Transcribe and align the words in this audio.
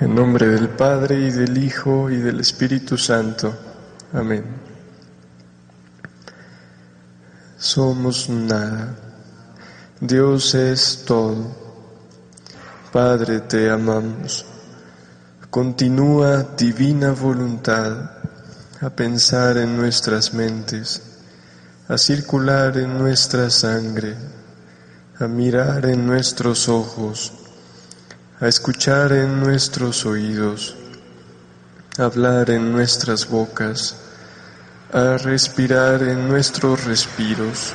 En 0.00 0.14
nombre 0.14 0.48
del 0.48 0.70
Padre 0.70 1.26
y 1.26 1.30
del 1.30 1.62
Hijo 1.62 2.08
y 2.08 2.16
del 2.16 2.40
Espíritu 2.40 2.96
Santo. 2.96 3.54
Amén. 4.14 4.42
Somos 7.58 8.30
nada. 8.30 8.96
Dios 10.00 10.54
es 10.54 11.02
todo. 11.04 11.54
Padre, 12.90 13.40
te 13.40 13.68
amamos. 13.68 14.46
Continúa 15.50 16.44
divina 16.56 17.12
voluntad 17.12 18.10
a 18.80 18.88
pensar 18.88 19.58
en 19.58 19.76
nuestras 19.76 20.32
mentes, 20.32 21.02
a 21.88 21.98
circular 21.98 22.78
en 22.78 22.96
nuestra 22.96 23.50
sangre, 23.50 24.16
a 25.18 25.28
mirar 25.28 25.84
en 25.84 26.06
nuestros 26.06 26.70
ojos, 26.70 27.34
a 28.40 28.48
escuchar 28.48 29.12
en 29.12 29.38
nuestros 29.38 30.06
oídos, 30.06 30.74
a 31.98 32.04
hablar 32.04 32.48
en 32.48 32.72
nuestras 32.72 33.28
bocas, 33.28 33.96
a 34.94 35.18
respirar 35.18 36.02
en 36.02 36.26
nuestros 36.26 36.86
respiros, 36.86 37.74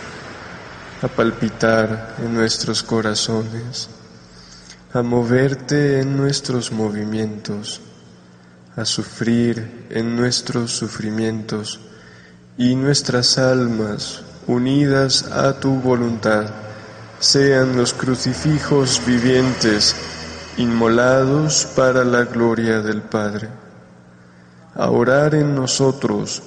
a 1.03 1.07
palpitar 1.07 2.15
en 2.17 2.33
nuestros 2.33 2.81
corazones, 2.81 3.89
a 4.91 5.03
moverte 5.03 5.99
en 5.99 6.17
nuestros 6.17 6.71
movimientos, 6.71 7.79
a 8.75 8.85
sufrir 8.85 9.85
en 9.91 10.15
nuestros 10.15 10.71
sufrimientos 10.71 11.79
y 12.57 12.75
nuestras 12.75 13.37
almas 13.37 14.23
unidas 14.47 15.25
a 15.31 15.59
tu 15.59 15.75
voluntad 15.79 16.49
sean 17.19 17.77
los 17.77 17.93
crucifijos 17.93 18.99
vivientes 19.05 19.95
inmolados 20.57 21.67
para 21.75 22.03
la 22.03 22.23
gloria 22.23 22.81
del 22.81 23.01
Padre. 23.01 23.49
A 24.75 24.89
orar 24.89 25.35
en 25.35 25.55
nosotros 25.55 26.41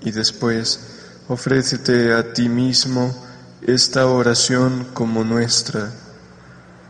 y 0.00 0.10
después 0.10 0.80
ofrécete 1.28 2.14
a 2.14 2.32
ti 2.32 2.48
mismo 2.48 3.14
esta 3.62 4.06
oración 4.06 4.88
como 4.94 5.24
nuestra, 5.24 5.90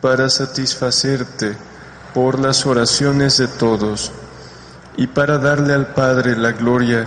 para 0.00 0.28
satisfacerte 0.28 1.56
por 2.14 2.38
las 2.38 2.66
oraciones 2.66 3.38
de 3.38 3.48
todos 3.48 4.12
y 4.96 5.06
para 5.06 5.38
darle 5.38 5.74
al 5.74 5.88
Padre 5.94 6.36
la 6.36 6.52
gloria 6.52 7.06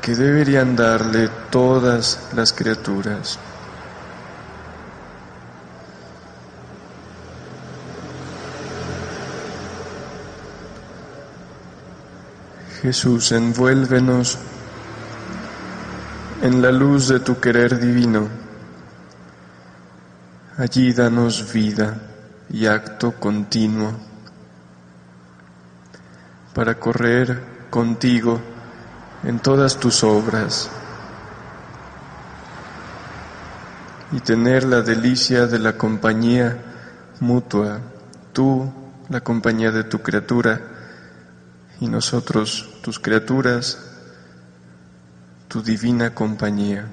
que 0.00 0.14
deberían 0.14 0.76
darle 0.76 1.28
todas 1.50 2.18
las 2.34 2.52
criaturas. 2.52 3.38
Jesús, 12.82 13.32
envuélvenos 13.32 14.38
en 16.40 16.62
la 16.62 16.72
luz 16.72 17.08
de 17.08 17.20
tu 17.20 17.38
querer 17.38 17.78
divino. 17.78 18.26
Allí 20.56 20.94
danos 20.94 21.52
vida 21.52 21.98
y 22.48 22.64
acto 22.64 23.12
continuo 23.12 23.92
para 26.54 26.76
correr 26.76 27.68
contigo 27.68 28.40
en 29.24 29.40
todas 29.40 29.76
tus 29.78 30.02
obras 30.02 30.70
y 34.10 34.20
tener 34.20 34.64
la 34.64 34.80
delicia 34.80 35.46
de 35.46 35.58
la 35.58 35.74
compañía 35.74 36.56
mutua, 37.20 37.78
tú, 38.32 38.72
la 39.10 39.20
compañía 39.20 39.70
de 39.70 39.84
tu 39.84 40.00
criatura, 40.00 40.79
y 41.80 41.88
nosotros, 41.88 42.68
tus 42.82 42.98
criaturas, 42.98 43.78
tu 45.48 45.62
divina 45.62 46.14
compañía, 46.14 46.86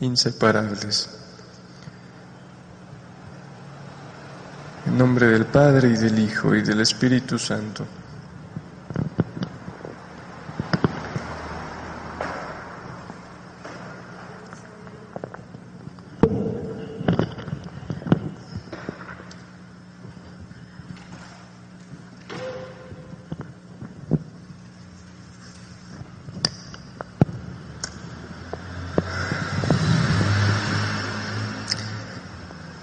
inseparables. 0.00 1.10
En 4.86 4.96
nombre 4.96 5.26
del 5.26 5.46
Padre 5.46 5.88
y 5.88 5.96
del 5.96 6.18
Hijo 6.18 6.54
y 6.54 6.62
del 6.62 6.80
Espíritu 6.80 7.38
Santo. 7.38 7.86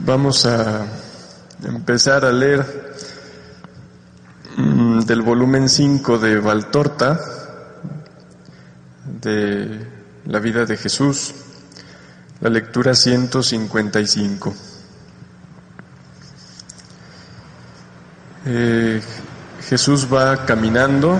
Vamos 0.05 0.45
a 0.45 0.85
empezar 1.63 2.25
a 2.25 2.31
leer 2.31 2.63
mm, 4.55 4.99
del 4.99 5.23
volumen 5.23 5.67
5 5.67 6.19
de 6.19 6.39
Valtorta, 6.39 7.19
de 9.19 9.87
la 10.27 10.37
vida 10.37 10.63
de 10.65 10.77
Jesús, 10.77 11.33
la 12.39 12.51
lectura 12.51 12.93
155. 12.93 14.53
Eh, 18.45 19.01
Jesús 19.67 20.07
va 20.13 20.45
caminando 20.45 21.19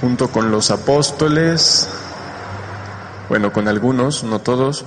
junto 0.00 0.32
con 0.32 0.50
los 0.50 0.72
apóstoles, 0.72 1.88
bueno, 3.28 3.52
con 3.52 3.68
algunos, 3.68 4.24
no 4.24 4.40
todos, 4.40 4.84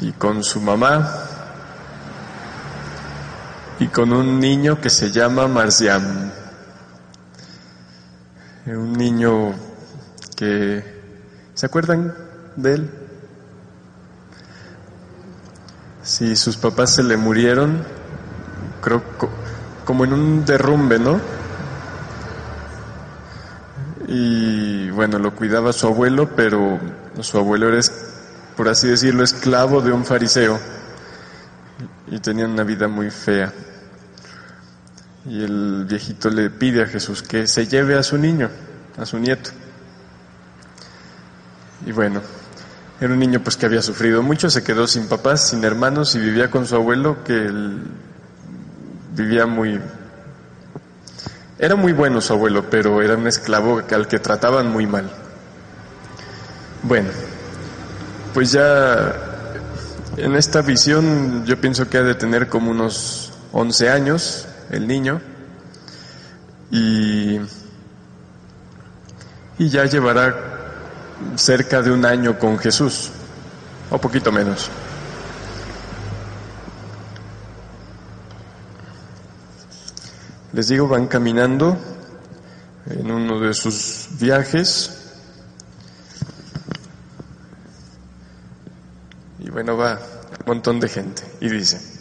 y 0.00 0.10
con 0.10 0.42
su 0.42 0.60
mamá, 0.60 1.25
y 3.78 3.88
con 3.88 4.12
un 4.12 4.40
niño 4.40 4.80
que 4.80 4.90
se 4.90 5.10
llama 5.10 5.46
Marciam. 5.48 6.30
Un 8.66 8.92
niño 8.94 9.52
que... 10.34 10.82
¿Se 11.54 11.66
acuerdan 11.66 12.14
de 12.56 12.74
él? 12.74 12.90
Si 16.02 16.36
sus 16.36 16.56
papás 16.56 16.94
se 16.94 17.02
le 17.02 17.16
murieron, 17.16 17.84
creo 18.80 19.02
como 19.84 20.04
en 20.04 20.12
un 20.12 20.44
derrumbe, 20.44 20.98
¿no? 20.98 21.20
Y 24.08 24.90
bueno, 24.90 25.18
lo 25.18 25.34
cuidaba 25.34 25.72
su 25.72 25.86
abuelo, 25.86 26.30
pero 26.36 26.78
su 27.20 27.38
abuelo 27.38 27.68
era, 27.68 27.80
por 28.56 28.68
así 28.68 28.88
decirlo, 28.88 29.24
esclavo 29.24 29.80
de 29.80 29.92
un 29.92 30.04
fariseo 30.04 30.58
y 32.08 32.18
tenían 32.20 32.50
una 32.50 32.62
vida 32.62 32.88
muy 32.88 33.10
fea. 33.10 33.52
Y 35.28 35.42
el 35.42 35.86
viejito 35.88 36.30
le 36.30 36.50
pide 36.50 36.82
a 36.82 36.86
Jesús 36.86 37.22
que 37.22 37.46
se 37.48 37.66
lleve 37.66 37.96
a 37.96 38.02
su 38.02 38.16
niño, 38.16 38.48
a 38.96 39.04
su 39.04 39.18
nieto. 39.18 39.50
Y 41.84 41.92
bueno, 41.92 42.20
era 43.00 43.12
un 43.12 43.18
niño 43.18 43.40
pues 43.40 43.56
que 43.56 43.66
había 43.66 43.82
sufrido 43.82 44.22
mucho, 44.22 44.48
se 44.48 44.62
quedó 44.62 44.86
sin 44.86 45.08
papás, 45.08 45.48
sin 45.48 45.64
hermanos 45.64 46.14
y 46.14 46.20
vivía 46.20 46.50
con 46.50 46.66
su 46.66 46.76
abuelo 46.76 47.24
que 47.24 47.34
él 47.34 47.82
vivía 49.14 49.46
muy... 49.46 49.80
Era 51.58 51.74
muy 51.74 51.92
bueno 51.92 52.20
su 52.20 52.32
abuelo, 52.32 52.68
pero 52.70 53.02
era 53.02 53.16
un 53.16 53.26
esclavo 53.26 53.82
al 53.90 54.08
que 54.08 54.18
trataban 54.18 54.70
muy 54.70 54.86
mal. 54.86 55.10
Bueno, 56.82 57.08
pues 58.32 58.52
ya 58.52 59.14
en 60.16 60.36
esta 60.36 60.62
visión 60.62 61.44
yo 61.44 61.60
pienso 61.60 61.88
que 61.88 61.98
ha 61.98 62.02
de 62.02 62.14
tener 62.14 62.48
como 62.48 62.70
unos 62.70 63.32
11 63.52 63.90
años 63.90 64.46
el 64.70 64.86
niño 64.86 65.20
y, 66.70 67.38
y 69.58 69.68
ya 69.68 69.84
llevará 69.84 70.34
cerca 71.36 71.82
de 71.82 71.90
un 71.90 72.04
año 72.04 72.38
con 72.38 72.58
Jesús, 72.58 73.10
o 73.90 73.98
poquito 73.98 74.30
menos. 74.32 74.70
Les 80.52 80.68
digo, 80.68 80.88
van 80.88 81.06
caminando 81.06 81.76
en 82.86 83.10
uno 83.10 83.40
de 83.40 83.52
sus 83.52 84.08
viajes 84.18 84.90
y 89.38 89.50
bueno, 89.50 89.76
va 89.76 89.98
un 90.40 90.46
montón 90.46 90.80
de 90.80 90.88
gente 90.88 91.22
y 91.40 91.48
dice, 91.48 91.95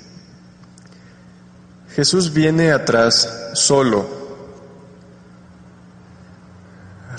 Jesús 1.95 2.33
viene 2.33 2.73
atrás 2.73 3.51
solo. 3.53 4.05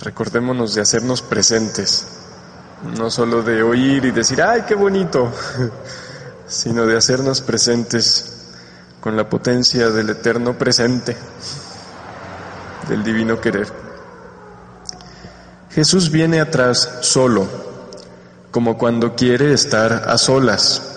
Recordémonos 0.01 0.75
de 0.75 0.83
hacernos 0.83 1.23
presentes, 1.23 2.07
no 2.99 3.11
solo 3.11 3.43
de 3.43 3.63
oír 3.63 4.05
y 4.05 4.11
decir, 4.11 4.43
ay, 4.43 4.65
qué 4.69 4.75
bonito, 4.75 5.33
sino 6.47 6.85
de 6.85 6.95
hacernos 6.95 7.41
presentes 7.41 8.51
con 9.01 9.17
la 9.17 9.27
potencia 9.31 9.89
del 9.89 10.11
eterno 10.11 10.59
presente, 10.59 11.17
del 12.87 13.03
divino 13.03 13.41
querer. 13.41 13.73
Jesús 15.71 16.11
viene 16.11 16.39
atrás 16.39 16.99
solo, 17.01 17.49
como 18.51 18.77
cuando 18.77 19.17
quiere 19.17 19.55
estar 19.55 20.05
a 20.07 20.19
solas. 20.19 20.96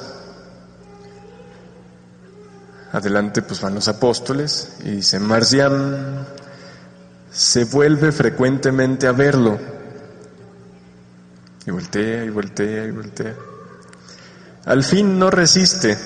Adelante 2.91 3.41
pues 3.41 3.61
van 3.61 3.75
los 3.75 3.87
apóstoles 3.87 4.77
y 4.83 4.91
dice, 4.91 5.19
Marcián 5.19 6.25
se 7.31 7.65
vuelve 7.65 8.11
frecuentemente 8.11 9.07
a 9.07 9.11
verlo. 9.11 9.59
Y 11.65 11.71
voltea 11.71 12.25
y 12.25 12.29
voltea 12.29 12.85
y 12.85 12.91
voltea. 12.91 13.35
Al 14.65 14.83
fin 14.83 15.19
no 15.19 15.29
resiste, 15.29 15.97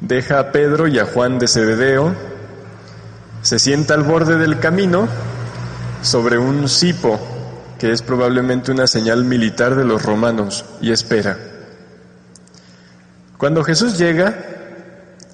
deja 0.00 0.38
a 0.38 0.52
Pedro 0.52 0.86
y 0.86 0.98
a 0.98 1.06
Juan 1.06 1.38
de 1.38 1.48
Zebedeo, 1.48 2.14
se 3.42 3.58
sienta 3.58 3.94
al 3.94 4.02
borde 4.02 4.36
del 4.36 4.58
camino 4.58 5.08
sobre 6.02 6.38
un 6.38 6.68
cipo, 6.68 7.18
que 7.78 7.92
es 7.92 8.02
probablemente 8.02 8.70
una 8.70 8.86
señal 8.86 9.24
militar 9.24 9.74
de 9.74 9.84
los 9.84 10.02
romanos, 10.02 10.64
y 10.80 10.92
espera. 10.92 11.38
Cuando 13.38 13.62
Jesús 13.64 13.98
llega, 13.98 14.55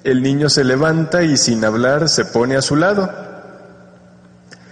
el 0.03 0.21
niño 0.21 0.49
se 0.49 0.63
levanta 0.63 1.23
y 1.23 1.37
sin 1.37 1.63
hablar 1.63 2.09
se 2.09 2.25
pone 2.25 2.57
a 2.57 2.61
su 2.61 2.75
lado, 2.75 3.09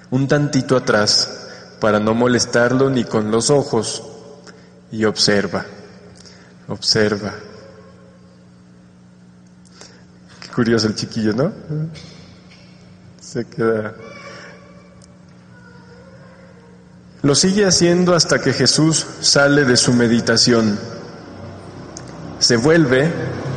un 0.09 0.27
tantito 0.27 0.75
atrás, 0.75 1.47
para 1.79 1.99
no 1.99 2.13
molestarlo 2.13 2.89
ni 2.89 3.05
con 3.05 3.31
los 3.31 3.49
ojos, 3.49 4.03
y 4.91 5.05
observa, 5.05 5.65
observa. 6.67 7.33
Qué 10.41 10.49
curioso 10.49 10.87
el 10.87 10.95
chiquillo, 10.95 11.33
¿no? 11.33 11.51
Se 13.21 13.45
queda... 13.45 13.93
Lo 17.21 17.35
sigue 17.35 17.65
haciendo 17.65 18.15
hasta 18.15 18.39
que 18.39 18.51
Jesús 18.51 19.05
sale 19.21 19.63
de 19.63 19.77
su 19.77 19.93
meditación. 19.93 20.77
Se 22.39 22.57
vuelve, 22.57 23.13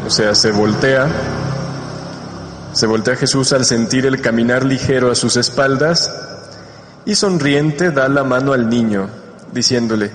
o 0.06 0.10
sea, 0.10 0.34
se 0.34 0.52
voltea 0.52 1.08
se 2.74 2.86
voltea 2.86 3.14
Jesús 3.14 3.52
al 3.52 3.64
sentir 3.64 4.04
el 4.04 4.20
caminar 4.20 4.64
ligero 4.64 5.10
a 5.10 5.14
sus 5.14 5.36
espaldas 5.36 6.12
y 7.04 7.14
sonriente 7.14 7.92
da 7.92 8.08
la 8.08 8.24
mano 8.24 8.52
al 8.52 8.68
niño, 8.68 9.08
diciéndole, 9.52 10.10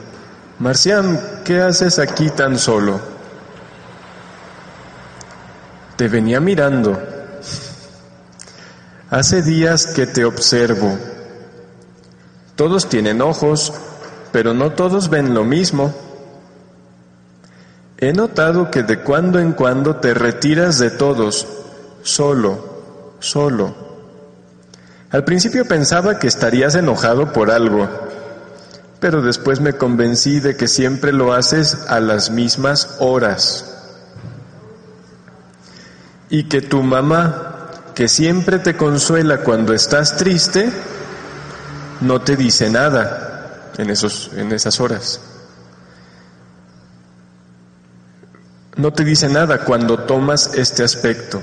Marcián, 0.59 1.19
¿qué 1.45 1.61
haces 1.61 1.99
aquí 1.99 2.29
tan 2.29 2.59
solo? 2.59 2.99
Te 5.95 6.09
venía 6.09 6.41
mirando. 6.41 7.01
Hace 9.09 9.41
días 9.41 9.87
que 9.87 10.05
te 10.05 10.25
observo. 10.25 10.97
Todos 12.57 12.89
tienen 12.89 13.21
ojos, 13.21 13.71
pero 14.33 14.53
no 14.53 14.73
todos 14.73 15.09
ven 15.09 15.33
lo 15.33 15.45
mismo. 15.45 15.95
He 17.97 18.11
notado 18.11 18.69
que 18.69 18.83
de 18.83 18.99
cuando 18.99 19.39
en 19.39 19.53
cuando 19.53 19.95
te 19.95 20.13
retiras 20.13 20.77
de 20.77 20.91
todos 20.91 21.47
solo, 22.03 23.15
solo. 23.19 23.89
Al 25.11 25.23
principio 25.23 25.65
pensaba 25.65 26.19
que 26.19 26.27
estarías 26.27 26.75
enojado 26.75 27.33
por 27.33 27.49
algo, 27.49 27.89
pero 28.99 29.21
después 29.21 29.59
me 29.59 29.73
convencí 29.73 30.39
de 30.39 30.55
que 30.55 30.67
siempre 30.67 31.11
lo 31.11 31.33
haces 31.33 31.85
a 31.87 31.99
las 31.99 32.29
mismas 32.29 32.97
horas. 32.99 33.75
Y 36.29 36.43
que 36.43 36.61
tu 36.61 36.83
mamá, 36.83 37.71
que 37.95 38.07
siempre 38.07 38.59
te 38.59 38.77
consuela 38.77 39.39
cuando 39.39 39.73
estás 39.73 40.17
triste, 40.17 40.71
no 42.01 42.21
te 42.21 42.35
dice 42.35 42.69
nada 42.69 43.71
en, 43.77 43.89
esos, 43.89 44.29
en 44.35 44.51
esas 44.51 44.79
horas. 44.79 45.19
No 48.75 48.93
te 48.93 49.03
dice 49.03 49.27
nada 49.27 49.65
cuando 49.65 49.97
tomas 49.99 50.51
este 50.53 50.83
aspecto. 50.83 51.41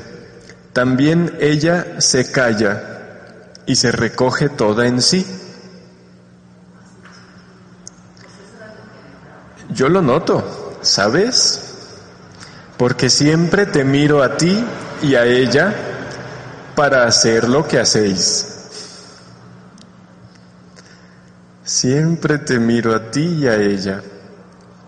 También 0.77 1.35
ella 1.41 2.03
se 2.03 2.31
calla 2.31 2.83
y 3.65 3.77
se 3.77 3.93
recoge 3.93 4.51
toda 4.51 4.87
en 4.87 5.01
sí. 5.01 5.27
Yo 9.71 9.89
lo 9.89 10.03
noto, 10.03 10.77
¿sabes? 10.83 11.63
Porque 12.77 13.09
siempre 13.09 13.65
te 13.65 13.85
miro 13.85 14.23
a 14.23 14.37
ti 14.37 14.63
y 15.01 15.15
a 15.15 15.25
ella 15.25 15.75
para 16.75 17.07
hacer 17.07 17.49
lo 17.49 17.67
que 17.67 17.81
hacéis. 17.81 18.47
Siempre 21.65 22.37
te 22.37 22.59
miro 22.59 22.95
a 22.95 23.11
ti 23.11 23.25
y 23.25 23.47
a 23.47 23.57
ella 23.57 24.03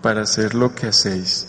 para 0.03 0.21
hacer 0.21 0.53
lo 0.53 0.75
que 0.75 0.89
hacéis. 0.89 1.47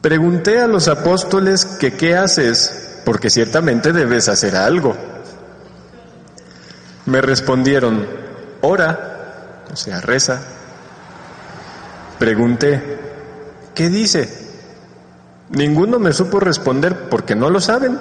Pregunté 0.00 0.60
a 0.60 0.66
los 0.66 0.88
apóstoles 0.88 1.64
que 1.64 1.92
qué 1.92 2.16
haces 2.16 2.83
porque 3.04 3.30
ciertamente 3.30 3.92
debes 3.92 4.28
hacer 4.28 4.56
algo. 4.56 4.96
Me 7.06 7.20
respondieron, 7.20 8.06
ora, 8.62 9.64
o 9.70 9.76
sea, 9.76 10.00
reza. 10.00 10.40
Pregunté, 12.18 12.98
¿qué 13.74 13.90
dice? 13.90 14.44
Ninguno 15.50 15.98
me 15.98 16.12
supo 16.12 16.40
responder 16.40 17.08
porque 17.10 17.34
no 17.34 17.50
lo 17.50 17.60
saben. 17.60 17.98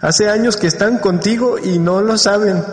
Hace 0.00 0.30
años 0.30 0.56
que 0.56 0.66
están 0.66 0.98
contigo 0.98 1.58
y 1.58 1.78
no 1.78 2.00
lo 2.00 2.18
saben. 2.18 2.64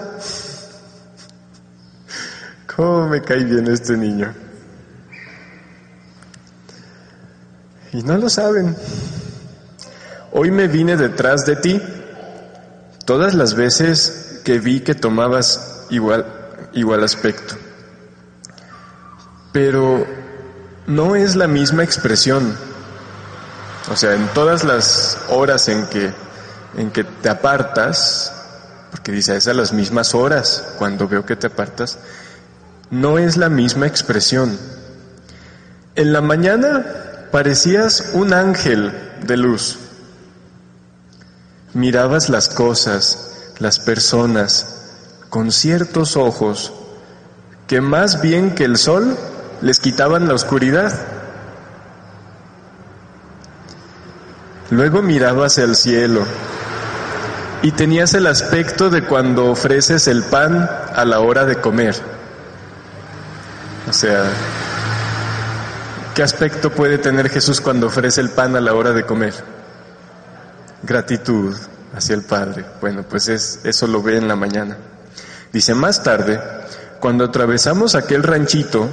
¿Cómo 2.76 3.08
me 3.08 3.22
cae 3.22 3.44
bien 3.44 3.68
este 3.68 3.96
niño? 3.96 4.34
Y 7.94 8.04
no 8.04 8.18
lo 8.18 8.30
saben. 8.30 8.76
Hoy 10.38 10.52
me 10.52 10.68
vine 10.68 10.98
detrás 10.98 11.46
de 11.46 11.56
ti 11.56 11.82
todas 13.06 13.36
las 13.36 13.54
veces 13.54 14.42
que 14.44 14.60
vi 14.60 14.82
que 14.82 14.94
tomabas 14.94 15.86
igual, 15.90 16.26
igual 16.74 17.06
aspecto. 17.06 17.56
Pero 19.54 20.06
no 20.88 21.16
es 21.16 21.38
la 21.38 21.48
misma 21.48 21.86
expresión. 21.86 22.54
O 23.90 23.96
sea, 23.96 24.14
en 24.14 24.28
todas 24.34 24.66
las 24.66 25.20
horas 25.30 25.70
en 25.70 25.88
que, 25.88 26.12
en 26.76 26.92
que 26.92 27.06
te 27.06 27.30
apartas, 27.30 28.34
porque 28.92 29.14
dice, 29.14 29.38
es 29.38 29.48
a 29.48 29.54
las 29.54 29.72
mismas 29.72 30.14
horas 30.14 30.74
cuando 30.78 31.08
veo 31.08 31.26
que 31.26 31.38
te 31.38 31.48
apartas, 31.48 31.98
no 32.90 33.20
es 33.20 33.38
la 33.38 33.48
misma 33.48 33.88
expresión. 33.88 34.60
En 35.96 36.12
la 36.12 36.20
mañana 36.20 36.86
parecías 37.32 38.10
un 38.12 38.34
ángel 38.34 38.92
de 39.26 39.38
luz. 39.38 39.80
Mirabas 41.76 42.30
las 42.30 42.48
cosas, 42.48 43.52
las 43.60 43.80
personas, 43.80 44.76
con 45.30 45.52
ciertos 45.52 46.16
ojos 46.16 46.72
que 47.68 47.82
más 47.82 48.22
bien 48.22 48.56
que 48.56 48.64
el 48.64 48.78
sol 48.78 49.18
les 49.62 49.82
quitaban 49.82 50.30
la 50.30 50.36
oscuridad. 50.36 50.94
Luego 54.70 55.02
mirabas 55.02 55.58
el 55.58 55.76
cielo 55.76 56.26
y 57.62 57.72
tenías 57.72 58.14
el 58.14 58.28
aspecto 58.28 58.90
de 58.90 59.04
cuando 59.04 59.48
ofreces 59.48 60.08
el 60.08 60.24
pan 60.24 60.70
a 60.96 61.04
la 61.04 61.20
hora 61.20 61.44
de 61.44 61.58
comer. 61.58 61.94
O 63.90 63.92
sea, 63.92 64.24
¿qué 66.14 66.24
aspecto 66.24 66.70
puede 66.70 67.00
tener 67.00 67.30
Jesús 67.30 67.60
cuando 67.60 67.88
ofrece 67.88 68.22
el 68.22 68.30
pan 68.30 68.56
a 68.56 68.62
la 68.62 68.74
hora 68.74 68.94
de 68.94 69.06
comer? 69.06 69.55
Gratitud 70.86 71.56
hacia 71.94 72.16
el 72.16 72.24
Padre. 72.24 72.66
Bueno, 72.82 73.04
pues 73.04 73.28
es, 73.28 73.60
eso 73.64 73.88
lo 73.88 74.02
ve 74.02 74.18
en 74.18 74.28
la 74.28 74.36
mañana. 74.36 74.78
Dice, 75.52 75.74
más 75.74 76.04
tarde, 76.04 76.40
cuando 77.00 77.26
atravesamos 77.26 77.96
aquel 77.96 78.24
ranchito, 78.24 78.90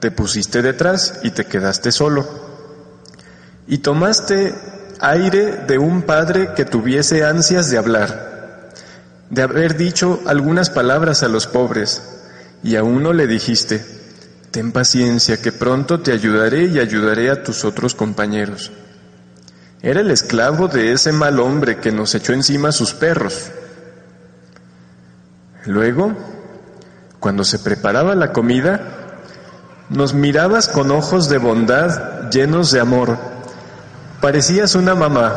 te 0.00 0.10
pusiste 0.10 0.62
detrás 0.62 1.20
y 1.22 1.30
te 1.30 1.46
quedaste 1.46 1.92
solo. 1.92 2.26
Y 3.66 3.78
tomaste 3.78 4.54
aire 5.00 5.64
de 5.66 5.78
un 5.78 6.02
padre 6.02 6.50
que 6.56 6.64
tuviese 6.64 7.24
ansias 7.24 7.70
de 7.70 7.78
hablar, 7.78 8.70
de 9.30 9.42
haber 9.42 9.76
dicho 9.76 10.20
algunas 10.26 10.70
palabras 10.70 11.22
a 11.22 11.28
los 11.28 11.46
pobres, 11.46 12.02
y 12.62 12.76
a 12.76 12.82
uno 12.82 13.12
le 13.12 13.26
dijiste, 13.26 13.84
ten 14.50 14.72
paciencia, 14.72 15.40
que 15.40 15.52
pronto 15.52 16.00
te 16.00 16.12
ayudaré 16.12 16.64
y 16.64 16.78
ayudaré 16.78 17.30
a 17.30 17.42
tus 17.42 17.64
otros 17.64 17.94
compañeros. 17.94 18.72
Era 19.80 20.00
el 20.00 20.10
esclavo 20.10 20.68
de 20.68 20.92
ese 20.92 21.12
mal 21.12 21.38
hombre 21.38 21.78
que 21.78 21.92
nos 21.92 22.14
echó 22.14 22.32
encima 22.32 22.72
sus 22.72 22.94
perros. 22.94 23.50
Luego, 25.66 26.12
cuando 27.20 27.44
se 27.44 27.58
preparaba 27.58 28.14
la 28.14 28.32
comida, 28.32 28.80
nos 29.90 30.14
mirabas 30.14 30.68
con 30.68 30.90
ojos 30.90 31.28
de 31.28 31.38
bondad 31.38 32.30
llenos 32.30 32.70
de 32.70 32.80
amor, 32.80 33.18
Parecías 34.20 34.74
una 34.74 34.96
mamá 34.96 35.32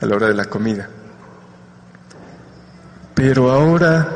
a 0.00 0.06
la 0.06 0.16
hora 0.16 0.26
de 0.26 0.34
la 0.34 0.46
comida. 0.46 0.88
Pero 3.14 3.52
ahora 3.52 4.08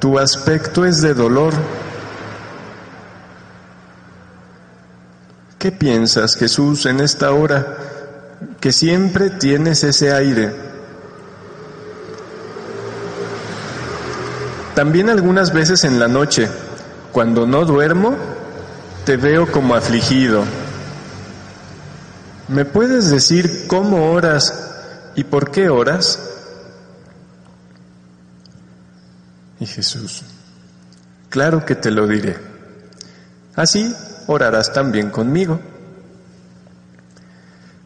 tu 0.00 0.18
aspecto 0.18 0.84
es 0.84 1.00
de 1.00 1.14
dolor. 1.14 1.54
¿Qué 5.60 5.70
piensas, 5.70 6.36
Jesús, 6.36 6.86
en 6.86 7.00
esta 7.00 7.32
hora 7.32 7.76
que 8.60 8.72
siempre 8.72 9.28
tienes 9.28 9.84
ese 9.84 10.10
aire? 10.10 10.54
También 14.74 15.10
algunas 15.10 15.52
veces 15.52 15.84
en 15.84 16.00
la 16.00 16.08
noche, 16.08 16.48
cuando 17.12 17.46
no 17.46 17.66
duermo, 17.66 18.16
te 19.04 19.18
veo 19.18 19.52
como 19.52 19.74
afligido. 19.74 20.44
¿Me 22.48 22.64
puedes 22.64 23.10
decir 23.10 23.66
cómo 23.66 24.12
oras 24.12 24.54
y 25.14 25.24
por 25.24 25.50
qué 25.50 25.68
oras? 25.68 26.20
Y 29.60 29.66
Jesús, 29.66 30.22
claro 31.28 31.66
que 31.66 31.74
te 31.74 31.90
lo 31.90 32.06
diré. 32.06 32.38
Así 33.54 33.94
orarás 34.30 34.72
también 34.72 35.10
conmigo. 35.10 35.60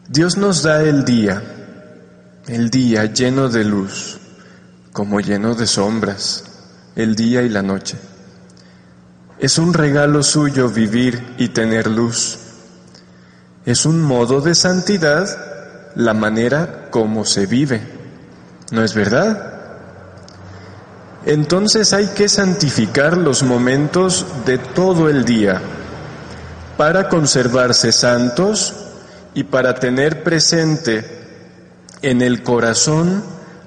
Dios 0.07 0.37
nos 0.37 0.61
da 0.61 0.83
el 0.83 1.03
día, 1.03 1.41
el 2.47 2.69
día 2.69 3.05
lleno 3.05 3.49
de 3.49 3.63
luz, 3.63 4.19
como 4.91 5.19
lleno 5.19 5.55
de 5.55 5.65
sombras, 5.65 6.43
el 6.95 7.15
día 7.15 7.41
y 7.41 7.49
la 7.49 7.63
noche. 7.63 7.97
Es 9.39 9.57
un 9.57 9.73
regalo 9.73 10.21
suyo 10.21 10.69
vivir 10.69 11.35
y 11.39 11.49
tener 11.49 11.87
luz. 11.87 12.37
Es 13.65 13.85
un 13.87 13.99
modo 13.99 14.39
de 14.41 14.53
santidad 14.53 15.27
la 15.95 16.13
manera 16.13 16.89
como 16.91 17.25
se 17.25 17.47
vive. 17.47 17.81
¿No 18.71 18.83
es 18.83 18.93
verdad? 18.93 19.53
Entonces 21.25 21.91
hay 21.93 22.07
que 22.09 22.29
santificar 22.29 23.17
los 23.17 23.41
momentos 23.41 24.27
de 24.45 24.59
todo 24.59 25.09
el 25.09 25.25
día 25.25 25.59
para 26.77 27.09
conservarse 27.09 27.91
santos 27.91 28.73
y 29.33 29.43
para 29.43 29.75
tener 29.75 30.23
presente 30.23 31.03
en 32.01 32.21
el 32.21 32.43
corazón 32.43 33.23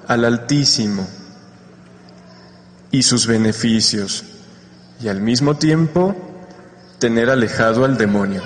al 0.07 0.25
Altísimo 0.25 1.07
y 2.91 3.03
sus 3.03 3.27
beneficios 3.27 4.23
y 5.01 5.07
al 5.07 5.21
mismo 5.21 5.55
tiempo 5.55 6.15
tener 6.99 7.29
alejado 7.29 7.85
al 7.85 7.97
demonio. 7.97 8.41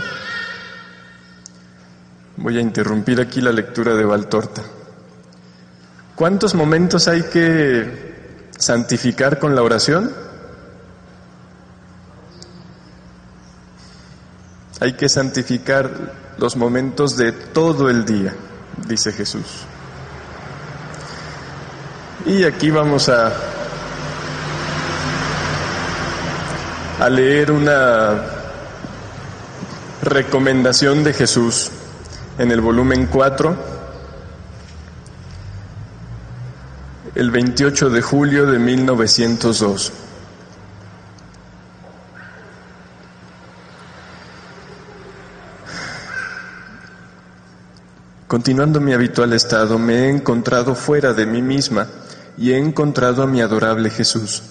Voy 2.38 2.58
a 2.58 2.62
interrumpir 2.62 3.22
aquí 3.22 3.41
la 3.41 3.51
lectura 3.51 3.96
de 3.96 4.03
Valtorta. 4.03 4.62
¿Cuántos 6.15 6.55
momentos 6.55 7.08
hay 7.08 7.24
que 7.24 8.50
santificar 8.58 9.39
con 9.39 9.55
la 9.55 9.63
oración? 9.63 10.12
Hay 14.80 14.94
que 14.94 15.08
santificar 15.08 16.13
los 16.38 16.56
momentos 16.56 17.15
de 17.15 17.32
todo 17.32 17.89
el 17.89 18.06
día, 18.06 18.34
dice 18.88 19.12
Jesús. 19.12 19.46
Y 22.25 22.44
aquí 22.44 22.70
vamos 22.72 23.10
a, 23.10 23.34
a 27.00 27.10
leer 27.10 27.51
una 27.51 28.13
recomendación 30.01 31.03
de 31.03 31.13
Jesús 31.13 31.70
en 32.38 32.51
el 32.51 32.62
volumen 32.62 33.08
4, 33.08 33.56
el 37.15 37.32
28 37.32 37.89
de 37.89 38.01
julio 38.01 38.46
de 38.46 38.60
1902. 38.60 40.03
Continuando 48.34 48.82
mi 48.82 48.94
habitual 48.94 49.32
estado, 49.34 49.78
me 49.78 49.94
he 49.94 50.10
encontrado 50.10 50.74
fuera 50.74 51.13
de 51.13 51.28
mí 51.28 51.44
misma 51.44 51.88
y 52.36 52.52
he 52.52 52.58
encontrado 52.58 53.22
a 53.22 53.28
mi 53.28 53.42
adorable 53.42 53.92
Jesús, 53.92 54.42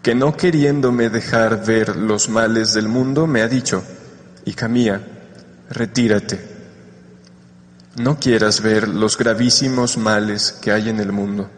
que 0.00 0.14
no 0.14 0.34
queriéndome 0.34 1.10
dejar 1.10 1.62
ver 1.62 1.94
los 1.94 2.30
males 2.30 2.72
del 2.72 2.88
mundo, 2.88 3.26
me 3.26 3.42
ha 3.42 3.48
dicho, 3.48 3.84
hija 4.46 4.66
mía, 4.66 4.98
retírate, 5.68 6.40
no 7.96 8.18
quieras 8.18 8.62
ver 8.62 8.88
los 8.88 9.18
gravísimos 9.18 9.98
males 9.98 10.50
que 10.50 10.72
hay 10.72 10.88
en 10.88 11.00
el 11.00 11.12
mundo. 11.12 11.50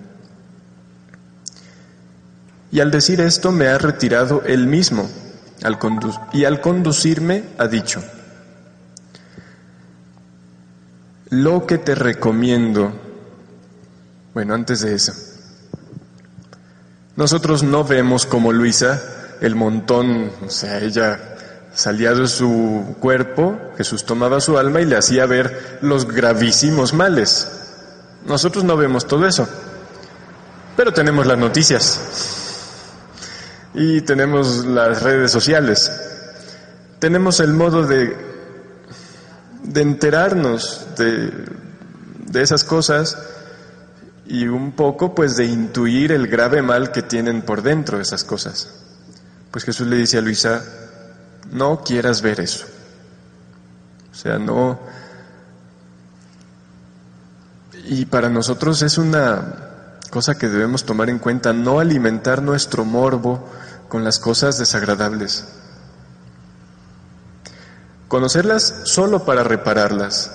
Y 2.73 2.81
al 2.81 2.91
decir 2.91 3.21
esto 3.21 3.53
me 3.53 3.69
ha 3.69 3.79
retirado 3.79 4.43
él 4.45 4.67
mismo, 4.67 5.09
y 6.33 6.45
al 6.47 6.61
conducirme 6.61 7.45
ha 7.59 7.69
dicho, 7.69 8.03
Lo 11.33 11.67
que 11.67 11.79
te 11.79 11.95
recomiendo, 11.95 12.93
bueno, 14.35 14.53
antes 14.53 14.83
de 14.83 14.95
eso, 14.95 15.15
nosotros 17.17 17.63
no 17.63 17.85
vemos 17.85 18.27
como 18.27 18.53
Luisa 18.53 19.03
el 19.41 19.55
montón, 19.55 20.31
o 20.45 20.51
sea, 20.51 20.81
ella 20.81 21.37
salía 21.73 22.13
de 22.13 22.29
su 22.29 22.97
cuerpo, 23.01 23.59
Jesús 23.79 24.05
tomaba 24.05 24.43
su 24.43 24.59
alma 24.59 24.83
y 24.83 24.85
le 24.85 24.99
hacía 24.99 25.25
ver 25.25 25.79
los 25.81 26.07
gravísimos 26.07 26.93
males. 26.93 27.51
Nosotros 28.27 28.63
no 28.63 28.77
vemos 28.77 29.07
todo 29.07 29.27
eso, 29.27 29.49
pero 30.77 30.93
tenemos 30.93 31.27
las 31.27 31.39
noticias. 31.39 31.99
Y 33.73 34.03
tenemos 34.03 34.67
las 34.67 35.03
redes 35.03 35.33
sociales, 35.33 35.91
tenemos 36.99 37.41
el 37.41 37.55
modo 37.55 37.87
de 37.87 38.32
de 39.63 39.83
enterarnos 39.83 40.87
de, 40.97 41.31
de 42.27 42.43
esas 42.43 42.65
cosas 42.65 43.17
y 44.27 44.47
un 44.47 44.73
poco 44.73 45.15
pues 45.15 45.37
de 45.37 45.45
intuir 45.45 46.13
el 46.13 46.27
grave 46.29 46.63
mal 46.63 46.91
que 46.91 47.03
tienen 47.03 47.43
por 47.43 47.63
dentro 47.63 48.01
esas 48.01 48.25
cosas. 48.25 48.71
Pues 49.51 49.65
Jesús 49.65 49.87
le 49.87 49.97
dice 49.97 50.19
a 50.19 50.23
Luisa, 50.23 50.65
no 51.51 51.83
quieras 51.85 52.23
ver 52.23 52.41
eso. 52.41 52.67
O 54.11 54.15
sea, 54.15 54.39
no... 54.39 54.81
Y 57.85 58.07
para 58.07 58.29
nosotros 58.29 58.81
es 58.83 58.97
una 58.97 59.99
cosa 60.11 60.39
que 60.39 60.49
debemos 60.49 60.85
tomar 60.85 61.11
en 61.11 61.19
cuenta, 61.19 61.53
no 61.53 61.81
alimentar 61.81 62.43
nuestro 62.43 62.85
morbo 62.85 63.49
con 63.89 64.05
las 64.05 64.19
cosas 64.19 64.59
desagradables. 64.59 65.49
Conocerlas 68.13 68.83
solo 68.85 69.25
para 69.25 69.43
repararlas, 69.43 70.33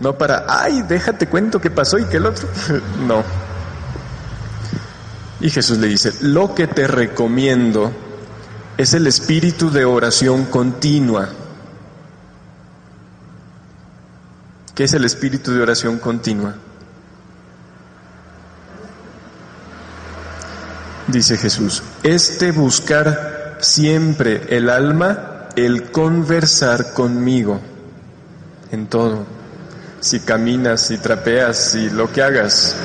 no 0.00 0.16
para, 0.16 0.46
ay, 0.48 0.80
déjate 0.80 1.28
cuento 1.28 1.60
qué 1.60 1.70
pasó 1.70 1.98
y 1.98 2.06
qué 2.06 2.16
el 2.16 2.24
otro. 2.24 2.48
no. 3.06 3.22
Y 5.38 5.50
Jesús 5.50 5.76
le 5.76 5.88
dice, 5.88 6.14
lo 6.22 6.54
que 6.54 6.66
te 6.66 6.86
recomiendo 6.86 7.92
es 8.78 8.94
el 8.94 9.06
espíritu 9.06 9.70
de 9.70 9.84
oración 9.84 10.46
continua. 10.46 11.28
¿Qué 14.74 14.84
es 14.84 14.94
el 14.94 15.04
espíritu 15.04 15.52
de 15.52 15.60
oración 15.60 15.98
continua? 15.98 16.54
Dice 21.08 21.36
Jesús, 21.36 21.82
este 22.02 22.52
buscar 22.52 23.58
siempre 23.60 24.46
el 24.48 24.70
alma 24.70 25.34
el 25.56 25.90
conversar 25.90 26.92
conmigo 26.92 27.60
en 28.70 28.86
todo. 28.86 29.24
Si 30.00 30.20
caminas, 30.20 30.82
si 30.82 30.98
trapeas, 30.98 31.56
si 31.56 31.90
lo 31.90 32.12
que 32.12 32.22
hagas. 32.22 32.76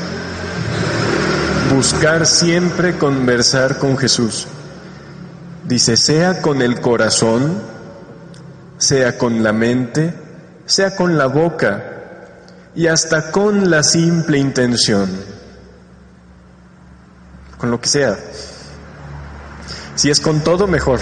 Buscar 1.74 2.26
siempre 2.26 2.98
conversar 2.98 3.78
con 3.78 3.98
Jesús. 3.98 4.48
Dice, 5.64 5.96
sea 5.96 6.42
con 6.42 6.62
el 6.62 6.82
corazón, 6.82 7.62
sea 8.78 9.18
con 9.18 9.44
la 9.44 9.54
mente, 9.54 10.14
sea 10.66 10.96
con 10.96 11.18
la 11.18 11.28
boca 11.28 11.84
y 12.76 12.88
hasta 12.88 13.32
con 13.32 13.70
la 13.70 13.84
simple 13.84 14.38
intención. 14.38 15.10
Con 17.58 17.72
lo 17.72 17.80
que 17.80 17.88
sea. 17.88 18.18
Si 19.96 20.10
es 20.10 20.20
con 20.20 20.44
todo, 20.44 20.68
mejor. 20.68 21.00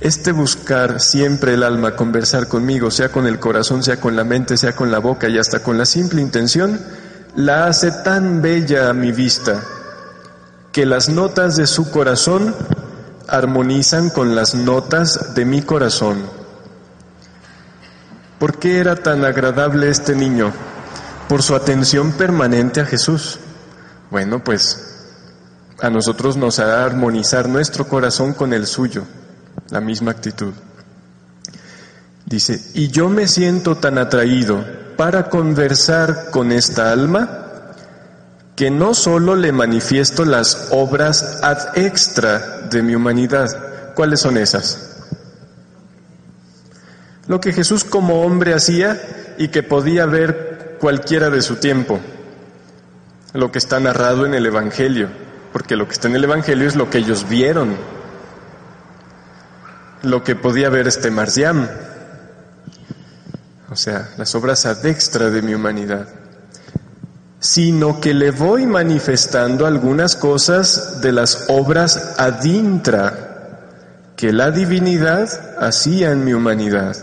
Este 0.00 0.32
buscar 0.32 1.00
siempre 1.00 1.54
el 1.54 1.62
alma, 1.62 1.96
conversar 1.96 2.48
conmigo, 2.48 2.90
sea 2.90 3.10
con 3.10 3.26
el 3.26 3.38
corazón, 3.38 3.82
sea 3.82 3.98
con 3.98 4.14
la 4.14 4.24
mente, 4.24 4.56
sea 4.56 4.74
con 4.74 4.90
la 4.90 4.98
boca 4.98 5.28
y 5.28 5.38
hasta 5.38 5.60
con 5.60 5.78
la 5.78 5.86
simple 5.86 6.20
intención, 6.20 6.80
la 7.34 7.66
hace 7.66 7.90
tan 7.90 8.42
bella 8.42 8.90
a 8.90 8.92
mi 8.92 9.12
vista 9.12 9.62
que 10.72 10.84
las 10.84 11.08
notas 11.08 11.56
de 11.56 11.66
su 11.66 11.90
corazón 11.90 12.54
armonizan 13.28 14.10
con 14.10 14.34
las 14.34 14.54
notas 14.54 15.34
de 15.34 15.46
mi 15.46 15.62
corazón. 15.62 16.18
¿Por 18.38 18.58
qué 18.58 18.78
era 18.78 18.96
tan 18.96 19.24
agradable 19.24 19.88
este 19.88 20.14
niño? 20.14 20.52
Por 21.28 21.42
su 21.42 21.54
atención 21.54 22.12
permanente 22.12 22.82
a 22.82 22.84
Jesús. 22.84 23.38
Bueno, 24.10 24.44
pues 24.44 25.14
a 25.80 25.88
nosotros 25.88 26.36
nos 26.36 26.58
hará 26.58 26.84
armonizar 26.84 27.48
nuestro 27.48 27.88
corazón 27.88 28.34
con 28.34 28.52
el 28.52 28.66
suyo, 28.66 29.04
la 29.70 29.80
misma 29.80 30.10
actitud. 30.10 30.52
Dice, 32.24 32.60
y 32.74 32.88
yo 32.88 33.08
me 33.08 33.28
siento 33.28 33.76
tan 33.76 33.98
atraído 33.98 34.64
para 34.96 35.28
conversar 35.28 36.30
con 36.30 36.50
esta 36.50 36.90
alma 36.90 37.46
que 38.56 38.70
no 38.70 38.94
solo 38.94 39.36
le 39.36 39.52
manifiesto 39.52 40.24
las 40.24 40.68
obras 40.70 41.40
ad 41.42 41.76
extra 41.76 42.62
de 42.70 42.82
mi 42.82 42.94
humanidad. 42.94 43.94
¿Cuáles 43.94 44.20
son 44.20 44.38
esas? 44.38 45.04
Lo 47.28 47.40
que 47.40 47.52
Jesús 47.52 47.84
como 47.84 48.22
hombre 48.22 48.54
hacía 48.54 49.34
y 49.36 49.48
que 49.48 49.62
podía 49.62 50.06
ver 50.06 50.76
cualquiera 50.80 51.28
de 51.28 51.42
su 51.42 51.56
tiempo. 51.56 52.00
Lo 53.34 53.52
que 53.52 53.58
está 53.58 53.78
narrado 53.78 54.24
en 54.24 54.34
el 54.34 54.46
Evangelio, 54.46 55.08
porque 55.52 55.76
lo 55.76 55.86
que 55.86 55.92
está 55.92 56.08
en 56.08 56.16
el 56.16 56.24
Evangelio 56.24 56.66
es 56.66 56.76
lo 56.76 56.88
que 56.88 56.98
ellos 56.98 57.28
vieron. 57.28 57.76
Lo 60.06 60.24
que 60.24 60.36
podía 60.36 60.70
ver 60.70 60.86
este 60.86 61.10
Marciam. 61.10 61.68
O 63.70 63.76
sea, 63.76 64.08
las 64.16 64.34
obras 64.34 64.64
ad 64.64 64.86
extra 64.86 65.30
de 65.30 65.42
mi 65.42 65.54
humanidad 65.54 66.08
sino 67.46 68.00
que 68.00 68.14
le 68.14 68.30
voy 68.30 68.66
manifestando 68.66 69.66
algunas 69.66 70.16
cosas 70.16 71.00
de 71.00 71.12
las 71.12 71.44
obras 71.48 72.14
adintra 72.18 73.26
que 74.16 74.32
la 74.32 74.50
divinidad 74.50 75.28
hacía 75.60 76.10
en 76.10 76.24
mi 76.24 76.32
humanidad. 76.32 76.96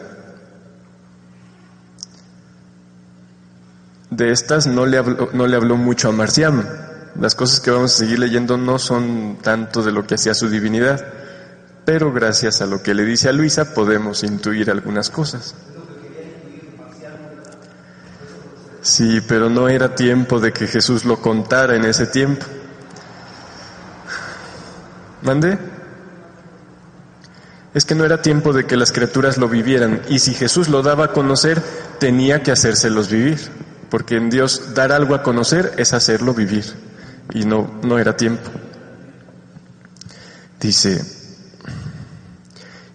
De 4.09 4.31
estas 4.31 4.67
no 4.67 4.85
le 4.85 4.97
habló, 4.97 5.29
no 5.33 5.47
le 5.47 5.55
habló 5.55 5.77
mucho 5.77 6.09
a 6.09 6.11
Marciam. 6.11 6.65
Las 7.19 7.35
cosas 7.35 7.59
que 7.59 7.71
vamos 7.71 7.93
a 7.93 7.97
seguir 7.97 8.19
leyendo 8.19 8.57
no 8.57 8.79
son 8.79 9.37
tanto 9.41 9.83
de 9.83 9.91
lo 9.91 10.05
que 10.05 10.15
hacía 10.15 10.33
su 10.33 10.49
divinidad, 10.49 11.05
pero 11.85 12.11
gracias 12.13 12.61
a 12.61 12.65
lo 12.65 12.81
que 12.81 12.93
le 12.93 13.03
dice 13.03 13.29
a 13.29 13.33
Luisa 13.33 13.73
podemos 13.73 14.23
intuir 14.23 14.71
algunas 14.71 15.09
cosas. 15.09 15.55
Sí, 18.81 19.21
pero 19.27 19.49
no 19.49 19.69
era 19.69 19.95
tiempo 19.95 20.39
de 20.39 20.51
que 20.51 20.67
Jesús 20.67 21.05
lo 21.05 21.21
contara 21.21 21.75
en 21.75 21.85
ese 21.85 22.05
tiempo. 22.05 22.45
¿Mande? 25.21 25.57
Es 27.73 27.85
que 27.85 27.95
no 27.95 28.05
era 28.05 28.21
tiempo 28.21 28.53
de 28.53 28.65
que 28.65 28.75
las 28.75 28.91
criaturas 28.91 29.37
lo 29.37 29.47
vivieran 29.47 30.01
y 30.09 30.19
si 30.19 30.33
Jesús 30.33 30.67
lo 30.67 30.83
daba 30.83 31.05
a 31.05 31.11
conocer, 31.11 31.61
tenía 31.99 32.43
que 32.43 32.51
hacérselos 32.51 33.09
vivir, 33.09 33.39
porque 33.89 34.17
en 34.17 34.29
Dios 34.29 34.73
dar 34.75 34.91
algo 34.91 35.15
a 35.15 35.23
conocer 35.23 35.73
es 35.77 35.93
hacerlo 35.93 36.33
vivir 36.33 36.65
y 37.33 37.45
no, 37.45 37.79
no 37.83 37.97
era 37.97 38.17
tiempo. 38.17 38.51
Dice, 40.59 41.22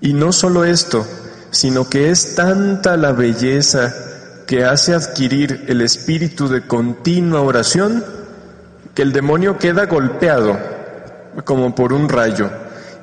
y 0.01 0.13
no 0.13 0.33
solo 0.33 0.65
esto, 0.65 1.07
sino 1.51 1.89
que 1.89 2.11
es 2.11 2.35
tanta 2.35 2.97
la 2.97 3.13
belleza 3.13 3.95
que 4.47 4.65
hace 4.65 4.95
adquirir 4.95 5.67
el 5.69 5.81
espíritu 5.81 6.49
de 6.49 6.67
continua 6.67 7.43
oración, 7.43 8.05
que 8.95 9.03
el 9.03 9.13
demonio 9.13 9.59
queda 9.59 9.87
golpeado 9.87 10.59
como 11.45 11.75
por 11.75 11.93
un 11.93 12.09
rayo 12.09 12.51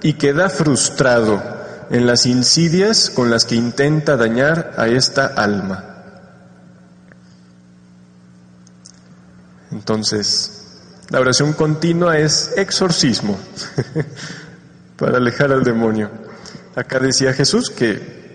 y 0.02 0.14
queda 0.14 0.50
frustrado 0.50 1.42
en 1.90 2.08
las 2.08 2.25
insidias 2.25 3.10
con 3.10 3.30
las 3.30 3.46
que 3.46 3.56
intenta 3.56 4.18
dañar 4.18 4.74
a 4.78 4.88
esta 4.88 5.28
alma. 5.28 5.84
Entonces, 9.72 10.66
la 11.10 11.20
oración 11.20 11.53
continua 11.53 12.18
es 12.18 12.53
exorcismo 12.58 13.38
para 14.98 15.18
alejar 15.18 15.51
al 15.51 15.64
demonio. 15.64 16.25
Acá 16.75 17.00
decía 17.00 17.33
Jesús 17.33 17.70
que 17.70 18.25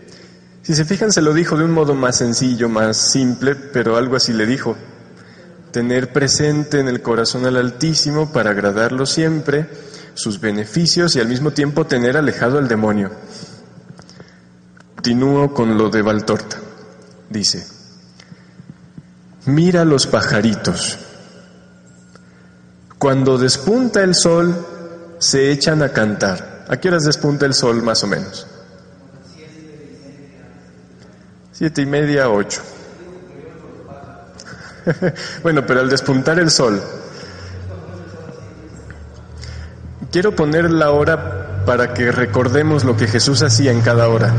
si 0.63 0.75
se 0.75 0.85
fijan, 0.85 1.11
se 1.11 1.23
lo 1.23 1.33
dijo 1.33 1.57
de 1.57 1.65
un 1.65 1.73
modo 1.73 1.95
más 1.95 2.19
sencillo, 2.19 2.69
más 2.69 2.97
simple, 2.97 3.55
pero 3.55 3.97
algo 3.97 4.17
así 4.17 4.33
le 4.33 4.47
dijo. 4.47 4.77
Tener 5.73 6.13
presente 6.13 6.81
en 6.81 6.89
el 6.89 7.01
corazón 7.01 7.47
al 7.47 7.57
Altísimo 7.57 8.33
para 8.33 8.51
agradarlo 8.51 9.07
siempre, 9.07 9.67
sus 10.15 10.41
beneficios 10.41 11.17
y 11.17 11.21
al 11.21 11.29
mismo 11.29 11.53
tiempo 11.53 11.87
tener 11.87 12.17
alejado 12.17 12.59
al 12.59 12.69
demonio. 12.69 13.11
Continúo 14.97 15.55
con 15.55 15.79
lo 15.79 15.89
de 15.89 16.03
Valtorta. 16.03 16.59
Dice, 17.31 17.67
mira 19.47 19.85
los 19.85 20.07
pajaritos. 20.07 20.99
Cuando 22.99 23.39
despunta 23.39 24.03
el 24.03 24.15
sol, 24.15 24.67
se 25.19 25.51
echan 25.51 25.83
a 25.83 25.89
cantar. 25.89 26.60
¿A 26.71 26.77
qué 26.77 26.87
horas 26.87 27.03
despunta 27.03 27.47
el 27.47 27.55
sol 27.55 27.83
más 27.83 28.05
o 28.05 28.07
menos? 28.07 28.47
Siete 31.51 31.83
y 31.83 31.87
media, 31.87 32.31
ocho. 32.31 32.63
bueno, 35.43 35.67
pero 35.67 35.81
al 35.81 35.91
despuntar 35.91 36.39
el 36.39 36.49
sol, 36.49 36.81
quiero 40.13 40.37
poner 40.37 40.71
la 40.71 40.93
hora 40.93 41.65
para 41.67 41.93
que 41.93 42.13
recordemos 42.13 42.85
lo 42.85 42.97
que 42.97 43.09
Jesús 43.09 43.43
hacía 43.43 43.73
en 43.73 43.81
cada 43.81 44.09
hora. 44.09 44.33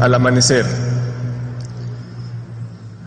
Al 0.00 0.14
amanecer, 0.14 0.64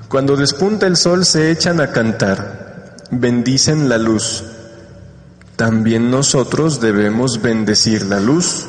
cuando 0.07 0.35
despunta 0.35 0.85
el 0.85 0.95
sol 0.95 1.25
se 1.25 1.49
echan 1.49 1.81
a 1.81 1.91
cantar, 1.91 2.97
bendicen 3.09 3.89
la 3.89 3.97
luz. 3.97 4.50
También 5.61 6.09
nosotros 6.09 6.81
debemos 6.81 7.39
bendecir 7.39 8.07
la 8.07 8.19
luz, 8.19 8.65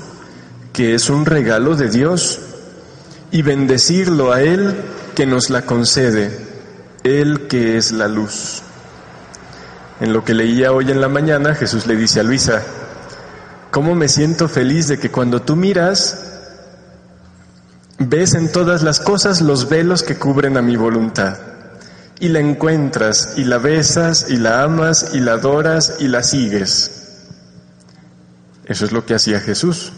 que 0.74 0.94
es 0.94 1.09
un 1.09 1.24
regalo 1.24 1.74
de 1.74 1.88
Dios 1.88 2.38
y 3.31 3.40
bendecirlo 3.40 4.31
a 4.31 4.42
Él 4.42 4.76
que 5.14 5.24
nos 5.24 5.48
la 5.48 5.62
concede, 5.62 6.38
Él 7.02 7.46
que 7.48 7.78
es 7.78 7.92
la 7.92 8.09
luz. 8.09 8.61
En 10.00 10.12
lo 10.12 10.22
que 10.22 10.35
leía 10.35 10.72
hoy 10.72 10.90
en 10.90 11.00
la 11.00 11.09
mañana, 11.09 11.55
Jesús 11.55 11.87
le 11.87 11.96
dice 11.96 12.20
a 12.20 12.24
Luisa, 12.24 12.62
¿cómo 13.70 13.94
me 13.94 14.09
siento 14.09 14.46
feliz 14.46 14.88
de 14.88 14.98
que 14.98 15.11
cuando 15.11 15.40
tú 15.40 15.57
miras, 15.57 16.42
ves 18.00 18.35
en 18.35 18.52
todas 18.52 18.83
las 18.83 19.00
cosas 19.00 19.40
los 19.40 19.70
velos 19.70 20.02
que 20.02 20.18
cubren 20.18 20.59
a 20.59 20.62
mi 20.62 20.76
voluntad? 20.76 21.51
Y 22.22 22.28
la 22.28 22.38
encuentras, 22.38 23.35
y 23.37 23.42
la 23.42 23.58
besas, 23.58 24.26
y 24.28 24.37
la 24.37 24.62
amas, 24.62 25.11
y 25.12 25.18
la 25.18 25.32
adoras, 25.32 25.96
y 25.98 26.06
la 26.06 26.22
sigues. 26.22 27.02
Eso 28.64 28.85
es 28.85 28.92
lo 28.92 29.04
que 29.04 29.16
hacía 29.16 29.40
Jesús. 29.40 29.92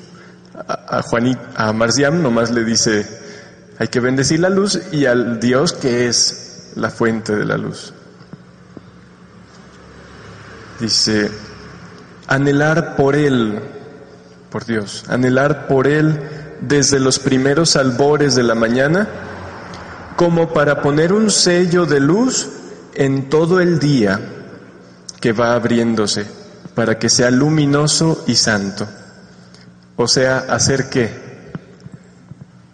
A, 0.54 1.02
Juanita, 1.02 1.42
a 1.54 1.74
Marciam 1.74 2.22
nomás 2.22 2.50
le 2.50 2.64
dice, 2.64 3.06
hay 3.78 3.88
que 3.88 4.00
bendecir 4.00 4.40
la 4.40 4.48
luz 4.48 4.80
y 4.90 5.04
al 5.04 5.38
Dios 5.38 5.74
que 5.74 6.08
es 6.08 6.72
la 6.76 6.88
fuente 6.88 7.36
de 7.36 7.44
la 7.44 7.58
luz. 7.58 7.92
Dice, 10.80 11.30
anhelar 12.26 12.96
por 12.96 13.16
Él, 13.16 13.60
por 14.48 14.64
Dios, 14.64 15.04
anhelar 15.08 15.66
por 15.66 15.86
Él 15.86 16.18
desde 16.62 17.00
los 17.00 17.18
primeros 17.18 17.76
albores 17.76 18.34
de 18.34 18.44
la 18.44 18.54
mañana, 18.54 19.08
como 20.16 20.52
para 20.52 20.82
poner 20.82 21.12
un 21.12 21.30
sello 21.30 21.86
de 21.86 22.00
luz 22.00 22.48
en 22.94 23.28
todo 23.28 23.60
el 23.60 23.78
día 23.78 24.20
que 25.20 25.32
va 25.32 25.54
abriéndose, 25.54 26.26
para 26.74 26.98
que 26.98 27.08
sea 27.08 27.30
luminoso 27.30 28.24
y 28.26 28.36
santo. 28.36 28.86
O 29.96 30.06
sea, 30.08 30.38
hacer 30.48 30.88
qué? 30.88 31.24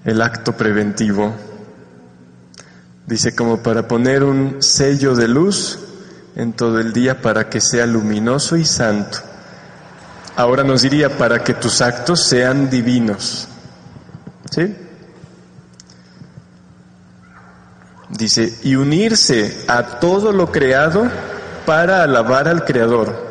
el 0.04 0.22
acto 0.22 0.56
preventivo. 0.56 1.34
Dice 3.06 3.34
como 3.34 3.62
para 3.62 3.88
poner 3.88 4.22
un 4.22 4.62
sello 4.62 5.14
de 5.14 5.28
luz 5.28 5.78
en 6.36 6.52
todo 6.52 6.78
el 6.78 6.92
día 6.92 7.20
para 7.20 7.48
que 7.48 7.60
sea 7.60 7.86
luminoso 7.86 8.56
y 8.56 8.64
santo. 8.64 9.18
Ahora 10.36 10.62
nos 10.64 10.82
diría 10.82 11.18
para 11.18 11.42
que 11.42 11.54
tus 11.54 11.80
actos 11.80 12.24
sean 12.24 12.70
divinos. 12.70 13.48
¿Sí? 14.50 14.74
Dice, 18.10 18.58
y 18.64 18.74
unirse 18.74 19.64
a 19.68 20.00
todo 20.00 20.32
lo 20.32 20.50
creado 20.50 21.08
para 21.64 22.02
alabar 22.02 22.48
al 22.48 22.64
Creador. 22.64 23.30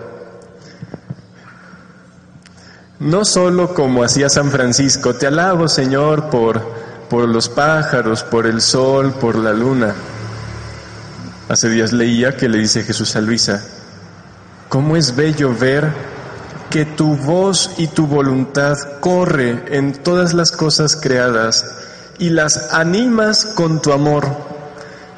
No 3.00 3.26
solo 3.26 3.74
como 3.74 4.04
hacía 4.04 4.30
San 4.30 4.52
Francisco, 4.52 5.14
te 5.16 5.28
alabo 5.28 5.68
Señor 5.68 6.30
por, 6.30 6.62
por 7.10 7.28
los 7.28 7.50
pájaros, 7.50 8.24
por 8.24 8.46
el 8.46 8.62
sol, 8.62 9.14
por 9.14 9.36
la 9.36 9.52
luna. 9.52 9.94
Hace 11.50 11.70
días 11.70 11.92
leía 11.94 12.38
que 12.38 12.48
le 12.48 12.60
dice 12.60 12.84
Jesús 12.84 13.16
a 13.16 13.22
Luisa, 13.22 13.64
¿cómo 14.70 14.96
es 14.96 15.16
bello 15.16 15.54
ver 15.54 15.92
que 16.70 16.86
tu 16.86 17.16
voz 17.16 17.72
y 17.78 17.88
tu 17.88 18.06
voluntad 18.06 18.78
corre 19.00 19.64
en 19.76 19.94
todas 20.04 20.34
las 20.34 20.52
cosas 20.52 20.96
creadas 20.96 21.66
y 22.20 22.30
las 22.30 22.74
animas 22.74 23.46
con 23.56 23.82
tu 23.82 23.92
amor 23.92 24.49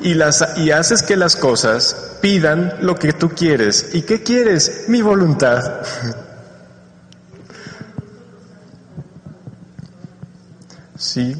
y, 0.02 0.72
haces 0.72 1.04
que 1.04 1.16
las 1.16 1.36
cosas 1.36 2.18
pidan 2.22 2.74
lo 2.82 2.96
que 2.96 3.14
tú 3.14 3.30
quieres. 3.30 3.90
¿Y 3.94 4.02
qué 4.04 4.24
quieres? 4.24 4.86
Mi 4.88 5.02
voluntad. 5.02 5.82
Sí, 10.98 11.36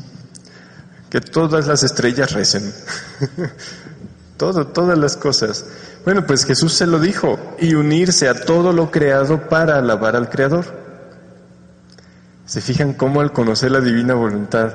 que 1.12 1.22
todas 1.22 1.68
las 1.68 1.84
estrellas 1.84 2.32
recen. 2.32 2.74
Todo, 4.38 4.66
todas 4.66 4.98
las 4.98 5.16
cosas. 5.16 5.66
Bueno, 6.04 6.26
pues 6.26 6.46
Jesús 6.46 6.74
se 6.74 6.88
lo 6.88 7.00
dijo, 7.00 7.38
y 7.60 7.76
unirse 7.76 8.28
a 8.28 8.34
todo 8.34 8.74
lo 8.74 8.90
creado 8.90 9.48
para 9.50 9.78
alabar 9.78 10.16
al 10.16 10.30
Creador. 10.32 10.66
¿Se 12.48 12.60
fijan 12.60 12.94
cómo 12.94 13.22
al 13.22 13.32
conocer 13.32 13.70
la 13.72 13.82
divina 13.82 14.16
voluntad 14.16 14.74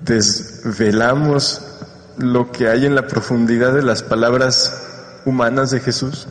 desvelamos 0.00 1.60
lo 2.20 2.52
que 2.52 2.68
hay 2.68 2.86
en 2.86 2.94
la 2.94 3.06
profundidad 3.06 3.72
de 3.72 3.82
las 3.82 4.02
palabras 4.02 4.82
humanas 5.24 5.70
de 5.70 5.80
Jesús? 5.80 6.26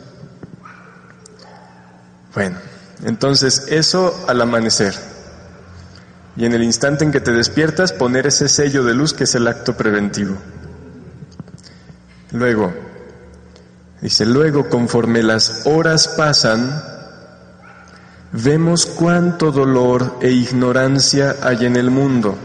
Bueno, 2.34 2.56
entonces 3.04 3.66
eso 3.68 4.24
al 4.28 4.40
amanecer. 4.40 4.94
Y 6.36 6.44
en 6.44 6.52
el 6.54 6.62
instante 6.62 7.04
en 7.04 7.12
que 7.12 7.20
te 7.20 7.32
despiertas, 7.32 7.92
poner 7.92 8.26
ese 8.26 8.48
sello 8.48 8.84
de 8.84 8.94
luz 8.94 9.12
que 9.12 9.24
es 9.24 9.34
el 9.34 9.48
acto 9.48 9.76
preventivo. 9.76 10.36
Luego, 12.32 12.72
dice, 14.00 14.24
luego 14.24 14.68
conforme 14.68 15.22
las 15.22 15.62
horas 15.66 16.08
pasan, 16.08 16.82
vemos 18.32 18.86
cuánto 18.86 19.50
dolor 19.50 20.18
e 20.22 20.30
ignorancia 20.30 21.36
hay 21.42 21.66
en 21.66 21.74
el 21.76 21.90
mundo. 21.90 22.36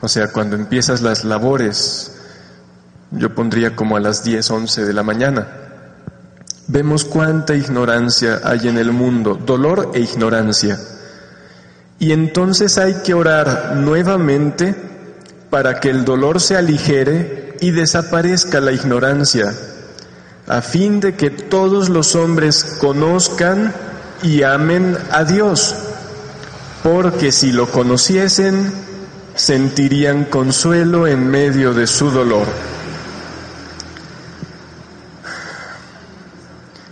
O 0.00 0.08
sea, 0.08 0.32
cuando 0.32 0.56
empiezas 0.56 1.02
las 1.02 1.24
labores, 1.24 2.19
yo 3.10 3.34
pondría 3.34 3.74
como 3.74 3.96
a 3.96 4.00
las 4.00 4.22
10, 4.24 4.50
11 4.50 4.84
de 4.84 4.92
la 4.92 5.02
mañana. 5.02 5.48
Vemos 6.68 7.04
cuánta 7.04 7.54
ignorancia 7.54 8.40
hay 8.44 8.68
en 8.68 8.78
el 8.78 8.92
mundo, 8.92 9.34
dolor 9.34 9.90
e 9.94 10.00
ignorancia. 10.00 10.78
Y 11.98 12.12
entonces 12.12 12.78
hay 12.78 12.94
que 13.04 13.14
orar 13.14 13.74
nuevamente 13.76 14.74
para 15.50 15.80
que 15.80 15.90
el 15.90 16.04
dolor 16.04 16.40
se 16.40 16.56
aligere 16.56 17.56
y 17.60 17.72
desaparezca 17.72 18.60
la 18.60 18.72
ignorancia, 18.72 19.52
a 20.46 20.62
fin 20.62 21.00
de 21.00 21.14
que 21.14 21.30
todos 21.30 21.88
los 21.88 22.14
hombres 22.14 22.76
conozcan 22.80 23.74
y 24.22 24.42
amen 24.44 24.96
a 25.10 25.24
Dios, 25.24 25.74
porque 26.82 27.32
si 27.32 27.52
lo 27.52 27.66
conociesen, 27.66 28.72
sentirían 29.34 30.24
consuelo 30.24 31.06
en 31.06 31.28
medio 31.28 31.74
de 31.74 31.86
su 31.86 32.10
dolor. 32.10 32.46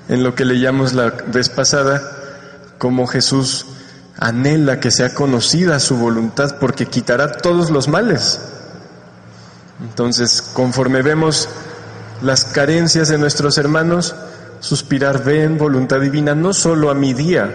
En 0.09 0.23
lo 0.23 0.35
que 0.35 0.45
leíamos 0.45 0.95
la 0.95 1.11
vez 1.27 1.49
pasada, 1.49 2.03
como 2.79 3.07
Jesús 3.07 3.67
anhela 4.19 4.81
que 4.81 4.91
sea 4.91 5.15
conocida 5.15 5.79
su 5.81 5.97
voluntad 5.97 6.57
porque 6.59 6.87
quitará 6.87 7.33
todos 7.33 7.71
los 7.71 7.89
males. 7.89 8.41
Entonces, 9.81 10.43
conforme 10.43 11.03
vemos 11.03 11.49
las 12.23 12.45
carencias 12.45 13.09
de 13.09 13.19
nuestros 13.19 13.59
hermanos, 13.59 14.15
suspirar, 14.61 15.23
ven 15.23 15.57
voluntad 15.57 16.01
divina, 16.01 16.35
no 16.35 16.53
solo 16.53 16.91
a 16.91 16.95
mi 16.95 17.15
día, 17.15 17.49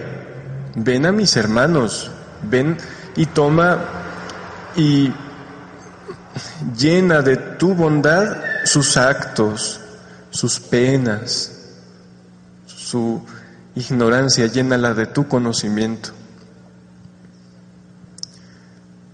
ven 0.75 1.05
a 1.05 1.11
mis 1.11 1.35
hermanos, 1.35 2.11
ven 2.49 2.77
y 3.15 3.25
toma 3.25 3.79
y 4.75 5.11
llena 6.77 7.21
de 7.21 7.35
tu 7.35 7.73
bondad 7.73 8.37
sus 8.63 8.95
actos, 8.95 9.81
sus 10.31 10.59
penas, 10.59 11.52
su 12.93 13.23
ignorancia, 13.73 14.45
llénala 14.45 14.93
de 14.93 15.07
tu 15.07 15.27
conocimiento. 15.27 16.11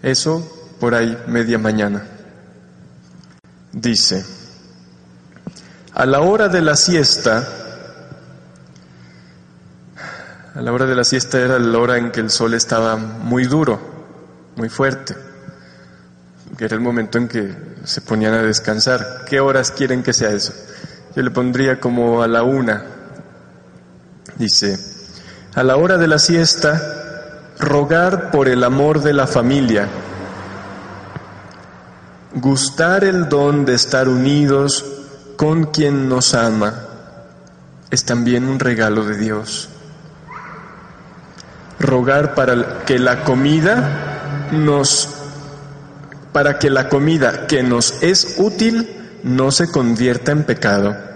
Eso 0.02 0.46
por 0.82 0.94
ahí 0.94 1.18
media 1.28 1.58
mañana. 1.58 2.04
Dice, 3.72 4.26
a 5.94 6.06
la 6.06 6.20
hora 6.20 6.50
de 6.50 6.62
la 6.62 6.76
siesta, 6.76 7.48
a 10.56 10.62
la 10.62 10.74
hora 10.74 10.86
de 10.86 10.96
la 10.96 11.06
siesta 11.06 11.40
era 11.40 11.58
la 11.58 11.78
hora 11.78 11.98
en 11.98 12.12
que 12.12 12.20
el 12.20 12.32
sol 12.32 12.54
estaba 12.56 12.98
muy 12.98 13.46
duro, 13.46 13.80
muy 14.58 14.68
fuerte, 14.68 15.16
que 16.58 16.66
era 16.66 16.76
el 16.76 16.82
momento 16.82 17.18
en 17.18 17.30
que 17.30 17.56
se 17.86 18.02
ponían 18.02 18.34
a 18.34 18.42
descansar. 18.42 19.24
¿Qué 19.26 19.40
horas 19.40 19.72
quieren 19.72 20.04
que 20.04 20.12
sea 20.12 20.32
eso? 20.32 20.52
Yo 21.16 21.22
le 21.22 21.32
pondría 21.32 21.80
como 21.80 22.22
a 22.22 22.28
la 22.28 22.44
una. 22.44 22.99
Dice, 24.38 24.80
a 25.56 25.64
la 25.64 25.76
hora 25.78 25.98
de 25.98 26.08
la 26.08 26.20
siesta, 26.20 27.54
rogar 27.60 28.32
por 28.32 28.48
el 28.48 28.64
amor 28.64 29.02
de 29.02 29.14
la 29.14 29.28
familia, 29.28 29.88
gustar 32.34 33.04
el 33.04 33.28
don 33.28 33.66
de 33.66 33.76
estar 33.76 34.08
unidos 34.08 34.86
con 35.36 35.66
quien 35.66 36.08
nos 36.08 36.34
ama, 36.34 36.86
es 37.92 38.06
también 38.06 38.48
un 38.48 38.60
regalo 38.60 39.04
de 39.06 39.18
Dios. 39.18 39.70
Rogar 41.80 42.36
para 42.36 42.84
que 42.86 43.00
la 43.00 43.24
comida 43.24 44.50
nos 44.52 45.10
para 46.34 46.60
que 46.60 46.70
la 46.70 46.90
comida 46.90 47.48
que 47.48 47.64
nos 47.64 48.04
es 48.04 48.36
útil 48.38 48.88
no 49.24 49.52
se 49.52 49.72
convierta 49.72 50.32
en 50.32 50.44
pecado. 50.44 51.09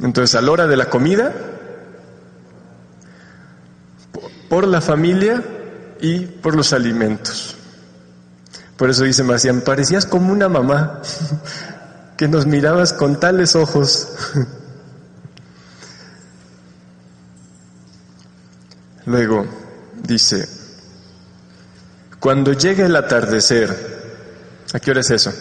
Entonces, 0.00 0.34
a 0.34 0.42
la 0.42 0.50
hora 0.50 0.66
de 0.66 0.76
la 0.76 0.90
comida, 0.90 1.32
por 4.48 4.66
la 4.66 4.80
familia 4.80 5.42
y 6.00 6.20
por 6.20 6.56
los 6.56 6.72
alimentos. 6.72 7.56
Por 8.76 8.90
eso 8.90 9.04
dice 9.04 9.22
Marcián, 9.22 9.62
parecías 9.62 10.04
como 10.06 10.32
una 10.32 10.48
mamá 10.48 11.00
que 12.16 12.28
nos 12.28 12.46
mirabas 12.46 12.92
con 12.92 13.18
tales 13.18 13.56
ojos. 13.56 14.08
Luego 19.06 19.46
dice, 20.02 20.48
cuando 22.18 22.52
llegue 22.52 22.84
el 22.84 22.96
atardecer, 22.96 23.70
¿a 24.72 24.80
qué 24.80 24.90
hora 24.90 25.00
es 25.00 25.10
eso? 25.10 25.32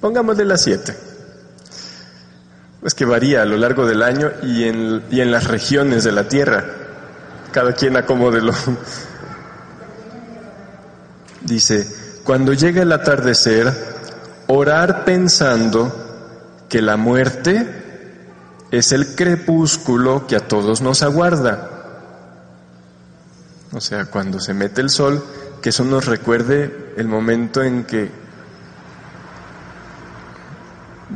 Pongámosle 0.00 0.44
las 0.44 0.62
siete. 0.62 0.96
Es 2.82 2.94
que 2.94 3.04
varía 3.04 3.42
a 3.42 3.44
lo 3.44 3.56
largo 3.56 3.86
del 3.86 4.02
año 4.02 4.30
y 4.42 4.64
en, 4.64 5.02
y 5.10 5.20
en 5.20 5.30
las 5.30 5.46
regiones 5.48 6.04
de 6.04 6.12
la 6.12 6.28
tierra. 6.28 6.64
Cada 7.52 7.72
quien 7.72 7.96
acomódelo. 7.96 8.52
Dice, 11.40 11.88
cuando 12.24 12.52
llegue 12.52 12.82
el 12.82 12.92
atardecer, 12.92 13.72
orar 14.46 15.04
pensando 15.04 16.64
que 16.68 16.82
la 16.82 16.96
muerte 16.96 17.66
es 18.70 18.92
el 18.92 19.14
crepúsculo 19.14 20.26
que 20.26 20.36
a 20.36 20.46
todos 20.46 20.80
nos 20.80 21.02
aguarda. 21.02 21.70
O 23.72 23.80
sea, 23.80 24.06
cuando 24.06 24.40
se 24.40 24.54
mete 24.54 24.80
el 24.80 24.90
sol, 24.90 25.24
que 25.62 25.70
eso 25.70 25.84
nos 25.84 26.06
recuerde 26.06 26.92
el 26.96 27.08
momento 27.08 27.62
en 27.62 27.84
que 27.84 28.10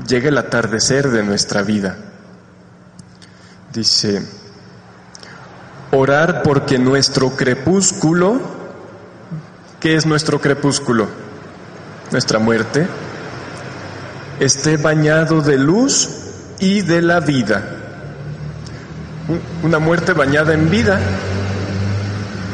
llega 0.06 0.28
el 0.28 0.38
atardecer 0.38 1.10
de 1.10 1.22
nuestra 1.22 1.62
vida. 1.62 1.96
Dice, 3.72 4.22
orar 5.90 6.42
porque 6.42 6.78
nuestro 6.78 7.30
crepúsculo, 7.30 8.40
¿qué 9.80 9.96
es 9.96 10.06
nuestro 10.06 10.40
crepúsculo? 10.40 11.08
Nuestra 12.10 12.38
muerte, 12.38 12.86
esté 14.40 14.76
bañado 14.76 15.40
de 15.40 15.56
luz 15.58 16.10
y 16.58 16.82
de 16.82 17.02
la 17.02 17.20
vida. 17.20 17.62
Una 19.62 19.78
muerte 19.78 20.12
bañada 20.12 20.52
en 20.52 20.70
vida, 20.70 21.00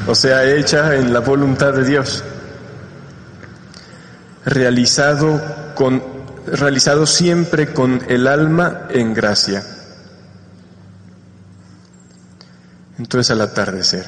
o 0.06 0.14
sea, 0.14 0.44
hecha 0.44 0.94
en 0.96 1.12
la 1.12 1.20
voluntad 1.20 1.72
de 1.72 1.84
Dios, 1.84 2.22
realizado 4.44 5.40
con 5.74 6.17
realizado 6.52 7.06
siempre 7.06 7.72
con 7.72 8.02
el 8.08 8.26
alma 8.26 8.86
en 8.90 9.14
gracia. 9.14 9.64
Entonces 12.98 13.30
al 13.30 13.40
atardecer. 13.40 14.06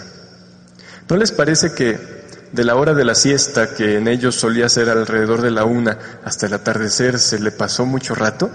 ¿No 1.09 1.17
les 1.17 1.33
parece 1.33 1.73
que 1.73 2.21
de 2.53 2.65
la 2.65 2.75
hora 2.75 2.95
de 2.95 3.05
la 3.05 3.15
siesta, 3.15 3.75
que 3.75 3.97
en 3.97 4.09
ellos 4.09 4.35
solía 4.35 4.69
ser 4.69 4.91
alrededor 4.91 5.43
de 5.43 5.51
la 5.51 5.65
una, 5.65 5.99
hasta 6.25 6.47
el 6.47 6.55
atardecer 6.55 7.19
se 7.19 7.39
le 7.39 7.53
pasó 7.53 7.87
mucho 7.87 8.15
rato? 8.15 8.51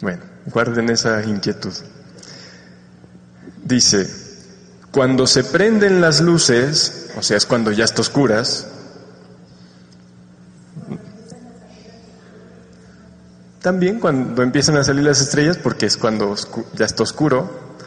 Bueno, 0.00 0.34
Guarden 0.46 0.90
esa 0.90 1.22
inquietud. 1.22 1.72
Dice, 3.64 4.08
cuando 4.90 5.26
se 5.26 5.42
prenden 5.42 6.00
las 6.00 6.20
luces, 6.20 7.10
o 7.16 7.22
sea, 7.22 7.38
es 7.38 7.46
cuando 7.46 7.72
ya 7.72 7.84
está 7.84 8.02
oscuras, 8.02 8.66
también 13.64 13.98
cuando 13.98 14.42
empiezan 14.42 14.76
a 14.76 14.84
salir 14.84 15.04
las 15.04 15.22
estrellas, 15.22 15.56
porque 15.56 15.86
es 15.86 15.96
cuando 15.96 16.36
ya 16.74 16.84
está 16.84 17.02
oscuro, 17.02 17.78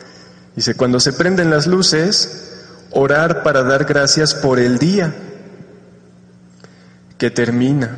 dice, 0.56 0.74
cuando 0.74 1.00
se 1.00 1.14
prenden 1.14 1.52
las 1.52 1.68
luces, 1.68 2.56
orar 2.90 3.44
para 3.44 3.62
dar 3.62 3.86
gracias 3.86 4.34
por 4.34 4.58
el 4.58 4.80
día 4.80 5.14
que 7.20 7.30
termina 7.30 7.96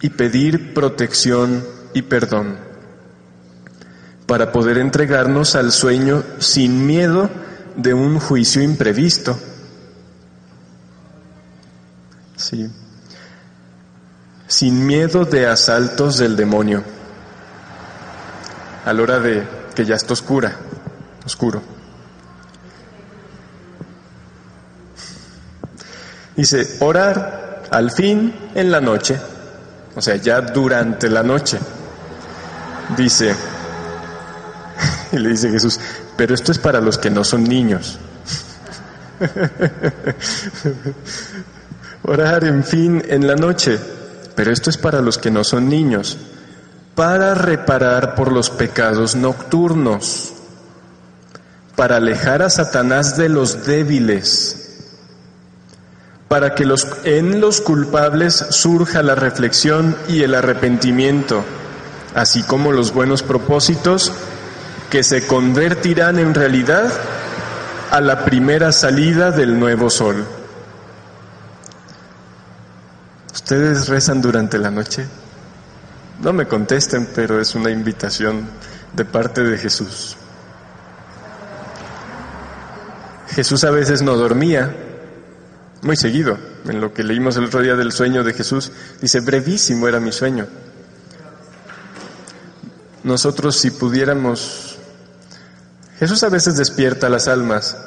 y 0.00 0.08
pedir 0.08 0.72
protección 0.72 1.66
y 1.92 2.00
perdón 2.00 2.56
para 4.24 4.50
poder 4.50 4.78
entregarnos 4.78 5.54
al 5.54 5.72
sueño 5.72 6.24
sin 6.38 6.86
miedo 6.86 7.28
de 7.76 7.92
un 7.92 8.18
juicio 8.18 8.62
imprevisto. 8.62 9.38
Sí. 12.36 12.70
Sin 14.48 14.86
miedo 14.86 15.24
de 15.24 15.46
asaltos 15.46 16.18
del 16.18 16.36
demonio. 16.36 16.82
A 18.84 18.92
la 18.92 19.02
hora 19.02 19.18
de 19.18 19.46
que 19.74 19.84
ya 19.84 19.96
está 19.96 20.12
oscura, 20.12 20.54
oscuro. 21.24 21.60
Dice, 26.36 26.76
orar 26.80 27.62
al 27.70 27.90
fin 27.90 28.32
en 28.54 28.70
la 28.70 28.80
noche, 28.80 29.18
o 29.94 30.02
sea, 30.02 30.16
ya 30.16 30.40
durante 30.40 31.10
la 31.10 31.22
noche. 31.22 31.58
Dice, 32.96 33.34
y 35.12 35.18
le 35.18 35.30
dice 35.30 35.50
Jesús, 35.50 35.80
pero 36.16 36.34
esto 36.34 36.52
es 36.52 36.58
para 36.58 36.80
los 36.80 36.98
que 36.98 37.10
no 37.10 37.24
son 37.24 37.44
niños. 37.44 37.98
Orar, 42.02 42.44
en 42.44 42.62
fin, 42.62 43.02
en 43.08 43.26
la 43.26 43.34
noche, 43.34 43.78
pero 44.36 44.52
esto 44.52 44.70
es 44.70 44.76
para 44.76 45.00
los 45.00 45.18
que 45.18 45.30
no 45.30 45.42
son 45.42 45.68
niños, 45.68 46.18
para 46.94 47.34
reparar 47.34 48.14
por 48.14 48.30
los 48.30 48.50
pecados 48.50 49.16
nocturnos, 49.16 50.34
para 51.74 51.96
alejar 51.96 52.42
a 52.42 52.50
Satanás 52.50 53.16
de 53.16 53.30
los 53.30 53.66
débiles, 53.66 54.62
para 56.28 56.54
que 56.54 56.64
en 57.04 57.40
los 57.40 57.60
culpables 57.60 58.34
surja 58.50 59.02
la 59.02 59.14
reflexión 59.14 59.96
y 60.06 60.22
el 60.22 60.34
arrepentimiento, 60.34 61.42
así 62.14 62.42
como 62.42 62.72
los 62.72 62.92
buenos 62.92 63.22
propósitos 63.22 64.12
que 64.90 65.02
se 65.02 65.26
convertirán 65.26 66.18
en 66.18 66.34
realidad 66.34 66.92
a 67.90 68.00
la 68.00 68.24
primera 68.24 68.72
salida 68.72 69.30
del 69.30 69.58
nuevo 69.58 69.90
sol. 69.90 70.24
¿Ustedes 73.46 73.86
rezan 73.86 74.20
durante 74.20 74.58
la 74.58 74.72
noche? 74.72 75.06
No 76.20 76.32
me 76.32 76.48
contesten, 76.48 77.08
pero 77.14 77.40
es 77.40 77.54
una 77.54 77.70
invitación 77.70 78.44
de 78.92 79.04
parte 79.04 79.44
de 79.44 79.56
Jesús. 79.56 80.16
Jesús 83.28 83.62
a 83.62 83.70
veces 83.70 84.02
no 84.02 84.16
dormía, 84.16 84.74
muy 85.82 85.96
seguido. 85.96 86.36
En 86.64 86.80
lo 86.80 86.92
que 86.92 87.04
leímos 87.04 87.36
el 87.36 87.44
otro 87.44 87.62
día 87.62 87.76
del 87.76 87.92
sueño 87.92 88.24
de 88.24 88.32
Jesús, 88.32 88.72
dice, 89.00 89.20
brevísimo 89.20 89.86
era 89.86 90.00
mi 90.00 90.10
sueño. 90.10 90.48
Nosotros 93.04 93.54
si 93.54 93.70
pudiéramos 93.70 94.76
Jesús 96.00 96.20
a 96.24 96.30
veces 96.30 96.56
despierta 96.56 97.08
las 97.08 97.28
almas, 97.28 97.78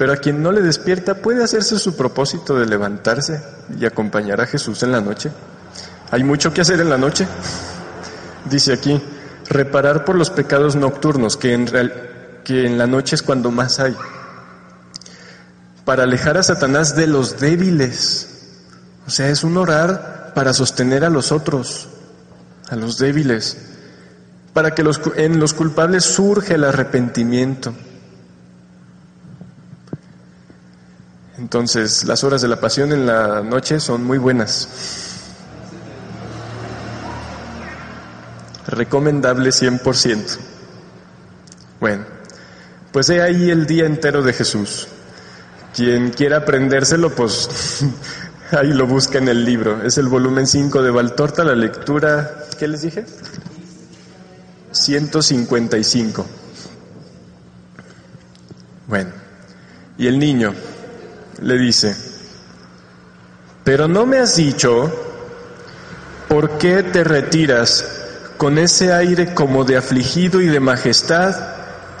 pero 0.00 0.14
a 0.14 0.16
quien 0.16 0.42
no 0.42 0.50
le 0.50 0.62
despierta 0.62 1.16
puede 1.16 1.44
hacerse 1.44 1.78
su 1.78 1.94
propósito 1.94 2.58
de 2.58 2.64
levantarse 2.64 3.42
y 3.78 3.84
acompañar 3.84 4.40
a 4.40 4.46
Jesús 4.46 4.82
en 4.82 4.92
la 4.92 5.02
noche. 5.02 5.30
Hay 6.10 6.24
mucho 6.24 6.54
que 6.54 6.62
hacer 6.62 6.80
en 6.80 6.88
la 6.88 6.96
noche. 6.96 7.28
Dice 8.46 8.72
aquí, 8.72 8.98
reparar 9.50 10.06
por 10.06 10.16
los 10.16 10.30
pecados 10.30 10.74
nocturnos, 10.74 11.36
que 11.36 11.52
en, 11.52 11.66
que 12.44 12.64
en 12.64 12.78
la 12.78 12.86
noche 12.86 13.14
es 13.14 13.22
cuando 13.22 13.50
más 13.50 13.78
hay. 13.78 13.94
Para 15.84 16.04
alejar 16.04 16.38
a 16.38 16.42
Satanás 16.44 16.96
de 16.96 17.06
los 17.06 17.38
débiles. 17.38 18.54
O 19.06 19.10
sea, 19.10 19.28
es 19.28 19.44
un 19.44 19.58
orar 19.58 20.32
para 20.34 20.54
sostener 20.54 21.04
a 21.04 21.10
los 21.10 21.30
otros, 21.30 21.90
a 22.70 22.76
los 22.76 22.96
débiles 22.96 23.58
para 24.54 24.74
que 24.74 24.82
los, 24.82 24.98
en 25.16 25.38
los 25.38 25.52
culpables 25.52 26.04
surge 26.04 26.54
el 26.54 26.64
arrepentimiento. 26.64 27.74
Entonces, 31.40 32.04
las 32.04 32.22
horas 32.22 32.42
de 32.42 32.48
la 32.48 32.60
pasión 32.60 32.92
en 32.92 33.06
la 33.06 33.40
noche 33.40 33.80
son 33.80 34.04
muy 34.04 34.18
buenas. 34.18 34.68
Recomendable 38.66 39.48
100%. 39.48 40.36
Bueno, 41.80 42.04
pues 42.92 43.08
he 43.08 43.22
ahí 43.22 43.48
el 43.50 43.66
día 43.66 43.86
entero 43.86 44.22
de 44.22 44.34
Jesús. 44.34 44.88
Quien 45.74 46.10
quiera 46.10 46.38
aprendérselo, 46.38 47.14
pues 47.14 47.84
ahí 48.50 48.74
lo 48.74 48.86
busca 48.86 49.16
en 49.16 49.28
el 49.28 49.42
libro. 49.42 49.82
Es 49.82 49.96
el 49.96 50.08
volumen 50.08 50.46
5 50.46 50.82
de 50.82 50.90
Valtorta, 50.90 51.42
la 51.42 51.54
lectura, 51.54 52.48
¿qué 52.58 52.68
les 52.68 52.82
dije? 52.82 53.06
155. 54.72 56.26
Bueno, 58.86 59.10
y 59.96 60.06
el 60.06 60.18
niño 60.18 60.52
le 61.40 61.58
dice, 61.58 61.96
pero 63.64 63.88
no 63.88 64.06
me 64.06 64.18
has 64.18 64.36
dicho 64.36 64.92
por 66.28 66.58
qué 66.58 66.82
te 66.82 67.04
retiras 67.04 67.84
con 68.36 68.58
ese 68.58 68.92
aire 68.92 69.34
como 69.34 69.64
de 69.64 69.76
afligido 69.76 70.40
y 70.40 70.46
de 70.46 70.60
majestad 70.60 71.34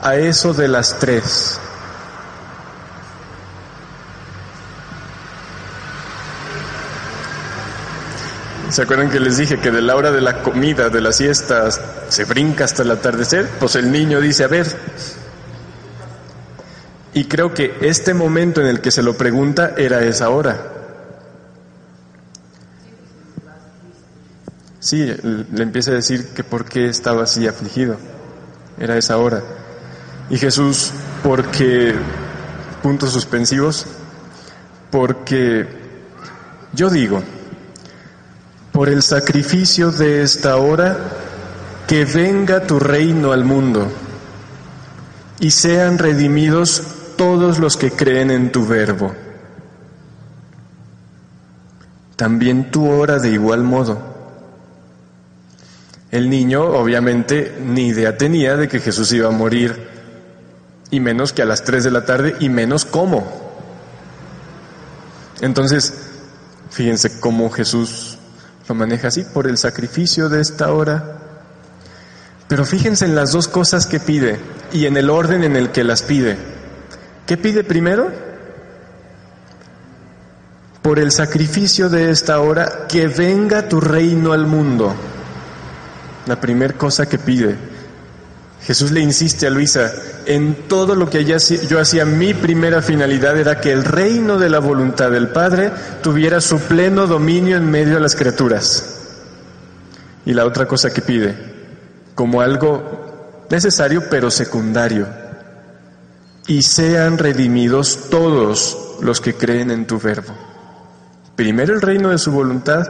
a 0.02 0.16
eso 0.16 0.54
de 0.54 0.68
las 0.68 0.98
tres. 0.98 1.60
¿Se 8.70 8.82
acuerdan 8.82 9.10
que 9.10 9.18
les 9.18 9.36
dije 9.36 9.58
que 9.58 9.72
de 9.72 9.82
la 9.82 9.96
hora 9.96 10.12
de 10.12 10.20
la 10.20 10.42
comida, 10.42 10.90
de 10.90 11.00
las 11.00 11.16
siestas, 11.16 11.80
se 12.08 12.24
brinca 12.24 12.64
hasta 12.64 12.84
el 12.84 12.92
atardecer? 12.92 13.48
Pues 13.58 13.74
el 13.74 13.90
niño 13.90 14.20
dice, 14.20 14.44
a 14.44 14.48
ver. 14.48 15.19
Y 17.12 17.24
creo 17.24 17.52
que 17.52 17.76
este 17.80 18.14
momento 18.14 18.60
en 18.60 18.68
el 18.68 18.80
que 18.80 18.90
se 18.90 19.02
lo 19.02 19.16
pregunta 19.16 19.74
era 19.76 20.02
esa 20.02 20.30
hora. 20.30 20.80
Sí, 24.78 25.04
le 25.04 25.62
empieza 25.62 25.90
a 25.90 25.94
decir 25.94 26.28
que 26.28 26.44
por 26.44 26.64
qué 26.64 26.88
estaba 26.88 27.24
así 27.24 27.46
afligido. 27.46 27.96
Era 28.78 28.96
esa 28.96 29.18
hora. 29.18 29.42
Y 30.30 30.38
Jesús, 30.38 30.92
porque, 31.22 31.94
puntos 32.82 33.12
suspensivos, 33.12 33.86
porque 34.90 35.66
yo 36.72 36.88
digo, 36.88 37.22
por 38.72 38.88
el 38.88 39.02
sacrificio 39.02 39.90
de 39.90 40.22
esta 40.22 40.56
hora, 40.56 40.96
que 41.86 42.04
venga 42.04 42.66
tu 42.66 42.78
reino 42.78 43.32
al 43.32 43.44
mundo 43.44 43.90
y 45.40 45.50
sean 45.50 45.98
redimidos 45.98 46.84
todos 47.20 47.58
los 47.58 47.76
que 47.76 47.90
creen 47.90 48.30
en 48.30 48.50
tu 48.50 48.66
verbo. 48.66 49.14
También 52.16 52.70
tu 52.70 52.88
hora 52.90 53.18
de 53.18 53.28
igual 53.28 53.62
modo. 53.62 54.00
El 56.10 56.30
niño 56.30 56.62
obviamente 56.64 57.58
ni 57.62 57.88
idea 57.88 58.16
tenía 58.16 58.56
de 58.56 58.68
que 58.68 58.80
Jesús 58.80 59.12
iba 59.12 59.28
a 59.28 59.32
morir, 59.32 59.86
y 60.90 60.98
menos 61.00 61.34
que 61.34 61.42
a 61.42 61.44
las 61.44 61.62
tres 61.62 61.84
de 61.84 61.90
la 61.90 62.06
tarde, 62.06 62.36
y 62.40 62.48
menos 62.48 62.86
cómo. 62.86 63.30
Entonces, 65.42 65.92
fíjense 66.70 67.20
cómo 67.20 67.50
Jesús 67.50 68.16
lo 68.66 68.74
maneja 68.74 69.08
así, 69.08 69.24
por 69.24 69.46
el 69.46 69.58
sacrificio 69.58 70.30
de 70.30 70.40
esta 70.40 70.72
hora. 70.72 71.18
Pero 72.48 72.64
fíjense 72.64 73.04
en 73.04 73.14
las 73.14 73.32
dos 73.32 73.46
cosas 73.46 73.84
que 73.84 74.00
pide 74.00 74.40
y 74.72 74.86
en 74.86 74.96
el 74.96 75.10
orden 75.10 75.44
en 75.44 75.56
el 75.56 75.70
que 75.70 75.84
las 75.84 76.00
pide. 76.00 76.59
¿Qué 77.30 77.36
pide 77.36 77.62
primero? 77.62 78.10
Por 80.82 80.98
el 80.98 81.12
sacrificio 81.12 81.88
de 81.88 82.10
esta 82.10 82.40
hora, 82.40 82.88
que 82.88 83.06
venga 83.06 83.68
tu 83.68 83.80
reino 83.80 84.32
al 84.32 84.48
mundo. 84.48 84.92
La 86.26 86.40
primera 86.40 86.74
cosa 86.74 87.08
que 87.08 87.18
pide. 87.18 87.54
Jesús 88.64 88.90
le 88.90 88.98
insiste 88.98 89.46
a 89.46 89.50
Luisa, 89.50 89.92
en 90.26 90.66
todo 90.66 90.96
lo 90.96 91.08
que 91.08 91.24
yo 91.24 91.80
hacía, 91.80 92.04
mi 92.04 92.34
primera 92.34 92.82
finalidad 92.82 93.38
era 93.38 93.60
que 93.60 93.70
el 93.70 93.84
reino 93.84 94.36
de 94.36 94.50
la 94.50 94.58
voluntad 94.58 95.12
del 95.12 95.28
Padre 95.28 95.70
tuviera 96.02 96.40
su 96.40 96.58
pleno 96.58 97.06
dominio 97.06 97.56
en 97.56 97.70
medio 97.70 97.94
de 97.94 98.00
las 98.00 98.16
criaturas. 98.16 99.06
Y 100.26 100.32
la 100.32 100.46
otra 100.46 100.66
cosa 100.66 100.92
que 100.92 101.00
pide, 101.00 101.36
como 102.16 102.40
algo 102.40 103.46
necesario 103.50 104.10
pero 104.10 104.32
secundario. 104.32 105.19
Y 106.50 106.62
sean 106.64 107.16
redimidos 107.16 108.08
todos 108.10 108.96
los 109.02 109.20
que 109.20 109.34
creen 109.34 109.70
en 109.70 109.86
tu 109.86 110.00
verbo. 110.00 110.34
Primero 111.36 111.72
el 111.72 111.80
reino 111.80 112.08
de 112.08 112.18
su 112.18 112.32
voluntad 112.32 112.88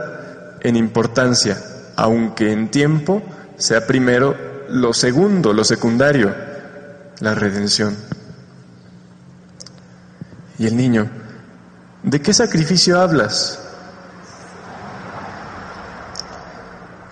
en 0.61 0.75
importancia, 0.75 1.61
aunque 1.95 2.51
en 2.51 2.71
tiempo 2.71 3.21
sea 3.57 3.85
primero 3.85 4.35
lo 4.67 4.95
segundo, 4.95 5.53
lo 5.53 5.63
secundario, 5.63 6.33
la 7.19 7.35
redención. 7.35 7.95
Y 10.57 10.65
el 10.65 10.75
niño, 10.75 11.07
¿de 12.01 12.19
qué 12.19 12.33
sacrificio 12.33 12.99
hablas? 12.99 13.59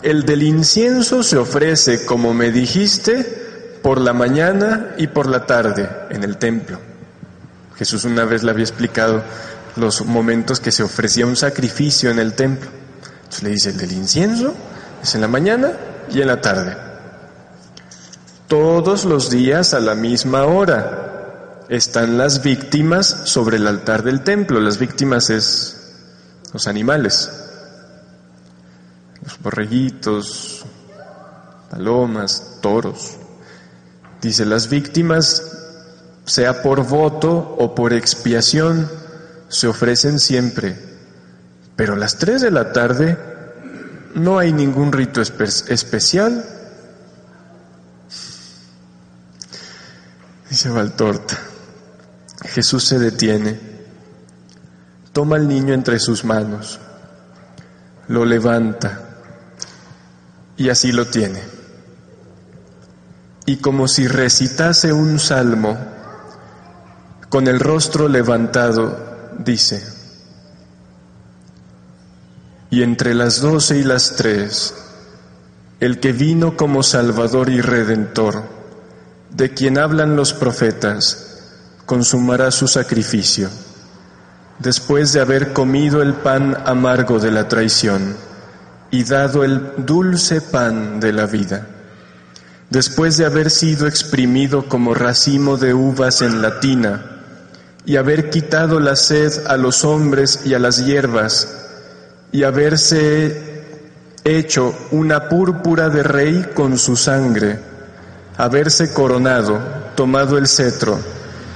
El 0.02 0.26
del 0.26 0.42
incienso 0.42 1.22
se 1.22 1.38
ofrece, 1.38 2.08
como 2.08 2.34
me 2.34 2.52
dijiste, 2.52 3.38
por 3.82 4.00
la 4.00 4.13
mañana 4.13 4.96
y 4.98 5.08
por 5.08 5.28
la 5.28 5.46
tarde 5.46 5.89
en 6.10 6.24
el 6.24 6.38
templo. 6.38 6.80
Jesús 7.78 8.04
una 8.06 8.26
vez 8.26 8.44
le 8.44 8.52
había 8.52 8.63
explicado 8.63 9.24
los 9.76 10.06
momentos 10.06 10.60
que 10.60 10.72
se 10.72 10.84
ofrecía 10.84 11.26
un 11.26 11.36
sacrificio 11.36 12.12
en 12.12 12.20
el 12.20 12.34
templo. 12.34 12.70
Entonces 13.24 13.44
le 13.44 13.50
dice, 13.50 13.70
el 13.70 13.78
del 13.78 13.92
incienso 13.94 14.54
es 15.02 15.15
en 15.15 15.22
la 15.22 15.28
mañana 15.28 15.72
y 16.12 16.22
en 16.22 16.28
la 16.28 16.42
tarde. 16.42 16.76
Todos 18.48 19.06
los 19.06 19.30
días 19.30 19.74
a 19.74 19.80
la 19.80 19.96
misma 19.96 20.46
hora 20.46 21.65
están 21.70 22.18
las 22.18 22.42
víctimas 22.42 23.06
sobre 23.26 23.58
el 23.58 23.68
altar 23.68 24.04
del 24.04 24.22
templo. 24.22 24.60
Las 24.60 24.80
víctimas 24.80 25.30
es 25.30 25.94
los 26.52 26.68
animales, 26.68 27.30
los 29.24 29.39
borreguitos, 29.39 30.65
palomas, 31.70 32.58
toros. 32.62 33.19
Dice, 34.22 34.46
las 34.46 34.70
víctimas, 34.70 35.44
sea 36.26 36.62
por 36.62 36.86
voto 36.86 37.56
o 37.58 37.74
por 37.74 37.94
expiación, 37.94 38.90
se 39.48 39.68
ofrecen 39.68 40.20
siempre, 40.20 40.78
pero 41.76 41.94
a 41.94 41.98
las 41.98 42.18
tres 42.18 42.42
de 42.42 42.52
la 42.52 42.72
tarde 42.72 43.18
no 44.14 44.38
hay 44.38 44.54
ningún 44.54 44.92
rito 44.92 45.22
especial. 45.22 46.46
Dice 50.50 50.70
Valtorta, 50.70 51.38
Jesús 52.46 52.84
se 52.84 53.00
detiene, 53.00 53.60
toma 55.14 55.38
al 55.38 55.48
niño 55.48 55.74
entre 55.74 56.00
sus 56.00 56.26
manos, 56.26 56.80
lo 58.08 58.26
levanta 58.26 59.02
y 60.58 60.70
así 60.70 60.92
lo 60.92 61.08
tiene. 61.08 61.59
Y 63.50 63.58
como 63.58 63.88
si 63.88 64.08
recitase 64.08 64.94
un 64.94 65.18
salmo, 65.18 65.76
con 67.30 67.48
el 67.48 67.60
rostro 67.60 68.08
levantado, 68.08 68.96
dice, 69.40 69.84
y 72.70 72.84
entre 72.84 73.16
las 73.16 73.42
doce 73.42 73.80
y 73.80 73.84
las 73.84 74.16
tres, 74.16 74.76
el 75.80 76.00
que 76.00 76.14
vino 76.14 76.56
como 76.56 76.84
Salvador 76.84 77.50
y 77.50 77.60
Redentor, 77.60 78.44
de 79.32 79.52
quien 79.56 79.80
hablan 79.80 80.16
los 80.16 80.32
profetas, 80.34 81.40
consumará 81.88 82.52
su 82.52 82.68
sacrificio, 82.68 83.50
después 84.60 85.12
de 85.12 85.22
haber 85.22 85.54
comido 85.54 86.04
el 86.04 86.14
pan 86.14 86.56
amargo 86.68 87.18
de 87.18 87.32
la 87.32 87.48
traición 87.48 88.16
y 88.92 89.06
dado 89.06 89.44
el 89.44 89.72
dulce 89.76 90.40
pan 90.40 91.00
de 91.00 91.14
la 91.14 91.26
vida, 91.26 91.79
después 92.70 93.18
de 93.18 93.26
haber 93.26 93.50
sido 93.50 93.88
exprimido 93.88 94.68
como 94.68 94.94
racimo 94.94 95.58
de 95.58 95.74
uvas 95.74 96.22
en 96.22 96.42
la 96.42 96.60
tina, 96.60 97.18
y 97.86 97.96
haber 97.96 98.30
quitado 98.30 98.80
la 98.80 98.96
sed 98.96 99.48
a 99.48 99.58
los 99.58 99.84
hombres 99.84 100.42
y 100.46 100.54
a 100.54 100.60
las 100.60 100.86
hierbas, 100.86 101.48
y 102.32 102.44
haberse 102.44 103.64
hecho 104.24 104.76
una 104.92 105.30
púrpura 105.30 105.90
de 105.90 106.04
rey 106.04 106.46
con 106.54 106.78
su 106.78 106.96
sangre, 106.96 107.60
haberse 108.38 108.94
coronado, 108.94 109.60
tomado 109.96 110.38
el 110.38 110.48
cetro, 110.48 111.00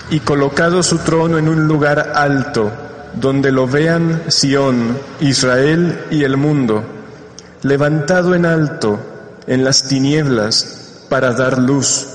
y 0.10 0.20
colocado 0.20 0.82
su 0.82 0.98
trono 1.00 1.38
en 1.38 1.48
un 1.48 1.68
lugar 1.68 2.14
alto, 2.16 2.72
donde 3.14 3.52
lo 3.52 3.68
vean 3.68 4.24
Sión, 4.28 4.98
Israel 5.20 6.06
y 6.10 6.24
el 6.24 6.38
mundo, 6.38 6.84
levantado 7.62 8.34
en 8.34 8.46
alto, 8.46 9.00
en 9.46 9.64
las 9.64 9.84
tinieblas, 9.84 10.83
para 11.14 11.34
dar 11.34 11.60
luz, 11.60 12.08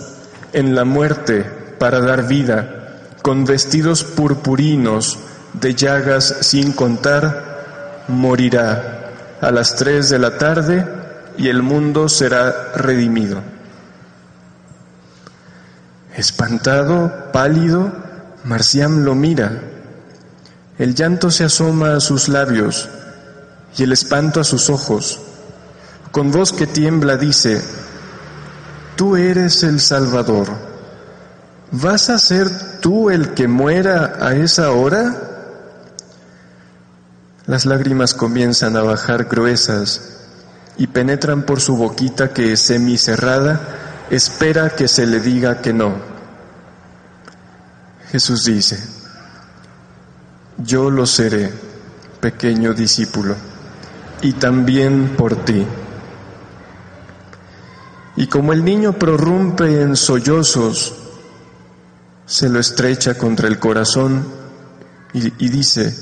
en 0.53 0.75
la 0.75 0.85
muerte, 0.85 1.45
para 1.79 2.01
dar 2.01 2.27
vida, 2.27 2.97
con 3.23 3.45
vestidos 3.45 4.03
purpurinos 4.03 5.21
de 5.53 5.77
llagas 5.77 6.39
sin 6.41 6.73
contar, 6.73 8.05
morirá 8.09 9.13
a 9.41 9.53
las 9.53 9.77
tres 9.77 10.09
de 10.09 10.19
la 10.19 10.37
tarde 10.37 10.85
y 11.37 11.47
el 11.47 11.63
mundo 11.63 12.09
será 12.09 12.73
redimido. 12.75 13.41
Espantado, 16.17 17.31
pálido, 17.33 17.93
Marciam 18.43 19.05
lo 19.05 19.15
mira. 19.15 19.63
El 20.77 20.97
llanto 20.97 21.31
se 21.31 21.45
asoma 21.45 21.95
a 21.95 22.01
sus 22.01 22.29
labios 22.29 22.89
y 23.77 23.85
el 23.85 23.93
espanto 23.93 24.41
a 24.41 24.45
sus 24.45 24.69
ojos. 24.69 25.21
Con 26.11 26.33
voz 26.33 26.53
que 26.53 26.67
tiembla 26.67 27.17
dice, 27.17 27.63
Tú 28.99 29.15
eres 29.15 29.63
el 29.63 29.79
Salvador. 29.79 30.49
¿Vas 31.71 32.11
a 32.11 32.19
ser 32.19 32.81
tú 32.81 33.11
el 33.11 33.33
que 33.33 33.47
muera 33.47 34.17
a 34.21 34.35
esa 34.35 34.73
hora? 34.73 35.15
Las 37.47 37.65
lágrimas 37.65 38.13
comienzan 38.13 38.77
a 38.77 38.83
bajar 38.83 39.27
gruesas 39.27 40.19
y 40.79 40.89
penetran 40.89 41.45
por 41.45 41.61
su 41.61 41.77
boquita 41.77 42.33
que 42.33 42.57
semicerrada, 42.57 43.61
espera 44.11 44.71
que 44.71 44.89
se 44.89 45.07
le 45.07 45.21
diga 45.21 45.61
que 45.63 45.73
no. 45.73 45.95
Jesús 48.11 48.47
dice, 48.47 48.83
yo 50.57 50.91
lo 50.91 51.07
seré, 51.07 51.53
pequeño 52.21 52.75
discípulo, 52.75 53.37
y 54.23 54.33
también 54.33 55.15
por 55.17 55.45
ti. 55.45 55.65
Y 58.19 58.27
como 58.27 58.53
el 58.53 58.65
niño 58.65 58.95
prorrumpe 58.95 59.81
en 59.81 59.95
sollozos, 59.95 60.93
se 62.27 62.49
lo 62.49 62.59
estrecha 62.59 63.17
contra 63.17 63.47
el 63.47 63.61
corazón 63.61 64.27
y, 65.13 65.49
dice, 65.49 65.95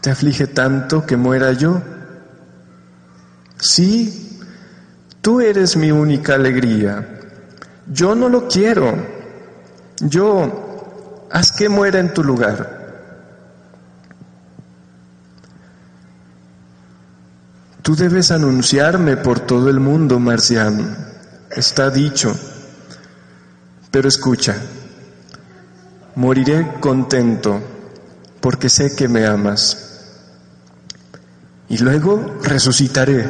¿te 0.00 0.10
aflige 0.10 0.46
tanto 0.46 1.04
que 1.04 1.16
muera 1.16 1.52
yo? 1.52 1.82
Sí, 3.58 4.38
tú 5.20 5.40
eres 5.40 5.76
mi 5.76 5.90
única 5.90 6.36
alegría. 6.36 7.18
Yo 7.88 8.14
no 8.14 8.28
lo 8.28 8.46
quiero. 8.46 8.94
Yo, 9.98 11.26
haz 11.32 11.50
que 11.50 11.68
muera 11.68 11.98
en 11.98 12.14
tu 12.14 12.22
lugar. 12.22 12.79
Tú 17.82 17.96
debes 17.96 18.30
anunciarme 18.30 19.16
por 19.16 19.40
todo 19.40 19.70
el 19.70 19.80
mundo, 19.80 20.18
Marciano. 20.18 20.84
Está 21.50 21.88
dicho. 21.90 22.36
Pero 23.90 24.06
escucha, 24.06 24.54
moriré 26.14 26.74
contento 26.78 27.60
porque 28.40 28.68
sé 28.68 28.94
que 28.94 29.08
me 29.08 29.26
amas. 29.26 30.02
Y 31.68 31.78
luego 31.78 32.38
resucitaré. 32.42 33.26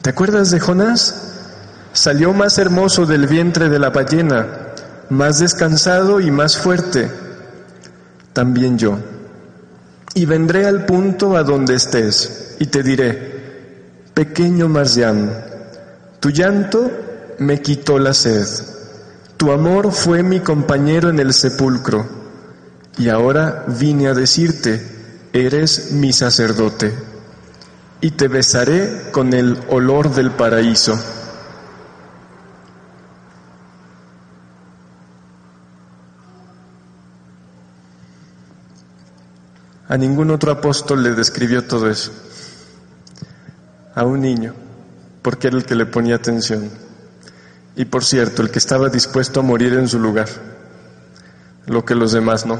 ¿Te 0.00 0.10
acuerdas 0.10 0.50
de 0.50 0.60
Jonás? 0.60 1.32
Salió 1.92 2.32
más 2.32 2.58
hermoso 2.58 3.04
del 3.04 3.26
vientre 3.26 3.68
de 3.68 3.78
la 3.78 3.90
ballena, 3.90 4.46
más 5.10 5.40
descansado 5.40 6.20
y 6.20 6.30
más 6.30 6.56
fuerte. 6.56 7.10
También 8.32 8.78
yo. 8.78 8.98
Y 10.14 10.24
vendré 10.24 10.66
al 10.66 10.86
punto 10.86 11.36
a 11.36 11.42
donde 11.42 11.74
estés 11.74 12.43
y 12.58 12.66
te 12.66 12.82
diré, 12.82 13.32
pequeño 14.14 14.68
Marcián, 14.68 15.30
tu 16.20 16.30
llanto 16.30 16.90
me 17.38 17.60
quitó 17.60 17.98
la 17.98 18.14
sed 18.14 18.46
tu 19.44 19.52
amor 19.52 19.92
fue 19.92 20.22
mi 20.22 20.40
compañero 20.40 21.10
en 21.10 21.18
el 21.18 21.34
sepulcro, 21.34 22.08
y 22.96 23.10
ahora 23.10 23.66
vine 23.66 24.08
a 24.08 24.14
decirte, 24.14 25.28
eres 25.34 25.92
mi 25.92 26.14
sacerdote, 26.14 26.94
y 28.00 28.12
te 28.12 28.28
besaré 28.28 29.10
con 29.10 29.34
el 29.34 29.58
olor 29.68 30.14
del 30.14 30.30
paraíso. 30.30 30.98
A 39.86 39.98
ningún 39.98 40.30
otro 40.30 40.52
apóstol 40.52 41.02
le 41.02 41.10
describió 41.10 41.66
todo 41.66 41.90
eso. 41.90 42.12
A 43.94 44.04
un 44.04 44.20
niño, 44.20 44.54
porque 45.22 45.48
era 45.48 45.56
el 45.56 45.64
que 45.64 45.74
le 45.74 45.86
ponía 45.86 46.16
atención. 46.16 46.70
Y 47.76 47.84
por 47.84 48.04
cierto, 48.04 48.42
el 48.42 48.50
que 48.50 48.58
estaba 48.58 48.88
dispuesto 48.88 49.40
a 49.40 49.42
morir 49.42 49.72
en 49.74 49.88
su 49.88 49.98
lugar, 49.98 50.28
lo 51.66 51.84
que 51.84 51.94
los 51.94 52.12
demás 52.12 52.46
no. 52.46 52.58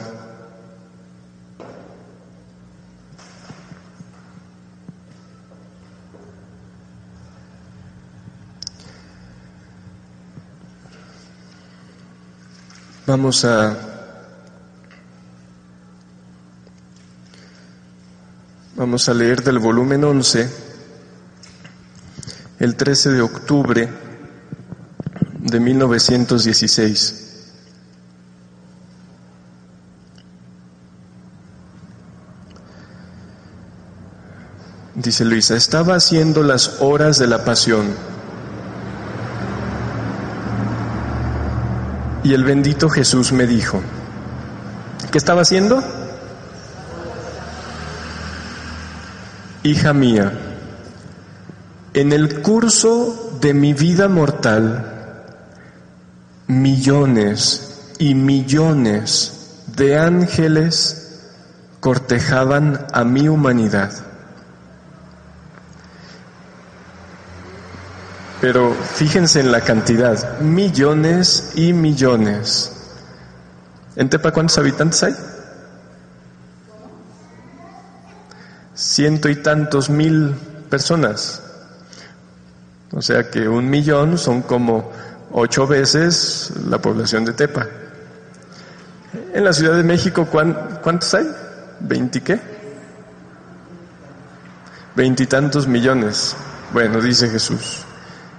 Vamos 13.07 13.45
a 13.45 13.95
Vamos 18.77 19.09
a 19.09 19.15
leer 19.15 19.43
del 19.45 19.61
volumen 19.61 20.03
11, 20.03 20.64
el 22.65 22.77
13 22.77 23.11
de 23.11 23.21
octubre 23.21 23.91
de 25.39 25.61
1916. 25.61 27.21
Dice 34.95 35.25
Luisa, 35.27 35.57
estaba 35.57 35.97
haciendo 35.97 36.43
las 36.43 36.81
horas 36.81 37.19
de 37.19 37.27
la 37.27 37.45
pasión. 37.45 37.89
Y 42.23 42.33
el 42.33 42.45
bendito 42.45 42.89
Jesús 42.89 43.31
me 43.33 43.47
dijo, 43.47 43.83
¿qué 45.13 45.19
estaba 45.19 45.43
haciendo? 45.43 45.85
Hija 49.63 49.93
mía, 49.93 50.33
en 51.95 52.13
el 52.13 52.43
curso 52.43 53.39
de 53.41 53.55
mi 53.55 53.73
vida 53.73 54.09
mortal, 54.09 54.91
millones 56.47 57.95
y 57.99 58.15
millones 58.15 59.63
de 59.69 59.99
ángeles 59.99 61.23
cortejaban 61.81 62.87
a 62.93 63.05
mi 63.05 63.29
humanidad. 63.29 63.93
Pero 68.41 68.75
fíjense 68.75 69.41
en 69.41 69.53
la 69.53 69.63
cantidad, 69.63 70.41
millones 70.41 71.53
y 71.55 71.73
millones. 71.73 72.73
¿En 73.97 74.11
Tepa 74.11 74.33
cuántos 74.33 74.59
habitantes 74.59 75.03
hay? 75.03 75.15
ciento 78.75 79.29
y 79.29 79.37
tantos 79.37 79.89
mil 79.89 80.35
personas. 80.69 81.44
O 82.95 83.03
sea 83.03 83.29
que 83.31 83.49
un 83.49 83.69
millón 83.69 84.19
son 84.19 84.43
como 84.43 84.91
ocho 85.33 85.67
veces 85.67 86.53
la 86.69 86.79
población 86.79 87.25
de 87.25 87.33
Tepa. 87.33 87.67
En 89.33 89.45
la 89.45 89.53
Ciudad 89.53 89.77
de 89.77 89.83
México, 89.83 90.27
¿cuántos 90.31 91.13
hay? 91.15 91.27
¿Veinti 91.81 92.21
qué? 92.21 92.41
Veintitantos 94.95 95.67
millones. 95.67 96.37
Bueno, 96.73 97.01
dice 97.01 97.29
Jesús. 97.29 97.83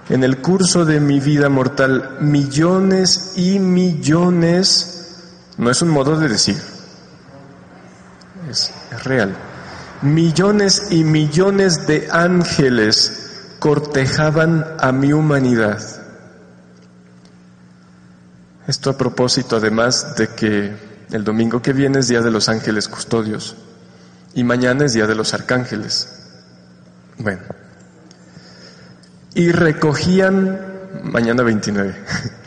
En 0.08 0.24
el 0.24 0.38
curso 0.38 0.84
de 0.84 1.00
mi 1.00 1.20
vida 1.20 1.48
mortal, 1.48 2.16
millones 2.20 3.32
y 3.36 3.58
millones, 3.58 5.24
no 5.58 5.70
es 5.70 5.82
un 5.82 5.90
modo 5.90 6.18
de 6.18 6.28
decir, 6.28 6.56
es, 8.48 8.70
es 8.92 9.04
real 9.04 9.36
millones 10.02 10.88
y 10.90 11.04
millones 11.04 11.86
de 11.86 12.08
ángeles 12.10 13.25
cortejaban 13.58 14.64
a 14.78 14.92
mi 14.92 15.12
humanidad. 15.12 15.80
Esto 18.66 18.90
a 18.90 18.98
propósito 18.98 19.56
además 19.56 20.16
de 20.16 20.28
que 20.28 20.74
el 21.10 21.24
domingo 21.24 21.62
que 21.62 21.72
viene 21.72 22.00
es 22.00 22.08
Día 22.08 22.20
de 22.20 22.30
los 22.30 22.48
Ángeles 22.48 22.88
Custodios 22.88 23.56
y 24.34 24.44
mañana 24.44 24.84
es 24.84 24.92
Día 24.92 25.06
de 25.06 25.14
los 25.14 25.34
Arcángeles. 25.34 26.08
Bueno, 27.18 27.42
y 29.34 29.52
recogían, 29.52 30.60
mañana 31.04 31.42
29, 31.42 31.94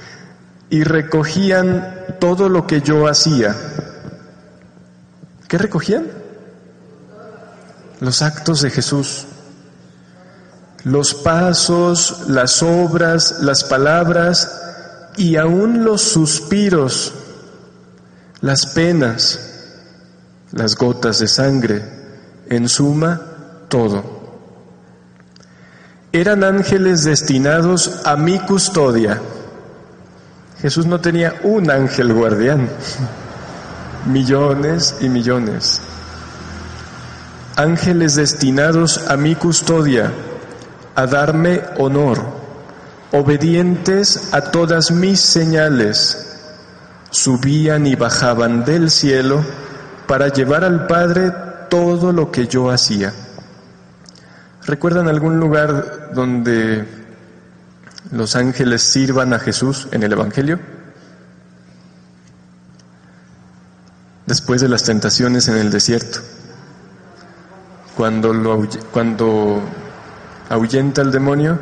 y 0.70 0.84
recogían 0.84 2.18
todo 2.20 2.50
lo 2.50 2.68
que 2.68 2.82
yo 2.82 3.08
hacía. 3.08 3.56
¿Qué 5.48 5.58
recogían? 5.58 6.20
los 8.00 8.22
actos 8.22 8.62
de 8.62 8.70
Jesús, 8.70 9.26
los 10.84 11.14
pasos, 11.14 12.26
las 12.28 12.64
obras, 12.64 13.40
las 13.42 13.64
palabras 13.64 14.62
y 15.18 15.36
aún 15.36 15.84
los 15.84 16.02
suspiros, 16.02 17.14
las 18.42 18.68
penas, 18.68 19.40
las 20.52 20.76
gotas 20.76 21.20
de 21.20 21.28
sangre, 21.28 21.84
en 22.50 22.70
suma, 22.70 23.22
todo. 23.68 24.20
Eran 26.12 26.44
ángeles 26.44 27.04
destinados 27.04 28.02
a 28.06 28.16
mi 28.16 28.40
custodia. 28.40 29.22
Jesús 30.62 30.86
no 30.86 31.00
tenía 31.00 31.36
un 31.44 31.70
ángel 31.70 32.14
guardián, 32.14 32.70
millones 34.06 34.96
y 35.02 35.10
millones 35.10 35.82
ángeles 37.60 38.16
destinados 38.16 39.10
a 39.10 39.18
mi 39.18 39.36
custodia, 39.36 40.14
a 40.96 41.06
darme 41.08 41.62
honor, 41.78 42.20
obedientes 43.12 44.34
a 44.34 44.42
todas 44.52 44.92
mis 44.92 45.20
señales, 45.20 46.40
subían 47.12 47.88
y 47.88 47.96
bajaban 47.96 48.66
del 48.66 48.92
cielo 48.92 49.44
para 50.08 50.28
llevar 50.30 50.64
al 50.64 50.88
Padre 50.88 51.32
todo 51.70 52.12
lo 52.12 52.32
que 52.32 52.48
yo 52.48 52.70
hacía. 52.70 53.14
¿Recuerdan 54.66 55.08
algún 55.08 55.40
lugar 55.40 56.12
donde 56.14 56.86
los 58.12 58.36
ángeles 58.36 58.84
sirvan 58.84 59.34
a 59.34 59.40
Jesús 59.40 59.88
en 59.92 60.04
el 60.04 60.12
Evangelio? 60.12 60.60
Después 64.26 64.62
de 64.62 64.70
las 64.70 64.84
tentaciones 64.84 65.48
en 65.48 65.58
el 65.58 65.72
desierto 65.72 66.20
cuando, 68.00 68.34
lo, 68.34 68.66
cuando 68.94 69.62
ahuyenta 70.50 71.04
el 71.04 71.12
demonio, 71.12 71.60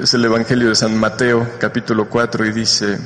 es 0.00 0.14
el 0.14 0.24
Evangelio 0.24 0.68
de 0.68 0.76
San 0.76 0.96
Mateo 0.96 1.46
capítulo 1.58 2.08
4 2.08 2.46
y 2.46 2.52
dice, 2.52 2.98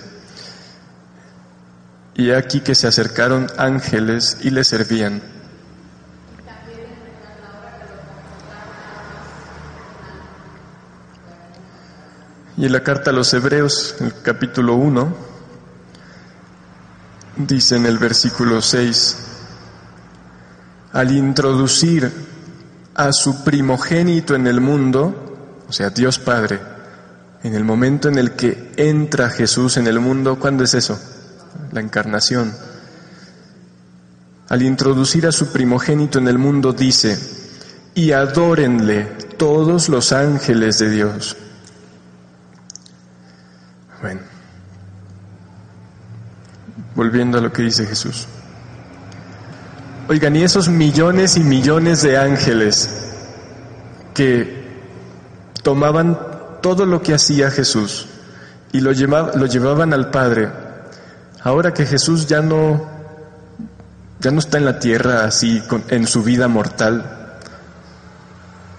y 2.14 2.30
aquí 2.30 2.61
que 2.61 2.74
se 2.74 2.87
acercaron 2.87 3.47
ángeles 3.57 4.39
y 4.43 4.51
le 4.51 4.62
servían. 4.62 5.22
Y 12.59 12.64
en 12.66 12.72
la 12.72 12.82
carta 12.82 13.11
a 13.11 13.14
los 13.14 13.32
Hebreos, 13.32 13.97
el 14.01 14.14
capítulo 14.22 14.74
1, 14.74 15.14
dice 17.37 17.76
en 17.76 17.87
el 17.87 17.99
versículo 17.99 18.61
6, 18.61 19.16
al 20.93 21.12
introducir 21.12 22.36
a 22.97 23.12
su 23.12 23.44
primogénito 23.44 24.34
en 24.34 24.47
el 24.47 24.61
mundo, 24.61 25.64
o 25.68 25.72
sea, 25.72 25.90
Dios 25.90 26.18
Padre, 26.18 26.59
en 27.42 27.55
el 27.55 27.62
momento 27.62 28.09
en 28.09 28.18
el 28.18 28.32
que 28.32 28.72
entra 28.76 29.28
Jesús 29.28 29.76
en 29.76 29.86
el 29.86 30.01
mundo, 30.01 30.38
¿cuándo 30.40 30.64
es 30.64 30.72
eso? 30.72 30.99
La 31.72 31.80
encarnación. 31.80 32.55
Al 34.49 34.62
introducir 34.62 35.26
a 35.26 35.32
su 35.32 35.53
primogénito 35.53 36.18
en 36.18 36.28
el 36.28 36.38
mundo 36.38 36.72
dice, 36.72 37.18
y 37.94 38.12
adórenle 38.12 39.05
todos 39.36 39.90
los 39.90 40.12
ángeles 40.12 40.78
de 40.78 40.90
Dios. 40.90 41.36
Bueno, 44.01 44.22
volviendo 46.94 47.38
a 47.38 47.40
lo 47.42 47.53
que 47.53 47.62
dice 47.62 47.84
Jesús. 47.84 48.26
Oigan, 50.09 50.36
y 50.36 50.44
esos 50.44 50.68
millones 50.68 51.36
y 51.36 51.40
millones 51.40 52.02
de 52.02 52.16
ángeles 52.16 52.88
que 54.14 54.64
tomaban 55.64 56.16
todo 56.62 56.86
lo 56.86 57.02
que 57.02 57.12
hacía 57.12 57.50
Jesús 57.50 58.07
y 58.70 58.78
lo, 58.78 58.92
lo 58.92 59.46
llevaban 59.46 59.92
al 59.92 60.11
Padre, 60.11 60.48
ahora 61.42 61.74
que 61.74 61.86
Jesús 61.86 62.28
ya 62.28 62.40
no, 62.40 62.88
ya 64.20 64.30
no 64.30 64.38
está 64.38 64.59
en 64.59 64.64
la 64.64 64.78
tierra 64.78 65.24
así 65.24 65.61
en 65.88 66.07
su 66.07 66.22
vida 66.22 66.46
mortal, 66.46 67.38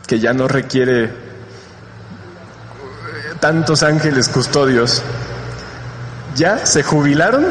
que 0.07 0.19
ya 0.19 0.31
no 0.31 0.47
requiere 0.47 1.11
tantos 3.41 3.83
ángeles 3.83 4.29
custodios, 4.29 5.03
¿ya 6.37 6.65
se 6.65 6.83
jubilaron? 6.83 7.47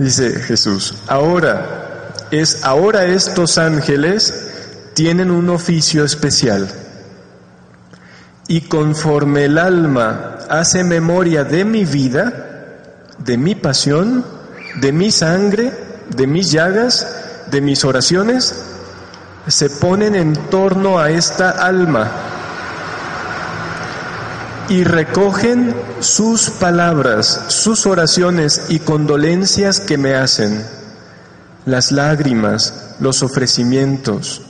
Dice 0.00 0.30
Jesús, 0.40 0.94
ahora 1.08 2.14
es 2.30 2.64
ahora 2.64 3.04
estos 3.04 3.58
ángeles 3.58 4.48
tienen 4.94 5.30
un 5.30 5.50
oficio 5.50 6.04
especial. 6.04 6.68
y 8.48 8.62
conforme 8.62 9.44
el 9.44 9.58
alma 9.58 10.38
hace 10.48 10.82
memoria 10.84 11.44
de 11.44 11.66
mi 11.66 11.84
vida, 11.84 12.32
de 13.18 13.36
mi 13.36 13.54
pasión, 13.54 14.24
de 14.80 14.90
mi 14.90 15.10
sangre, 15.12 15.70
de 16.08 16.26
mis 16.26 16.50
llagas, 16.50 17.06
de 17.50 17.60
mis 17.60 17.84
oraciones, 17.84 18.54
se 19.46 19.68
ponen 19.68 20.14
en 20.14 20.32
torno 20.48 20.98
a 20.98 21.10
esta 21.10 21.50
alma 21.50 22.39
y 24.70 24.84
recogen 24.84 25.74
sus 26.00 26.48
palabras, 26.48 27.44
sus 27.48 27.84
oraciones 27.84 28.62
y 28.70 28.78
condolencias 28.78 29.80
que 29.80 29.98
me 29.98 30.14
hacen, 30.14 30.64
las 31.66 31.92
lágrimas, 31.92 32.94
los 33.00 33.22
ofrecimientos. 33.22 34.40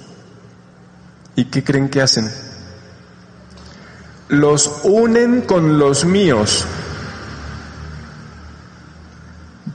¿Y 1.35 1.47
qué 1.47 1.65
creen 1.65 1.89
que 1.89 2.03
hacen? 2.03 2.31
los 4.31 4.71
unen 4.85 5.43
con 5.43 5.79
los 5.79 6.05
míos, 6.05 6.65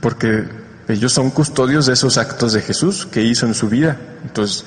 porque 0.00 0.48
ellos 0.88 1.12
son 1.12 1.30
custodios 1.30 1.86
de 1.86 1.92
esos 1.92 2.16
actos 2.16 2.54
de 2.54 2.62
Jesús 2.62 3.06
que 3.06 3.22
hizo 3.22 3.46
en 3.46 3.54
su 3.54 3.68
vida. 3.68 3.98
Entonces, 4.24 4.64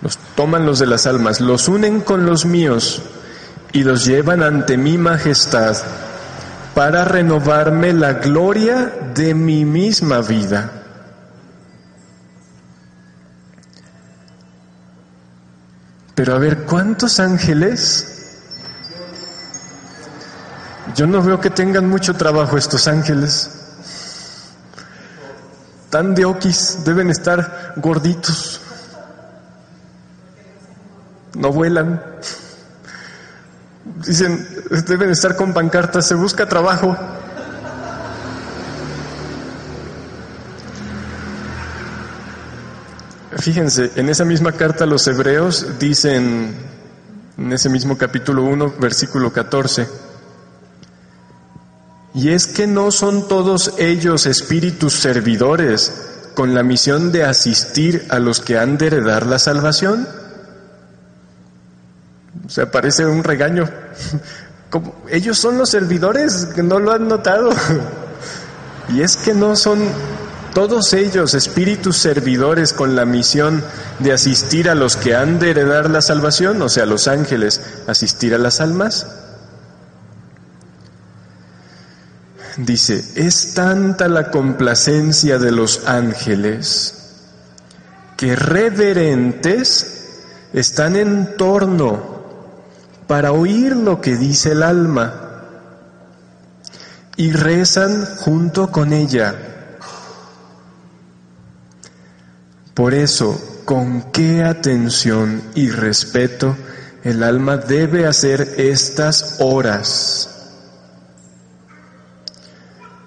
los 0.00 0.16
toman 0.34 0.64
los 0.64 0.78
de 0.78 0.86
las 0.86 1.06
almas, 1.06 1.40
los 1.40 1.68
unen 1.68 2.00
con 2.00 2.24
los 2.24 2.46
míos 2.46 3.02
y 3.76 3.84
los 3.84 4.06
llevan 4.06 4.42
ante 4.42 4.78
mi 4.78 4.96
majestad 4.96 5.76
para 6.74 7.04
renovarme 7.04 7.92
la 7.92 8.14
gloria 8.14 8.90
de 9.14 9.34
mi 9.34 9.66
misma 9.66 10.22
vida. 10.22 10.70
Pero 16.14 16.34
a 16.34 16.38
ver, 16.38 16.62
¿cuántos 16.62 17.20
ángeles 17.20 18.14
yo 20.94 21.06
no 21.06 21.20
veo 21.20 21.38
que 21.38 21.50
tengan 21.50 21.86
mucho 21.86 22.14
trabajo 22.14 22.56
estos 22.56 22.88
ángeles. 22.88 23.50
Tan 25.90 26.14
de 26.14 26.24
oquis, 26.24 26.78
deben 26.82 27.10
estar 27.10 27.74
gorditos. 27.76 28.62
No 31.34 31.52
vuelan. 31.52 32.02
Dicen, 34.06 34.46
deben 34.86 35.10
estar 35.10 35.36
con 35.36 35.54
pancartas, 35.54 36.06
se 36.06 36.14
busca 36.14 36.48
trabajo. 36.48 36.96
Fíjense, 43.38 43.92
en 43.96 44.08
esa 44.08 44.24
misma 44.24 44.52
carta 44.52 44.86
los 44.86 45.06
hebreos 45.06 45.78
dicen, 45.78 46.54
en 47.38 47.52
ese 47.52 47.68
mismo 47.68 47.96
capítulo 47.96 48.42
1, 48.44 48.74
versículo 48.80 49.32
14, 49.32 49.86
y 52.14 52.30
es 52.30 52.46
que 52.46 52.66
no 52.66 52.90
son 52.90 53.28
todos 53.28 53.74
ellos 53.78 54.24
espíritus 54.24 54.94
servidores 54.94 55.92
con 56.34 56.54
la 56.54 56.62
misión 56.62 57.12
de 57.12 57.24
asistir 57.24 58.06
a 58.08 58.18
los 58.18 58.40
que 58.40 58.58
han 58.58 58.78
de 58.78 58.86
heredar 58.86 59.26
la 59.26 59.38
salvación. 59.38 60.08
O 62.46 62.48
sea, 62.48 62.70
parece 62.70 63.04
un 63.04 63.24
regaño. 63.24 63.68
ellos 65.10 65.38
son 65.38 65.58
los 65.58 65.70
servidores, 65.70 66.46
que 66.54 66.62
no 66.62 66.78
lo 66.78 66.92
han 66.92 67.08
notado. 67.08 67.50
Y 68.88 69.02
es 69.02 69.16
que 69.16 69.34
no 69.34 69.56
son 69.56 69.80
todos 70.54 70.92
ellos 70.92 71.34
espíritus 71.34 71.96
servidores 71.96 72.72
con 72.72 72.94
la 72.94 73.04
misión 73.04 73.64
de 73.98 74.12
asistir 74.12 74.70
a 74.70 74.76
los 74.76 74.96
que 74.96 75.16
han 75.16 75.40
de 75.40 75.50
heredar 75.50 75.90
la 75.90 76.00
salvación, 76.00 76.62
o 76.62 76.68
sea, 76.68 76.86
los 76.86 77.08
ángeles, 77.08 77.60
asistir 77.88 78.32
a 78.32 78.38
las 78.38 78.60
almas. 78.60 79.08
dice, 82.56 83.04
es 83.16 83.54
tanta 83.54 84.08
la 84.08 84.30
complacencia 84.30 85.38
de 85.38 85.52
los 85.52 85.86
ángeles 85.86 86.94
que 88.16 88.34
reverentes 88.34 90.14
están 90.52 90.96
en 90.96 91.36
torno 91.36 92.15
para 93.06 93.32
oír 93.32 93.76
lo 93.76 94.00
que 94.00 94.16
dice 94.16 94.52
el 94.52 94.62
alma 94.62 95.14
y 97.16 97.32
rezan 97.32 98.04
junto 98.18 98.70
con 98.70 98.92
ella. 98.92 99.34
Por 102.74 102.94
eso, 102.94 103.62
con 103.64 104.12
qué 104.12 104.44
atención 104.44 105.42
y 105.54 105.70
respeto 105.70 106.56
el 107.02 107.22
alma 107.22 107.56
debe 107.56 108.06
hacer 108.06 108.54
estas 108.58 109.36
horas 109.40 110.36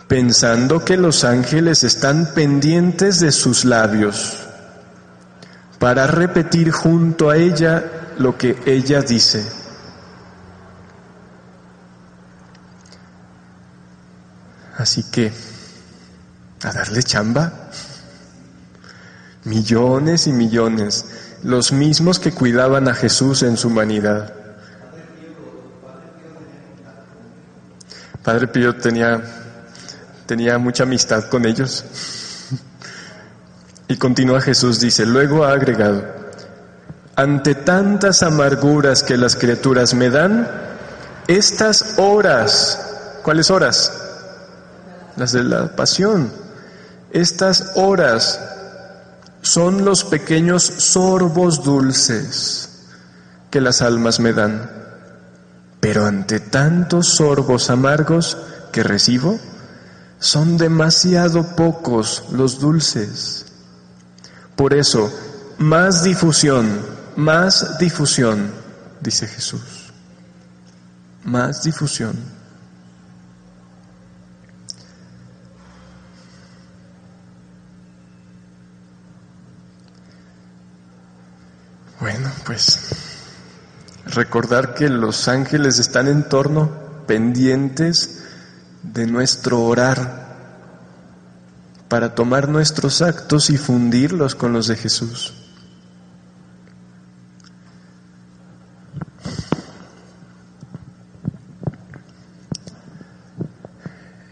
pensando 0.10 0.84
que 0.84 0.98
los 0.98 1.24
ángeles 1.24 1.84
están 1.84 2.34
pendientes 2.34 3.20
de 3.20 3.32
sus 3.32 3.64
labios 3.64 4.40
para 5.78 6.08
repetir 6.08 6.72
junto 6.72 7.30
a 7.30 7.38
ella 7.38 7.86
lo 8.18 8.36
que 8.36 8.58
ella 8.66 9.02
dice. 9.02 9.46
Así 14.80 15.04
que, 15.04 15.32
a 16.64 16.72
darle 16.72 17.04
chamba. 17.04 17.52
Millones 19.44 20.26
y 20.26 20.32
millones, 20.32 21.06
los 21.44 21.74
mismos 21.74 22.18
que 22.18 22.32
cuidaban 22.32 22.88
a 22.88 22.96
Jesús 22.96 23.44
en 23.44 23.58
su 23.58 23.68
humanidad. 23.68 24.34
Padre 28.24 28.48
Pío 28.48 28.76
tenía 28.78 29.22
tenía 30.26 30.58
mucha 30.60 30.84
amistad 30.84 31.26
con 31.26 31.46
ellos. 31.46 31.84
Y 33.88 33.98
continúa 33.98 34.40
Jesús, 34.40 34.80
dice, 34.80 35.06
luego 35.06 35.44
ha 35.44 35.52
agregado, 35.54 36.04
ante 37.16 37.56
tantas 37.56 38.22
amarguras 38.22 39.02
que 39.02 39.18
las 39.18 39.36
criaturas 39.36 39.96
me 39.96 40.12
dan, 40.12 40.48
estas 41.28 41.96
horas, 41.98 42.80
¿cuáles 43.24 43.50
horas? 43.50 44.09
Las 45.20 45.34
de 45.34 45.44
la 45.44 45.76
pasión. 45.76 46.32
Estas 47.12 47.74
horas 47.76 48.40
son 49.42 49.84
los 49.84 50.06
pequeños 50.06 50.64
sorbos 50.64 51.62
dulces 51.62 52.86
que 53.52 53.60
las 53.60 53.82
almas 53.82 54.22
me 54.22 54.32
dan. 54.32 54.72
Pero 55.82 56.06
ante 56.06 56.40
tantos 56.40 57.16
sorbos 57.16 57.70
amargos 57.70 58.38
que 58.72 58.82
recibo, 58.82 59.38
son 60.20 60.58
demasiado 60.58 61.54
pocos 61.54 62.24
los 62.32 62.62
dulces. 62.62 63.46
Por 64.56 64.74
eso, 64.74 65.12
más 65.58 66.04
difusión, 66.04 66.80
más 67.18 67.78
difusión, 67.78 68.54
dice 69.02 69.28
Jesús. 69.28 69.92
Más 71.26 71.64
difusión. 71.64 72.39
Bueno, 82.00 82.32
pues 82.46 82.80
recordar 84.06 84.74
que 84.74 84.90
los 84.90 85.28
ángeles 85.28 85.80
están 85.80 86.08
en 86.08 86.28
torno, 86.30 86.72
pendientes, 87.08 88.24
de 88.84 89.06
nuestro 89.06 89.62
orar 89.64 90.30
para 91.90 92.16
tomar 92.16 92.48
nuestros 92.48 93.02
actos 93.02 93.50
y 93.50 93.58
fundirlos 93.58 94.36
con 94.36 94.54
los 94.54 94.68
de 94.68 94.78
Jesús. 94.78 95.34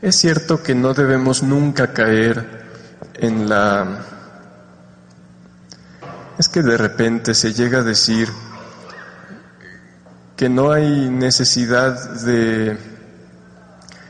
Es 0.02 0.16
cierto 0.16 0.64
que 0.64 0.74
no 0.74 0.94
debemos 0.94 1.44
nunca 1.44 1.92
caer 1.92 2.64
en 3.16 3.50
la... 3.50 4.17
Es 6.38 6.50
que 6.50 6.62
de 6.62 6.78
repente 6.78 7.34
se 7.34 7.54
llega 7.54 7.80
a 7.80 7.84
decir 7.84 8.30
que 10.36 10.50
no 10.50 10.72
hay 10.72 11.10
necesidad 11.10 12.12
de 12.22 12.78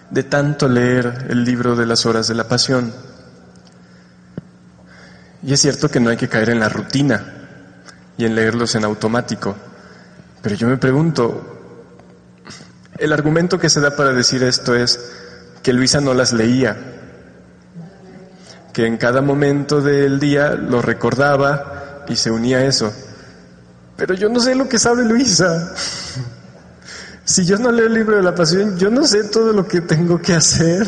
de 0.10 0.24
tanto 0.24 0.68
leer 0.68 1.28
el 1.30 1.44
libro 1.44 1.76
de 1.76 1.86
las 1.86 2.06
horas 2.06 2.28
de 2.28 2.36
la 2.36 2.48
pasión. 2.48 2.94
Y 5.44 5.54
es 5.54 5.62
cierto 5.62 5.90
que 5.90 6.00
no 6.00 6.10
hay 6.10 6.18
que 6.18 6.30
caer 6.30 6.50
en 6.50 6.60
la 6.60 6.70
rutina 6.70 7.34
y 8.18 8.26
en 8.26 8.36
leerlos 8.36 8.76
en 8.76 8.84
automático, 8.84 9.56
pero 10.42 10.56
yo 10.56 10.68
me 10.68 10.78
pregunto, 10.78 11.54
el 12.98 13.14
argumento 13.14 13.60
que 13.60 13.70
se 13.70 13.80
da 13.80 13.96
para 13.96 14.12
decir 14.12 14.42
esto 14.44 14.74
es 14.74 15.00
que 15.62 15.74
Luisa 15.74 16.02
no 16.02 16.14
las 16.14 16.34
leía, 16.34 16.76
que 18.74 18.88
en 18.88 18.98
cada 18.98 19.22
momento 19.22 19.82
del 19.82 20.20
día 20.20 20.54
lo 20.54 20.82
recordaba 20.82 21.87
y 22.10 22.16
se 22.16 22.32
unía 22.32 22.58
a 22.58 22.66
eso. 22.66 22.94
Pero 23.96 24.14
yo 24.14 24.30
no 24.30 24.40
sé 24.40 24.56
lo 24.56 24.70
que 24.70 24.80
sabe 24.80 25.04
Luisa. 25.04 25.74
Si 27.28 27.44
yo 27.44 27.58
no 27.58 27.74
leo 27.74 27.88
el 27.88 27.94
libro 27.94 28.16
de 28.16 28.24
la 28.24 28.34
pasión, 28.34 28.78
yo 28.78 28.90
no 28.90 29.06
sé 29.06 29.26
todo 29.26 29.52
lo 29.52 29.68
que 29.68 29.82
tengo 29.82 30.18
que 30.22 30.34
hacer. 30.34 30.88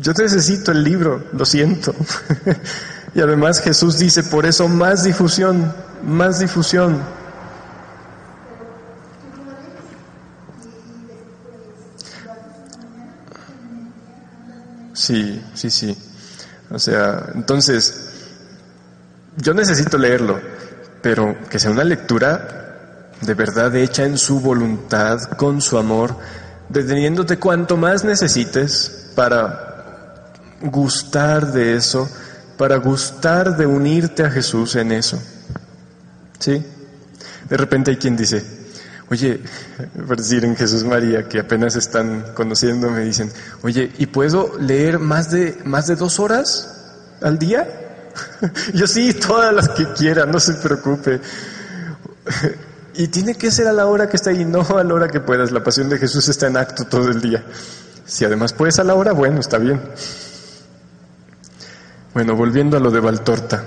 Yo 0.00 0.14
necesito 0.14 0.72
el 0.72 0.82
libro, 0.82 1.22
lo 1.34 1.44
siento. 1.44 1.94
y 3.14 3.20
además 3.20 3.60
Jesús 3.60 3.98
dice, 3.98 4.22
por 4.22 4.46
eso 4.46 4.68
más 4.68 5.04
difusión, 5.04 5.70
más 6.02 6.38
difusión. 6.38 6.98
Sí, 14.94 15.44
sí, 15.52 15.68
sí. 15.68 15.98
O 16.70 16.78
sea, 16.78 17.26
entonces, 17.34 18.11
yo 19.36 19.54
necesito 19.54 19.98
leerlo, 19.98 20.40
pero 21.00 21.36
que 21.48 21.58
sea 21.58 21.70
una 21.70 21.84
lectura 21.84 22.62
de 23.20 23.34
verdad 23.34 23.74
hecha 23.76 24.04
en 24.04 24.18
su 24.18 24.40
voluntad, 24.40 25.20
con 25.36 25.60
su 25.60 25.78
amor, 25.78 26.16
deteniéndote 26.68 27.38
cuanto 27.38 27.76
más 27.76 28.04
necesites 28.04 29.10
para 29.14 30.32
gustar 30.60 31.52
de 31.52 31.76
eso, 31.76 32.08
para 32.58 32.76
gustar 32.76 33.56
de 33.56 33.66
unirte 33.66 34.24
a 34.24 34.30
Jesús 34.30 34.76
en 34.76 34.92
eso. 34.92 35.20
¿Sí? 36.38 36.64
De 37.48 37.56
repente 37.56 37.92
hay 37.92 37.96
quien 37.96 38.16
dice, 38.16 38.44
oye, 39.08 39.40
por 40.06 40.16
decir 40.16 40.44
en 40.44 40.56
Jesús 40.56 40.84
María, 40.84 41.28
que 41.28 41.38
apenas 41.38 41.76
están 41.76 42.32
conociendo, 42.34 42.90
me 42.90 43.00
dicen, 43.04 43.30
oye, 43.62 43.92
¿y 43.98 44.06
puedo 44.06 44.58
leer 44.58 44.98
más 44.98 45.30
de, 45.30 45.58
más 45.64 45.86
de 45.86 45.96
dos 45.96 46.18
horas 46.18 46.92
al 47.20 47.38
día? 47.38 47.81
Yo 48.74 48.86
sí, 48.86 49.14
todas 49.14 49.54
las 49.54 49.68
que 49.70 49.92
quiera, 49.92 50.26
no 50.26 50.40
se 50.40 50.54
preocupe. 50.54 51.20
Y 52.94 53.08
tiene 53.08 53.34
que 53.34 53.50
ser 53.50 53.66
a 53.68 53.72
la 53.72 53.86
hora 53.86 54.08
que 54.08 54.16
está 54.16 54.30
ahí, 54.30 54.44
no 54.44 54.60
a 54.60 54.84
la 54.84 54.94
hora 54.94 55.08
que 55.08 55.20
puedas. 55.20 55.50
La 55.50 55.64
pasión 55.64 55.88
de 55.88 55.98
Jesús 55.98 56.28
está 56.28 56.46
en 56.46 56.56
acto 56.56 56.84
todo 56.84 57.08
el 57.08 57.20
día. 57.20 57.44
Si 58.04 58.24
además 58.24 58.52
puedes 58.52 58.78
a 58.78 58.84
la 58.84 58.94
hora, 58.94 59.12
bueno, 59.12 59.40
está 59.40 59.58
bien. 59.58 59.80
Bueno, 62.14 62.36
volviendo 62.36 62.76
a 62.76 62.80
lo 62.80 62.90
de 62.90 63.00
Valtorta. 63.00 63.64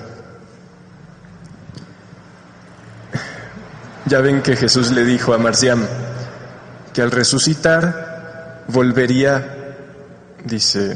Ya 4.05 4.21
ven 4.21 4.43
que 4.43 4.55
Jesús 4.55 4.91
le 4.91 5.03
dijo 5.03 5.33
a 5.33 5.39
Marciam 5.39 5.83
que 6.93 7.01
al 7.01 7.09
resucitar 7.09 8.63
volvería, 8.67 9.75
dice, 10.43 10.95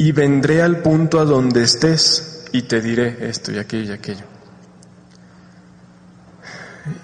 y 0.00 0.12
vendré 0.12 0.62
al 0.62 0.78
punto 0.78 1.20
a 1.20 1.26
donde 1.26 1.62
estés 1.62 2.46
y 2.52 2.62
te 2.62 2.80
diré 2.80 3.28
esto 3.28 3.52
y 3.52 3.58
aquello 3.58 3.90
y 3.90 3.92
aquello. 3.92 4.24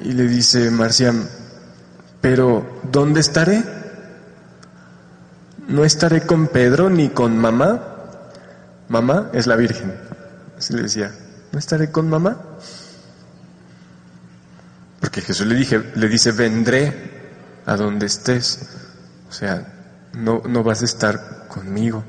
Y 0.01 0.13
le 0.13 0.27
dice 0.27 0.71
Marciam, 0.71 1.23
pero 2.23 2.81
¿dónde 2.91 3.21
estaré? 3.21 3.63
No 5.69 5.85
estaré 5.85 6.23
con 6.23 6.49
Pedro 6.49 6.89
ni 6.89 7.11
con 7.11 7.37
mamá. 7.37 7.83
Mamá 8.89 9.29
es 9.35 9.47
la 9.47 9.57
Virgen. 9.57 9.93
Así 10.57 10.73
le 10.73 10.85
decía, 10.85 11.15
¿no 11.53 11.59
estaré 11.59 11.91
con 11.91 12.09
mamá? 12.09 12.41
Porque 15.01 15.21
Jesús 15.21 15.47
le, 15.47 15.55
dije, 15.55 15.93
le 15.97 16.09
dice, 16.09 16.33
vendré 16.33 17.61
a 17.67 17.77
donde 17.77 18.07
estés. 18.07 18.71
O 19.29 19.33
sea, 19.35 19.71
no, 20.15 20.41
no 20.49 20.63
vas 20.63 20.81
a 20.81 20.87
estar 20.87 21.47
conmigo. 21.49 22.03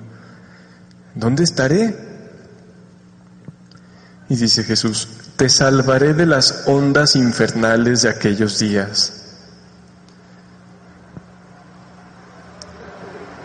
¿Dónde 1.17 1.43
estaré? 1.43 1.97
Y 4.29 4.35
dice 4.35 4.63
Jesús, 4.63 5.07
te 5.35 5.49
salvaré 5.49 6.13
de 6.13 6.27
las 6.27 6.63
ondas 6.67 7.15
infernales 7.15 8.03
de 8.03 8.09
aquellos 8.09 8.59
días. 8.59 9.13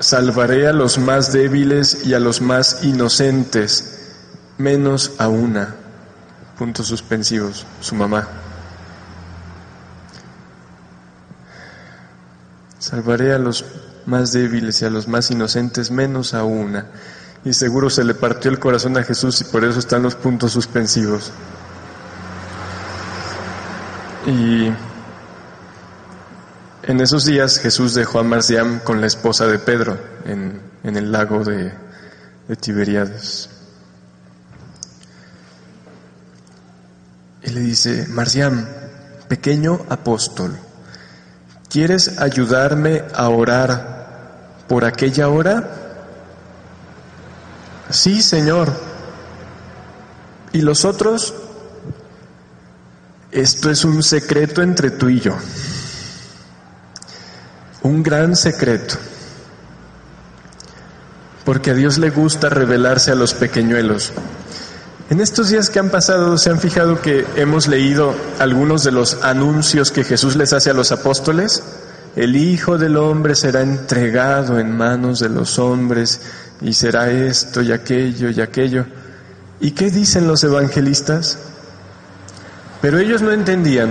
Salvaré 0.01 0.67
a 0.67 0.73
los 0.75 0.99
más 0.99 1.33
débiles 1.33 2.05
y 2.05 2.13
a 2.13 2.21
los 2.21 2.43
más 2.43 2.85
inocentes, 2.85 4.11
menos 4.59 5.13
a 5.17 5.29
una. 5.29 5.75
Puntos 6.59 6.89
suspensivos, 6.89 7.65
su 7.81 7.95
mamá. 7.95 8.29
Salvaré 12.79 13.33
a 13.33 13.39
los 13.39 13.65
más 14.05 14.33
débiles 14.33 14.83
y 14.83 14.85
a 14.85 14.91
los 14.91 15.09
más 15.09 15.31
inocentes, 15.31 15.91
menos 15.91 16.35
a 16.35 16.45
una. 16.45 16.87
Y 17.45 17.53
seguro 17.53 17.91
se 17.91 18.05
le 18.05 18.15
partió 18.15 18.51
el 18.51 18.59
corazón 18.59 18.97
a 18.97 19.03
Jesús 19.03 19.41
y 19.41 19.45
por 19.45 19.65
eso 19.65 19.79
están 19.79 20.03
los 20.03 20.15
puntos 20.15 20.53
suspensivos. 20.53 21.33
Y 24.27 24.71
en 26.85 27.01
esos 27.01 27.25
días 27.25 27.59
Jesús 27.59 27.95
dejó 27.95 28.21
a 28.21 28.23
Marciam 28.23 28.79
con 28.81 29.01
la 29.01 29.09
esposa 29.09 29.47
de 29.47 29.59
Pedro 29.59 29.99
en, 30.25 30.61
en 30.85 30.97
el 30.97 31.11
lago 31.11 31.43
de, 31.43 31.73
de 32.47 32.57
Tiberiades. 32.57 33.51
Y 37.43 37.51
le 37.51 37.61
dice, 37.61 38.07
Marciam, 38.09 38.65
pequeño 39.29 39.81
apóstol, 39.89 40.57
¿Quieres 41.73 42.19
ayudarme 42.21 43.03
a 43.15 43.31
orar 43.31 44.67
por 44.69 44.85
aquella 44.85 45.31
hora? 45.31 45.82
Sí, 47.91 48.23
Señor. 48.23 48.73
¿Y 50.53 50.61
los 50.61 50.85
otros? 50.85 51.35
Esto 53.31 53.71
es 53.71 53.85
un 53.85 54.03
secreto 54.03 54.63
entre 54.63 54.91
tú 54.91 55.09
y 55.09 55.21
yo. 55.21 55.35
Un 57.83 58.03
gran 58.03 58.37
secreto. 58.37 58.97
Porque 61.45 61.71
a 61.71 61.75
Dios 61.75 61.99
le 61.99 62.11
gusta 62.11 62.51
revelarse 62.51 63.11
a 63.11 63.15
los 63.15 63.35
pequeñuelos. 63.35 64.13
En 65.11 65.21
estos 65.21 65.49
días 65.49 65.69
que 65.69 65.79
han 65.79 65.91
pasado, 65.91 66.39
¿se 66.39 66.51
han 66.51 66.61
fijado 66.61 67.01
que 67.01 67.27
hemos 67.37 67.69
leído 67.69 68.15
algunos 68.39 68.85
de 68.85 68.93
los 68.93 69.23
anuncios 69.23 69.91
que 69.91 70.05
Jesús 70.05 70.37
les 70.37 70.53
hace 70.53 70.71
a 70.71 70.75
los 70.75 70.93
apóstoles? 70.93 71.63
El 72.15 72.37
Hijo 72.37 72.79
del 72.79 72.97
Hombre 72.97 73.35
será 73.35 73.63
entregado 73.63 74.59
en 74.59 74.77
manos 74.77 75.19
de 75.19 75.31
los 75.31 75.59
hombres 75.59 76.21
y 76.63 76.73
será 76.73 77.11
esto 77.11 77.61
y 77.61 77.73
aquello 77.73 78.31
y 78.31 78.41
aquello. 78.41 78.87
¿Y 79.61 79.73
qué 79.73 79.91
dicen 79.91 80.27
los 80.27 80.43
evangelistas? 80.45 81.39
Pero 82.81 82.99
ellos 82.99 83.23
no 83.23 83.33
entendían. 83.33 83.91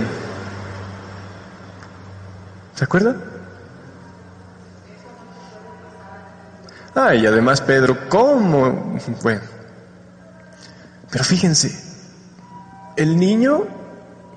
¿Se 2.74 2.84
acuerdan? 2.84 3.16
Ah, 6.94 7.14
y 7.14 7.26
además 7.26 7.60
Pedro, 7.62 8.08
¿cómo? 8.08 8.98
Bueno, 9.22 9.40
pero 11.10 11.24
fíjense, 11.24 11.74
el 12.96 13.18
niño 13.18 13.66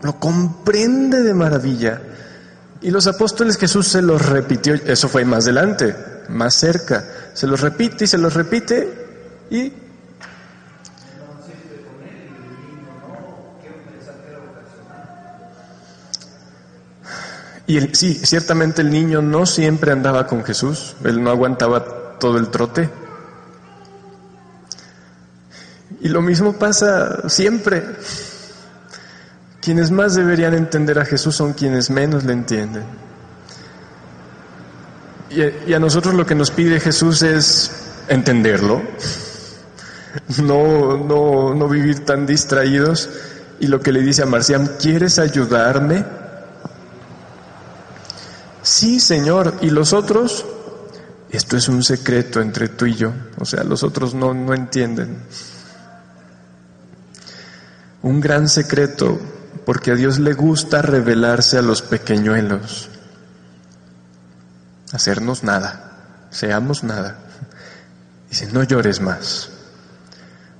lo 0.02 0.20
comprende 0.20 1.22
de 1.22 1.34
maravilla. 1.34 2.02
Y 2.82 2.92
los 2.92 3.08
apóstoles 3.08 3.58
Jesús 3.58 3.88
se 3.88 4.02
los 4.02 4.26
repitió, 4.26 4.76
eso 4.76 5.10
fue 5.10 5.26
más 5.26 5.46
adelante, 5.46 5.96
más 6.30 6.56
cerca, 6.56 7.06
se 7.34 7.48
los 7.48 7.62
repite 7.62 8.06
y 8.06 8.08
se 8.08 8.18
los 8.18 8.34
repite 8.34 9.06
y... 9.50 9.74
Y 17.68 17.80
sí, 17.96 18.14
ciertamente 18.24 18.84
el 18.84 18.92
niño 18.92 19.24
no 19.24 19.48
siempre 19.48 19.92
andaba 19.92 20.28
con 20.28 20.44
Jesús, 20.44 20.96
él 21.04 21.24
no 21.24 21.32
aguantaba 21.32 22.18
todo 22.20 22.38
el 22.38 22.50
trote. 22.50 22.90
Y 26.02 26.10
lo 26.10 26.22
mismo 26.22 26.54
pasa 26.54 27.28
siempre. 27.28 27.84
Quienes 29.62 29.90
más 29.90 30.14
deberían 30.14 30.54
entender 30.54 31.00
a 31.00 31.06
Jesús 31.06 31.36
son 31.36 31.54
quienes 31.54 31.90
menos 31.90 32.24
le 32.24 32.34
entienden. 32.34 32.84
Y, 35.36 35.74
a 35.74 35.80
nosotros 35.80 36.14
lo 36.14 36.26
que 36.26 36.36
nos 36.36 36.52
pide 36.52 36.80
Jesús 36.80 37.22
es 37.22 37.72
entenderlo, 38.08 38.82
no, 40.44 40.98
no, 40.98 41.54
no 41.54 41.68
vivir 41.68 42.06
tan 42.06 42.26
distraídos. 42.26 43.10
Y 43.60 43.68
lo 43.68 43.80
que 43.82 43.92
le 43.92 44.02
dice 44.02 44.24
a 44.24 44.26
Marciam, 44.26 44.68
¿quieres 44.80 45.20
ayudarme? 45.20 46.06
Sí, 48.62 49.00
Señor. 49.00 49.56
¿Y 49.62 49.70
los 49.70 49.94
otros? 49.94 50.46
Esto 51.32 51.58
es 51.58 51.68
un 51.68 51.84
secreto 51.84 52.42
entre 52.42 52.70
tú 52.70 52.86
y 52.86 52.96
yo. 52.96 53.14
O 53.40 53.46
sea, 53.46 53.64
los 53.64 53.84
otros 53.84 54.14
no, 54.14 54.34
no 54.34 54.54
entienden 54.54 55.18
un 58.06 58.22
gran 58.22 58.48
secreto, 58.48 59.20
porque 59.66 59.90
a 59.90 59.96
Dios 59.96 60.20
le 60.20 60.34
gusta 60.34 60.84
revelarse 60.84 61.58
a 61.58 61.64
los 61.64 61.82
pequeñuelos, 61.82 62.88
hacernos 64.92 65.44
nada, 65.44 66.28
seamos 66.30 66.84
nada. 66.84 67.18
Dice, 68.30 68.48
no 68.52 68.64
llores 68.64 69.02
más. 69.02 69.50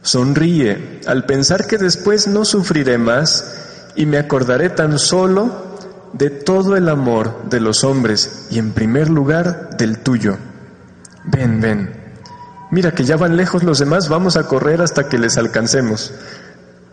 Sonríe 0.02 1.02
al 1.08 1.26
pensar 1.26 1.66
que 1.66 1.78
después 1.78 2.28
no 2.28 2.46
sufriré 2.46 2.98
más 2.98 3.92
y 3.96 4.06
me 4.06 4.18
acordaré 4.18 4.70
tan 4.70 5.00
solo 5.00 5.66
de 6.14 6.30
todo 6.30 6.76
el 6.76 6.90
amor 6.90 7.50
de 7.50 7.60
los 7.60 7.84
hombres 7.84 8.48
y 8.50 8.60
en 8.60 8.72
primer 8.72 9.10
lugar 9.10 9.78
del 9.78 10.00
tuyo. 10.00 10.38
Ven, 11.26 11.60
ven. 11.60 12.06
Mira 12.72 12.92
que 12.92 13.04
ya 13.04 13.18
van 13.18 13.36
lejos 13.36 13.64
los 13.64 13.80
demás, 13.80 14.10
vamos 14.10 14.38
a 14.38 14.48
correr 14.48 14.82
hasta 14.82 15.10
que 15.10 15.18
les 15.18 15.38
alcancemos. 15.38 16.14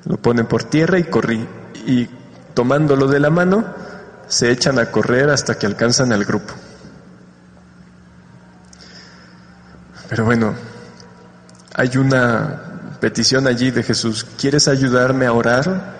Lo 0.05 0.17
ponen 0.17 0.47
por 0.47 0.65
tierra 0.65 0.99
y 0.99 1.05
corrí 1.05 1.47
y 1.87 2.09
tomándolo 2.55 3.07
de 3.07 3.21
la 3.21 3.31
mano 3.31 3.65
se 4.29 4.51
echan 4.51 4.79
a 4.79 4.87
correr 4.87 5.31
hasta 5.31 5.59
que 5.59 5.67
alcanzan 5.67 6.13
al 6.13 6.25
grupo. 6.25 6.55
Pero 10.13 10.27
bueno, 10.27 10.55
hay 11.75 11.97
una 11.97 12.99
petición 13.01 13.47
allí 13.47 13.71
de 13.71 13.83
Jesús. 13.83 14.27
¿Quieres 14.39 14.69
ayudarme 14.69 15.25
a 15.25 15.33
orar? 15.33 15.95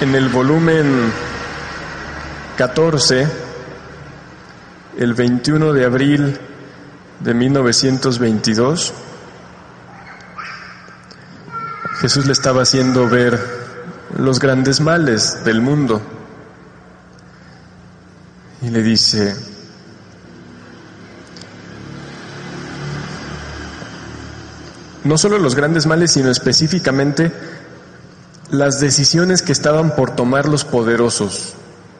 En 0.00 0.14
el 0.14 0.30
volumen 0.30 1.12
14, 2.56 3.28
el 4.96 5.12
21 5.12 5.74
de 5.74 5.84
abril 5.84 6.40
de 7.20 7.34
1922, 7.34 8.94
Jesús 12.00 12.24
le 12.24 12.32
estaba 12.32 12.62
haciendo 12.62 13.10
ver 13.10 13.38
los 14.16 14.40
grandes 14.40 14.80
males 14.80 15.44
del 15.44 15.60
mundo 15.60 16.00
y 18.64 18.70
le 18.70 18.82
dice, 18.82 19.36
no 25.04 25.18
solo 25.18 25.38
los 25.38 25.54
grandes 25.54 25.84
males, 25.84 26.12
sino 26.12 26.30
específicamente 26.30 27.30
las 28.50 28.80
decisiones 28.80 29.42
que 29.42 29.52
estaban 29.52 29.94
por 29.94 30.16
tomar 30.16 30.48
los 30.48 30.64
poderosos, 30.64 31.52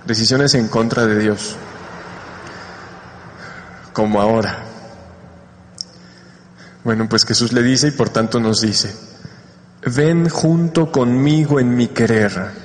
decisiones 0.07 0.55
en 0.55 0.69
contra 0.69 1.05
de 1.07 1.19
Dios, 1.19 1.57
como 3.93 4.23
ahora. 4.23 4.65
Bueno, 6.83 7.11
pues 7.11 7.27
Jesús 7.27 7.53
le 7.53 7.62
dice 7.62 7.89
y 7.89 7.91
por 7.91 8.09
tanto 8.09 8.41
nos 8.41 8.62
dice, 8.62 8.95
ven 9.85 10.31
junto 10.31 10.91
conmigo 10.91 11.61
en 11.61 11.77
mi 11.77 11.89
querer 11.89 12.64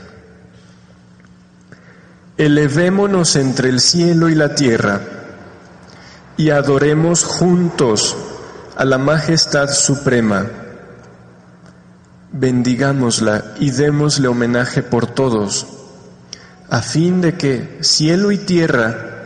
elevémonos 2.40 3.36
entre 3.36 3.68
el 3.68 3.82
cielo 3.82 4.30
y 4.30 4.34
la 4.34 4.56
tierra 4.56 5.02
y 6.38 6.52
adoremos 6.52 7.26
juntos 7.26 8.16
a 8.78 8.86
la 8.86 8.98
majestad 8.98 9.68
suprema. 9.68 10.48
Bendigámosla 12.32 13.56
y 13.60 13.72
démosle 13.72 14.30
homenaje 14.30 14.82
por 14.84 15.06
todos, 15.06 15.68
a 16.70 16.82
fin 16.82 17.20
de 17.20 17.36
que 17.36 17.80
cielo 17.82 18.32
y 18.32 18.38
tierra 18.38 19.26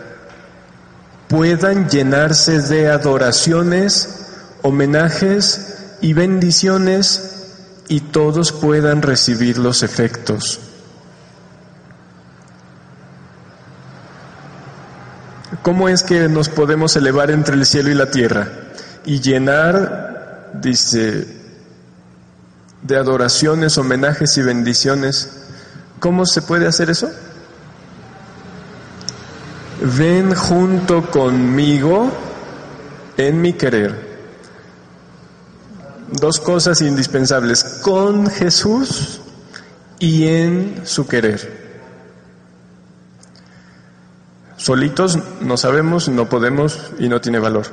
puedan 1.28 1.89
llenarse 1.89 2.61
de 2.61 2.89
adoraciones, 2.89 4.26
homenajes 4.64 5.97
y 6.01 6.14
bendiciones 6.14 7.43
y 7.88 7.99
todos 7.99 8.51
puedan 8.51 9.03
recibir 9.03 9.59
los 9.59 9.84
efectos. 9.84 10.73
¿Cómo 15.64 15.88
es 15.88 16.03
que 16.03 16.28
nos 16.28 16.49
podemos 16.49 16.93
elevar 16.97 17.32
entre 17.32 17.55
el 17.55 17.66
cielo 17.66 17.89
y 17.89 17.93
la 17.93 18.11
tierra 18.11 18.49
y 19.05 19.22
llenar, 19.22 20.51
dice, 20.61 21.26
de 22.82 22.97
adoraciones, 22.97 23.78
homenajes 23.78 24.38
y 24.38 24.41
bendiciones? 24.41 25.30
¿Cómo 25.99 26.26
se 26.26 26.41
puede 26.41 26.68
hacer 26.68 26.89
eso? 26.89 27.09
Ven 29.97 30.36
junto 30.36 31.09
conmigo 31.09 32.11
en 33.16 33.41
mi 33.41 33.53
querer. 33.53 34.14
Dos 36.11 36.41
cosas 36.41 36.82
indispensables, 36.82 37.64
con 37.82 38.30
Jesús 38.30 39.22
y 39.97 40.28
en 40.28 40.82
su 40.84 41.07
querer. 41.07 41.62
Solitos 44.64 45.20
no 45.41 45.57
sabemos, 45.57 46.07
no 46.07 46.30
podemos 46.30 46.80
y 46.97 47.09
no 47.09 47.20
tiene 47.20 47.38
valor. 47.38 47.66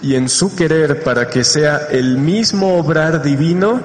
Y 0.00 0.14
en 0.14 0.30
su 0.30 0.56
querer 0.56 1.02
para 1.02 1.28
que 1.28 1.44
sea 1.44 1.76
el 1.90 2.16
mismo 2.16 2.78
obrar 2.78 3.22
divino, 3.22 3.82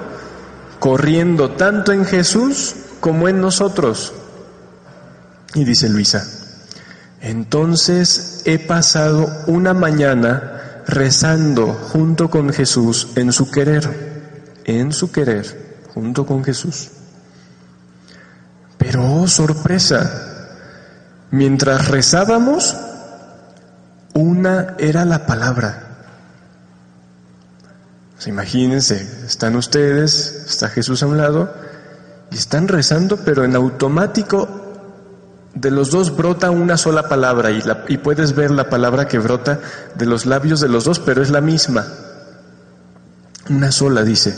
corriendo 0.79 1.51
tanto 1.51 1.91
en 1.91 2.05
Jesús 2.05 2.73
como 3.01 3.27
en 3.27 3.41
nosotros. 3.41 4.13
Y 5.55 5.65
dice 5.65 5.89
Luisa, 5.89 6.25
entonces 7.19 8.43
he 8.45 8.59
pasado 8.59 9.29
una 9.47 9.73
mañana 9.73 10.83
rezando 10.87 11.73
junto 11.73 12.29
con 12.29 12.53
Jesús 12.53 13.09
en 13.17 13.33
su 13.33 13.51
querer, 13.51 14.61
en 14.63 14.93
su 14.93 15.11
querer, 15.11 15.81
junto 15.93 16.25
con 16.25 16.45
Jesús. 16.45 16.91
Pero, 18.77 19.03
oh 19.03 19.27
sorpresa, 19.27 20.34
Mientras 21.31 21.87
rezábamos, 21.87 22.75
una 24.13 24.75
era 24.79 25.05
la 25.05 25.25
palabra. 25.25 25.81
imagínense, 28.25 29.25
están 29.25 29.55
ustedes, 29.55 30.45
está 30.47 30.69
Jesús 30.69 31.03
a 31.03 31.07
un 31.07 31.17
lado, 31.17 31.53
y 32.31 32.35
están 32.35 32.67
rezando, 32.67 33.17
pero 33.17 33.43
en 33.43 33.55
automático 33.55 34.47
de 35.53 35.69
los 35.69 35.91
dos 35.91 36.15
brota 36.15 36.49
una 36.49 36.75
sola 36.75 37.07
palabra 37.07 37.51
y, 37.51 37.61
y 37.87 37.97
puedes 37.97 38.33
ver 38.33 38.51
la 38.51 38.69
palabra 38.69 39.07
que 39.07 39.19
brota 39.19 39.59
de 39.95 40.05
los 40.05 40.25
labios 40.25 40.59
de 40.59 40.69
los 40.69 40.85
dos, 40.85 40.99
pero 40.99 41.21
es 41.21 41.29
la 41.29 41.41
misma. 41.41 41.85
Una 43.49 43.71
sola, 43.71 44.03
dice. 44.03 44.35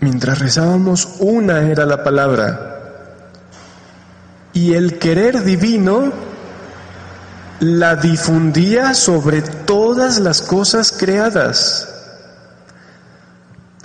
Mientras 0.00 0.38
rezábamos, 0.38 1.08
una 1.20 1.60
era 1.70 1.86
la 1.86 2.02
palabra 2.02 2.79
y 4.52 4.74
el 4.74 4.98
querer 4.98 5.44
divino 5.44 6.12
la 7.60 7.96
difundía 7.96 8.94
sobre 8.94 9.42
todas 9.42 10.18
las 10.18 10.42
cosas 10.42 10.92
creadas. 10.92 11.86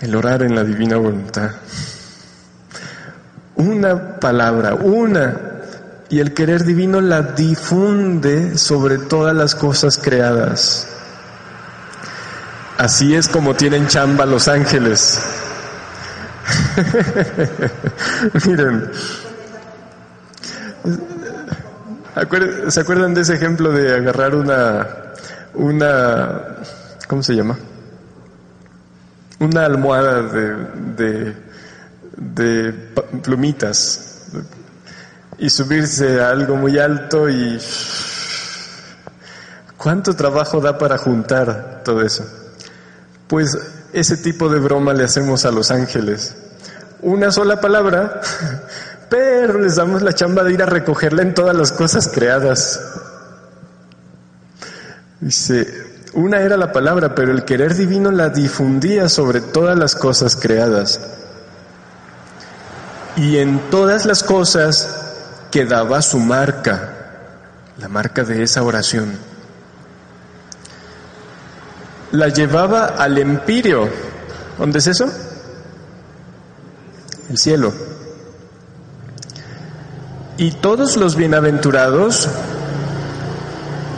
El 0.01 0.15
orar 0.15 0.43
en 0.43 0.55
la 0.55 0.63
divina 0.63 0.97
voluntad. 0.97 1.51
Una 3.55 4.19
palabra, 4.19 4.75
una, 4.75 5.37
y 6.09 6.19
el 6.19 6.33
querer 6.33 6.63
divino 6.63 7.01
la 7.01 7.21
difunde 7.21 8.57
sobre 8.57 8.97
todas 8.97 9.35
las 9.35 9.55
cosas 9.55 9.97
creadas. 9.97 10.87
Así 12.77 13.15
es 13.15 13.27
como 13.27 13.55
tienen 13.55 13.87
chamba 13.87 14.25
los 14.25 14.47
ángeles. 14.47 15.19
Miren, 18.45 18.91
¿Se 22.69 22.79
acuerdan 22.79 23.13
de 23.13 23.21
ese 23.21 23.35
ejemplo 23.35 23.71
de 23.71 23.93
agarrar 23.93 24.35
una, 24.35 24.87
una, 25.53 26.57
¿cómo 27.07 27.21
se 27.21 27.35
llama? 27.35 27.57
Una 29.39 29.65
almohada 29.65 30.21
de, 30.21 31.35
de, 32.15 32.73
plumitas 33.21 34.27
y 35.37 35.49
subirse 35.49 36.21
a 36.21 36.29
algo 36.29 36.55
muy 36.55 36.79
alto 36.79 37.29
y 37.29 37.59
¿cuánto 39.75 40.15
trabajo 40.15 40.61
da 40.61 40.77
para 40.77 40.97
juntar 40.97 41.81
todo 41.83 42.01
eso? 42.01 42.25
Pues 43.27 43.57
ese 43.91 44.17
tipo 44.17 44.47
de 44.47 44.59
broma 44.59 44.93
le 44.93 45.03
hacemos 45.03 45.45
a 45.45 45.51
los 45.51 45.69
ángeles. 45.69 46.35
Una 47.01 47.31
sola 47.31 47.59
palabra 47.59 48.21
pero 49.09 49.59
les 49.59 49.75
damos 49.75 50.01
la 50.01 50.13
chamba 50.13 50.43
de 50.43 50.53
ir 50.53 50.63
a 50.63 50.65
recogerla 50.65 51.21
en 51.21 51.33
todas 51.33 51.55
las 51.55 51.71
cosas 51.71 52.07
creadas. 52.07 52.79
Dice, 55.19 55.85
una 56.13 56.41
era 56.41 56.57
la 56.57 56.71
palabra, 56.71 57.13
pero 57.13 57.31
el 57.31 57.43
querer 57.43 57.75
divino 57.75 58.11
la 58.11 58.29
difundía 58.29 59.09
sobre 59.09 59.41
todas 59.41 59.77
las 59.77 59.95
cosas 59.95 60.35
creadas. 60.35 60.99
Y 63.17 63.37
en 63.37 63.69
todas 63.69 64.05
las 64.05 64.23
cosas 64.23 64.87
quedaba 65.51 66.01
su 66.01 66.19
marca, 66.19 66.93
la 67.77 67.87
marca 67.87 68.23
de 68.23 68.43
esa 68.43 68.63
oración. 68.63 69.17
La 72.11 72.29
llevaba 72.29 72.85
al 72.85 73.17
empirio. 73.17 73.89
¿Dónde 74.57 74.79
es 74.79 74.87
eso? 74.87 75.11
El 77.29 77.37
cielo. 77.37 77.73
Y 80.37 80.51
todos 80.51 80.97
los 80.97 81.15
bienaventurados 81.15 82.27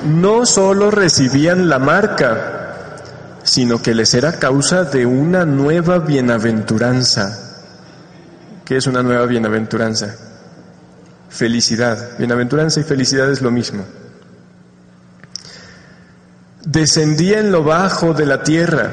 no 0.06 0.46
solo 0.46 0.92
recibían 0.92 1.68
la 1.68 1.80
marca, 1.80 2.76
sino 3.44 3.82
que 3.82 3.96
les 3.96 4.14
era 4.14 4.38
causa 4.38 4.84
de 4.84 5.08
una 5.08 5.46
nueva 5.46 5.98
bienaventuranza. 5.98 7.40
¿Qué 8.64 8.78
es 8.78 8.86
una 8.86 9.02
nueva 9.02 9.26
bienaventuranza? 9.26 10.16
Felicidad. 11.30 12.18
Bienaventuranza 12.20 12.82
y 12.82 12.84
felicidad 12.84 13.32
es 13.32 13.42
lo 13.42 13.50
mismo. 13.50 13.84
Descendía 16.64 17.40
en 17.40 17.52
lo 17.52 17.64
bajo 17.64 18.14
de 18.14 18.28
la 18.28 18.44
tierra 18.44 18.92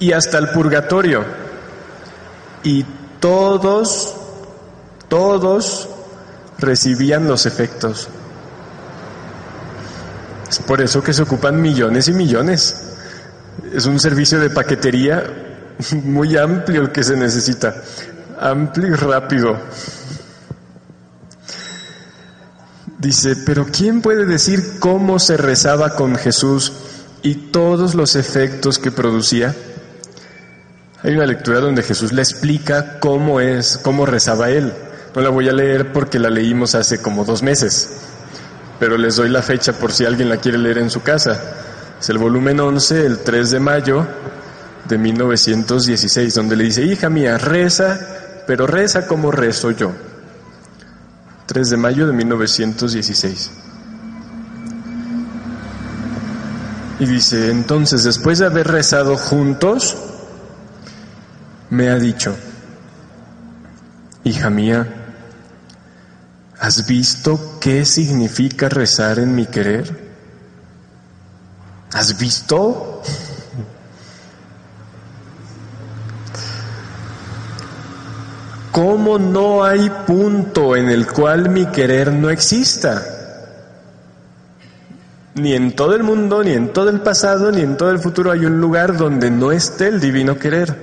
y 0.00 0.10
hasta 0.10 0.38
el 0.38 0.48
purgatorio. 0.48 1.24
Y 2.64 2.84
todos, 3.20 4.16
todos 5.08 5.90
recibían 6.58 7.26
los 7.26 7.46
efectos. 7.46 8.08
Es 10.48 10.58
por 10.60 10.80
eso 10.80 11.02
que 11.02 11.12
se 11.12 11.22
ocupan 11.22 11.60
millones 11.60 12.08
y 12.08 12.12
millones. 12.12 12.94
Es 13.72 13.86
un 13.86 13.98
servicio 13.98 14.38
de 14.38 14.50
paquetería 14.50 15.24
muy 16.04 16.36
amplio 16.36 16.82
el 16.82 16.92
que 16.92 17.02
se 17.02 17.16
necesita. 17.16 17.74
Amplio 18.40 18.88
y 18.88 18.94
rápido. 18.94 19.58
Dice, 22.98 23.36
pero 23.44 23.66
¿quién 23.66 24.00
puede 24.00 24.24
decir 24.24 24.78
cómo 24.78 25.18
se 25.18 25.36
rezaba 25.36 25.94
con 25.94 26.16
Jesús 26.16 26.72
y 27.22 27.34
todos 27.50 27.94
los 27.94 28.16
efectos 28.16 28.78
que 28.78 28.90
producía? 28.90 29.54
Hay 31.02 31.14
una 31.14 31.26
lectura 31.26 31.60
donde 31.60 31.82
Jesús 31.82 32.12
le 32.12 32.22
explica 32.22 32.98
cómo 33.00 33.40
es, 33.40 33.78
cómo 33.82 34.06
rezaba 34.06 34.48
él. 34.48 34.72
No 35.14 35.22
la 35.22 35.28
voy 35.28 35.48
a 35.48 35.52
leer 35.52 35.92
porque 35.92 36.18
la 36.18 36.28
leímos 36.28 36.74
hace 36.74 37.00
como 37.00 37.24
dos 37.24 37.42
meses, 37.42 38.00
pero 38.80 38.98
les 38.98 39.14
doy 39.14 39.28
la 39.28 39.42
fecha 39.42 39.72
por 39.72 39.92
si 39.92 40.04
alguien 40.04 40.28
la 40.28 40.38
quiere 40.38 40.58
leer 40.58 40.78
en 40.78 40.90
su 40.90 41.02
casa. 41.02 41.40
Es 42.00 42.08
el 42.08 42.18
volumen 42.18 42.58
11, 42.58 43.06
el 43.06 43.18
3 43.20 43.50
de 43.52 43.60
mayo 43.60 44.06
de 44.88 44.98
1916, 44.98 46.34
donde 46.34 46.56
le 46.56 46.64
dice, 46.64 46.82
hija 46.82 47.08
mía, 47.10 47.38
reza, 47.38 48.00
pero 48.48 48.66
reza 48.66 49.06
como 49.06 49.30
rezo 49.30 49.70
yo. 49.70 49.92
3 51.46 51.70
de 51.70 51.76
mayo 51.76 52.06
de 52.08 52.12
1916. 52.12 53.52
Y 56.98 57.06
dice, 57.06 57.50
entonces, 57.50 58.02
después 58.02 58.40
de 58.40 58.46
haber 58.46 58.66
rezado 58.66 59.16
juntos, 59.16 59.96
me 61.70 61.88
ha 61.90 61.98
dicho, 61.98 62.34
hija 64.24 64.50
mía, 64.50 65.03
¿Has 66.64 66.86
visto 66.86 67.58
qué 67.60 67.84
significa 67.84 68.70
rezar 68.70 69.18
en 69.18 69.34
mi 69.34 69.44
querer? 69.44 69.84
¿Has 71.92 72.18
visto? 72.18 73.02
¿Cómo 78.72 79.18
no 79.18 79.62
hay 79.62 79.90
punto 80.06 80.74
en 80.74 80.88
el 80.88 81.06
cual 81.06 81.50
mi 81.50 81.66
querer 81.66 82.10
no 82.10 82.30
exista? 82.30 83.04
Ni 85.34 85.52
en 85.52 85.76
todo 85.76 85.94
el 85.94 86.02
mundo, 86.02 86.42
ni 86.42 86.52
en 86.52 86.72
todo 86.72 86.88
el 86.88 87.02
pasado, 87.02 87.52
ni 87.52 87.60
en 87.60 87.76
todo 87.76 87.90
el 87.90 87.98
futuro 87.98 88.32
hay 88.32 88.46
un 88.46 88.58
lugar 88.58 88.96
donde 88.96 89.30
no 89.30 89.52
esté 89.52 89.88
el 89.88 90.00
divino 90.00 90.38
querer. 90.38 90.74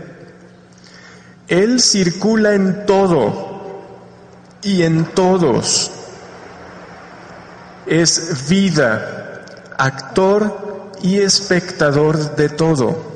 Él 1.48 1.82
circula 1.82 2.54
en 2.54 2.86
todo 2.86 3.51
y 4.64 4.84
en 4.84 5.05
todos. 5.14 5.91
Es 7.86 8.47
vida, 8.47 9.43
actor 9.78 10.91
y 11.01 11.20
espectador 11.20 12.36
de 12.36 12.49
todo. 12.49 13.12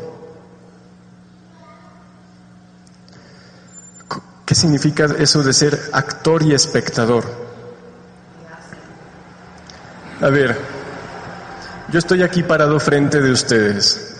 ¿Qué 4.46 4.54
significa 4.54 5.06
eso 5.18 5.44
de 5.44 5.54
ser 5.54 5.80
actor 5.92 6.44
y 6.44 6.54
espectador? 6.54 7.26
A 10.22 10.30
ver, 10.30 10.58
yo 11.92 12.00
estoy 12.00 12.24
aquí 12.24 12.44
parado 12.44 12.80
frente 12.80 13.22
de 13.22 13.32
ustedes. 13.32 14.12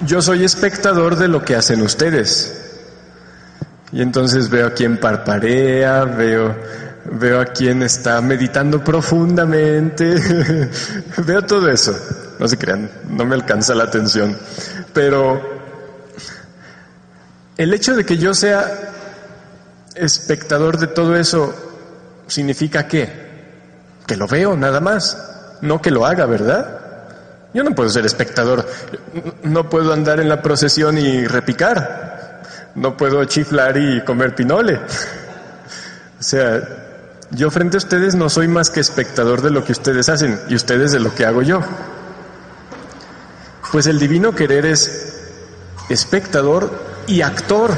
Yo 0.00 0.20
soy 0.22 0.44
espectador 0.44 1.16
de 1.16 1.28
lo 1.28 1.44
que 1.44 1.56
hacen 1.56 1.82
ustedes. 1.82 2.65
Y 3.92 4.02
entonces 4.02 4.48
veo 4.50 4.66
a 4.66 4.70
quien 4.72 4.98
parparea, 4.98 6.04
veo, 6.04 6.54
veo 7.12 7.40
a 7.40 7.46
quien 7.46 7.82
está 7.82 8.20
meditando 8.20 8.82
profundamente, 8.82 10.16
veo 11.18 11.42
todo 11.42 11.68
eso. 11.68 11.96
No 12.38 12.48
se 12.48 12.58
crean, 12.58 12.90
no 13.08 13.24
me 13.24 13.34
alcanza 13.34 13.74
la 13.74 13.84
atención. 13.84 14.36
Pero 14.92 15.40
el 17.56 17.72
hecho 17.72 17.94
de 17.94 18.04
que 18.04 18.18
yo 18.18 18.34
sea 18.34 18.92
espectador 19.94 20.78
de 20.78 20.88
todo 20.88 21.16
eso 21.16 21.54
significa 22.26 22.86
qué? 22.86 23.08
Que 24.06 24.16
lo 24.16 24.26
veo 24.26 24.56
nada 24.56 24.80
más, 24.80 25.58
no 25.62 25.80
que 25.80 25.90
lo 25.90 26.04
haga, 26.04 26.26
¿verdad? 26.26 26.80
Yo 27.54 27.64
no 27.64 27.74
puedo 27.74 27.88
ser 27.88 28.04
espectador, 28.04 28.68
no 29.42 29.70
puedo 29.70 29.92
andar 29.92 30.20
en 30.20 30.28
la 30.28 30.42
procesión 30.42 30.98
y 30.98 31.26
repicar. 31.26 32.15
No 32.76 32.96
puedo 32.96 33.24
chiflar 33.24 33.76
y 33.76 34.02
comer 34.04 34.34
pinole. 34.34 34.76
O 34.76 36.22
sea, 36.22 36.62
yo 37.30 37.50
frente 37.50 37.76
a 37.76 37.78
ustedes 37.78 38.14
no 38.14 38.28
soy 38.28 38.48
más 38.48 38.70
que 38.70 38.80
espectador 38.80 39.42
de 39.42 39.50
lo 39.50 39.64
que 39.64 39.72
ustedes 39.72 40.08
hacen 40.08 40.38
y 40.48 40.54
ustedes 40.54 40.92
de 40.92 41.00
lo 41.00 41.14
que 41.14 41.24
hago 41.24 41.42
yo. 41.42 41.60
Pues 43.72 43.86
el 43.86 43.98
divino 43.98 44.34
querer 44.34 44.66
es 44.66 45.22
espectador 45.88 46.70
y 47.06 47.22
actor 47.22 47.70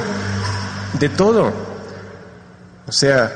de 0.99 1.09
todo. 1.09 1.53
O 2.87 2.93
sea, 2.93 3.33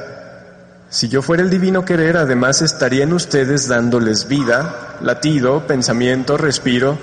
si 0.91 1.09
yo 1.09 1.23
fuera 1.23 1.43
el 1.43 1.51
divino 1.51 1.85
querer, 1.85 2.17
además 2.17 2.61
estaría 2.61 3.05
en 3.05 3.13
ustedes 3.13 3.69
dándoles 3.69 4.29
vida, 4.29 4.99
latido, 5.01 5.67
pensamiento, 5.67 6.37
respiro 6.37 6.99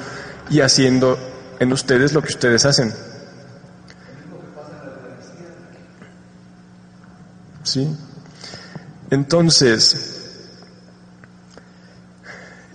y 0.50 0.62
haciendo 0.62 1.18
en 1.60 1.74
ustedes 1.74 2.14
lo 2.14 2.22
que 2.22 2.30
ustedes 2.30 2.66
hacen. 2.66 2.94
¿Sí? 7.70 7.88
Entonces, 9.12 10.48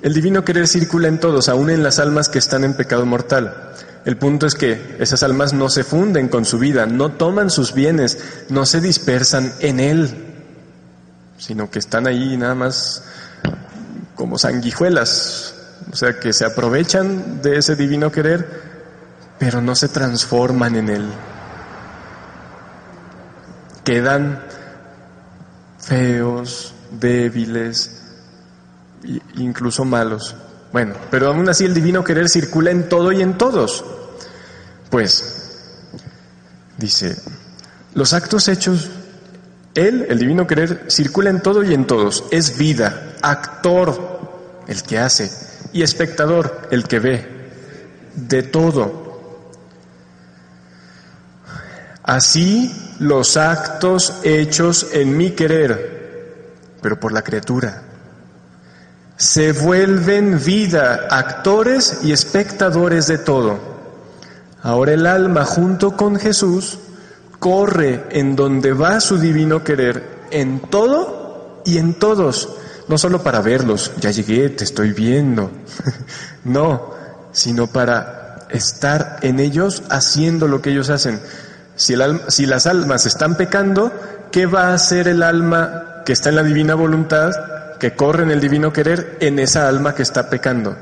el 0.02 0.14
divino 0.14 0.44
querer 0.44 0.68
circula 0.68 1.08
en 1.08 1.18
todos, 1.18 1.48
aún 1.48 1.68
en 1.68 1.82
las 1.82 1.98
almas 1.98 2.28
que 2.28 2.38
están 2.38 2.62
en 2.62 2.74
pecado 2.74 3.04
mortal. 3.04 3.72
El 4.04 4.18
punto 4.18 4.46
es 4.46 4.54
que 4.54 4.96
esas 5.00 5.24
almas 5.24 5.52
no 5.52 5.68
se 5.68 5.82
funden 5.82 6.28
con 6.28 6.44
su 6.44 6.60
vida, 6.60 6.86
no 6.86 7.10
toman 7.10 7.50
sus 7.50 7.74
bienes, 7.74 8.18
no 8.50 8.66
se 8.66 8.80
dispersan 8.80 9.52
en 9.58 9.80
él, 9.80 10.14
sino 11.38 11.72
que 11.72 11.80
están 11.80 12.06
ahí 12.06 12.36
nada 12.36 12.54
más 12.54 13.02
como 14.14 14.38
sanguijuelas, 14.38 15.56
o 15.90 15.96
sea, 15.96 16.20
que 16.20 16.32
se 16.32 16.44
aprovechan 16.44 17.42
de 17.42 17.58
ese 17.58 17.74
divino 17.74 18.12
querer, 18.12 18.46
pero 19.40 19.60
no 19.60 19.74
se 19.74 19.88
transforman 19.88 20.76
en 20.76 20.88
él. 20.88 21.08
Quedan 23.82 24.53
feos, 25.86 26.72
débiles, 26.90 28.02
incluso 29.36 29.84
malos. 29.84 30.34
Bueno, 30.72 30.94
pero 31.10 31.28
aún 31.28 31.48
así 31.48 31.64
el 31.64 31.74
divino 31.74 32.02
querer 32.02 32.28
circula 32.28 32.70
en 32.70 32.88
todo 32.88 33.12
y 33.12 33.22
en 33.22 33.38
todos. 33.38 33.84
Pues, 34.90 35.58
dice, 36.78 37.16
los 37.94 38.12
actos 38.12 38.48
hechos, 38.48 38.88
Él, 39.74 40.06
el 40.08 40.18
divino 40.18 40.46
querer, 40.46 40.86
circula 40.88 41.30
en 41.30 41.42
todo 41.42 41.62
y 41.62 41.74
en 41.74 41.86
todos. 41.86 42.24
Es 42.30 42.58
vida, 42.58 43.16
actor, 43.22 44.20
el 44.66 44.82
que 44.82 44.98
hace, 44.98 45.30
y 45.72 45.82
espectador, 45.82 46.68
el 46.70 46.84
que 46.84 46.98
ve, 46.98 47.28
de 48.14 48.42
todo. 48.42 49.03
Así 52.04 52.70
los 52.98 53.38
actos 53.38 54.20
hechos 54.22 54.88
en 54.92 55.16
mi 55.16 55.30
querer, 55.30 56.52
pero 56.82 57.00
por 57.00 57.12
la 57.12 57.22
criatura. 57.22 57.82
Se 59.16 59.52
vuelven 59.52 60.38
vida, 60.44 61.08
actores 61.10 62.00
y 62.02 62.12
espectadores 62.12 63.06
de 63.06 63.16
todo. 63.16 63.58
Ahora 64.62 64.92
el 64.92 65.06
alma 65.06 65.46
junto 65.46 65.96
con 65.96 66.16
Jesús 66.16 66.78
corre 67.38 68.04
en 68.10 68.36
donde 68.36 68.74
va 68.74 69.00
su 69.00 69.18
divino 69.18 69.64
querer, 69.64 70.26
en 70.30 70.60
todo 70.60 71.62
y 71.64 71.78
en 71.78 71.94
todos, 71.94 72.50
no 72.86 72.98
solo 72.98 73.22
para 73.22 73.40
verlos, 73.40 73.92
ya 73.98 74.10
llegué, 74.10 74.50
te 74.50 74.64
estoy 74.64 74.92
viendo, 74.92 75.50
no, 76.44 76.92
sino 77.32 77.66
para 77.66 78.46
estar 78.50 79.18
en 79.22 79.40
ellos 79.40 79.82
haciendo 79.88 80.48
lo 80.48 80.60
que 80.60 80.70
ellos 80.70 80.90
hacen. 80.90 81.20
Si, 81.76 81.96
las 81.96 82.66
almas 82.66 83.06
están 83.06 83.36
pecando, 83.36 83.92
¿qué 84.30 84.46
va 84.46 84.68
a 84.68 84.74
hacer 84.74 85.08
el 85.08 85.22
alma 85.22 86.02
que 86.06 86.12
está 86.12 86.28
en 86.28 86.36
la 86.36 86.42
divina 86.42 86.74
voluntad? 86.74 87.32
que 87.84 87.94
corre 87.94 88.22
en 88.22 88.30
el 88.30 88.40
divino 88.40 88.72
querer 88.72 89.18
en 89.20 89.38
esa 89.38 89.68
alma 89.68 89.94
que 89.94 90.02
está 90.02 90.30
pecando. 90.30 90.74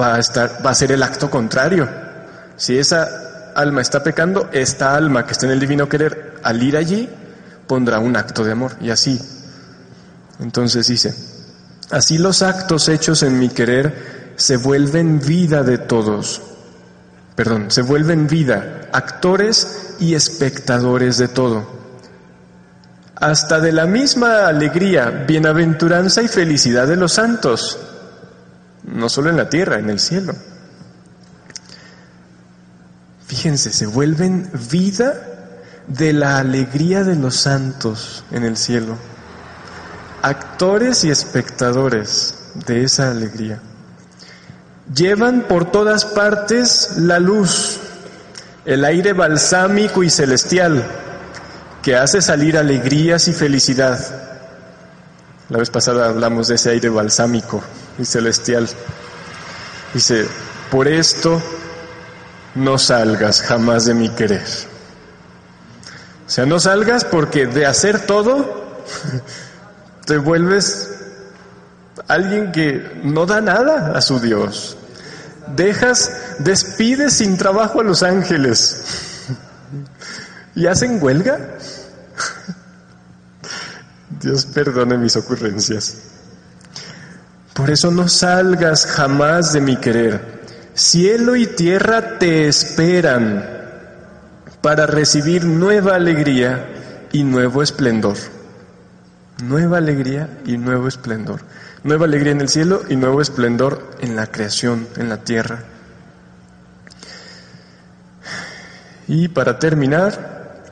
Va 0.00 0.14
a 0.14 0.18
estar, 0.20 0.64
va 0.64 0.70
a 0.70 0.74
ser 0.74 0.92
el 0.92 1.02
acto 1.02 1.28
contrario. 1.30 1.88
Si 2.56 2.78
esa 2.78 3.52
alma 3.56 3.80
está 3.80 4.02
pecando, 4.02 4.50
esta 4.52 4.94
alma 4.94 5.26
que 5.26 5.32
está 5.32 5.46
en 5.46 5.52
el 5.52 5.58
divino 5.58 5.88
querer, 5.88 6.34
al 6.44 6.62
ir 6.62 6.76
allí, 6.76 7.08
pondrá 7.66 7.98
un 7.98 8.16
acto 8.16 8.44
de 8.44 8.52
amor. 8.52 8.76
Y 8.80 8.90
así. 8.90 9.20
Entonces 10.38 10.86
dice, 10.86 11.12
así 11.90 12.18
los 12.18 12.42
actos 12.42 12.88
hechos 12.88 13.24
en 13.24 13.38
mi 13.38 13.48
querer 13.48 14.34
se 14.36 14.56
vuelven 14.56 15.18
vida 15.18 15.64
de 15.64 15.78
todos. 15.78 16.40
Perdón, 17.34 17.70
se 17.72 17.82
vuelven 17.82 18.28
vida, 18.28 18.77
actores 18.92 19.96
y 20.00 20.14
espectadores 20.14 21.18
de 21.18 21.28
todo 21.28 21.78
hasta 23.20 23.58
de 23.60 23.72
la 23.72 23.86
misma 23.86 24.46
alegría, 24.46 25.10
bienaventuranza 25.26 26.22
y 26.22 26.28
felicidad 26.28 26.86
de 26.86 26.96
los 26.96 27.14
santos, 27.14 27.78
no 28.84 29.08
solo 29.08 29.30
en 29.30 29.36
la 29.36 29.48
tierra, 29.48 29.78
en 29.78 29.90
el 29.90 29.98
cielo. 29.98 30.34
Fíjense, 33.26 33.72
se 33.72 33.86
vuelven 33.86 34.48
vida 34.70 35.14
de 35.88 36.12
la 36.12 36.38
alegría 36.38 37.02
de 37.02 37.16
los 37.16 37.34
santos 37.36 38.24
en 38.30 38.44
el 38.44 38.56
cielo, 38.56 38.96
actores 40.22 41.02
y 41.02 41.10
espectadores 41.10 42.34
de 42.66 42.84
esa 42.84 43.10
alegría. 43.10 43.60
Llevan 44.94 45.42
por 45.48 45.70
todas 45.72 46.04
partes 46.04 46.92
la 46.96 47.18
luz, 47.18 47.80
el 48.68 48.84
aire 48.84 49.14
balsámico 49.14 50.02
y 50.02 50.10
celestial 50.10 50.84
que 51.82 51.96
hace 51.96 52.20
salir 52.20 52.58
alegrías 52.58 53.26
y 53.26 53.32
felicidad. 53.32 53.98
La 55.48 55.56
vez 55.56 55.70
pasada 55.70 56.10
hablamos 56.10 56.48
de 56.48 56.56
ese 56.56 56.68
aire 56.68 56.90
balsámico 56.90 57.62
y 57.98 58.04
celestial. 58.04 58.68
Dice, 59.94 60.26
por 60.70 60.86
esto 60.86 61.40
no 62.56 62.76
salgas 62.76 63.40
jamás 63.40 63.86
de 63.86 63.94
mi 63.94 64.10
querer. 64.10 64.44
O 66.26 66.30
sea, 66.30 66.44
no 66.44 66.60
salgas 66.60 67.06
porque 67.06 67.46
de 67.46 67.64
hacer 67.64 68.04
todo 68.04 68.76
te 70.04 70.18
vuelves 70.18 70.90
alguien 72.06 72.52
que 72.52 73.00
no 73.02 73.24
da 73.24 73.40
nada 73.40 73.96
a 73.96 74.02
su 74.02 74.20
Dios. 74.20 74.77
Dejas, 75.56 76.12
despides 76.38 77.14
sin 77.14 77.36
trabajo 77.36 77.80
a 77.80 77.84
los 77.84 78.02
ángeles 78.02 78.84
y 80.54 80.66
hacen 80.66 81.02
huelga. 81.02 81.38
Dios 84.20 84.46
perdone 84.46 84.98
mis 84.98 85.16
ocurrencias. 85.16 85.98
Por 87.54 87.70
eso 87.70 87.90
no 87.90 88.08
salgas 88.08 88.86
jamás 88.86 89.52
de 89.52 89.60
mi 89.60 89.76
querer. 89.76 90.38
Cielo 90.74 91.36
y 91.36 91.46
tierra 91.46 92.18
te 92.18 92.46
esperan 92.48 93.44
para 94.60 94.86
recibir 94.86 95.44
nueva 95.44 95.94
alegría 95.96 96.68
y 97.12 97.24
nuevo 97.24 97.62
esplendor. 97.62 98.16
Nueva 99.42 99.78
alegría 99.78 100.38
y 100.44 100.56
nuevo 100.56 100.88
esplendor. 100.88 101.40
Nueva 101.84 102.06
alegría 102.06 102.32
en 102.32 102.40
el 102.40 102.48
cielo 102.48 102.82
y 102.88 102.96
nuevo 102.96 103.22
esplendor 103.22 103.96
en 104.00 104.16
la 104.16 104.26
creación, 104.26 104.88
en 104.96 105.08
la 105.08 105.18
tierra. 105.18 105.64
Y 109.06 109.28
para 109.28 109.58
terminar, 109.58 110.64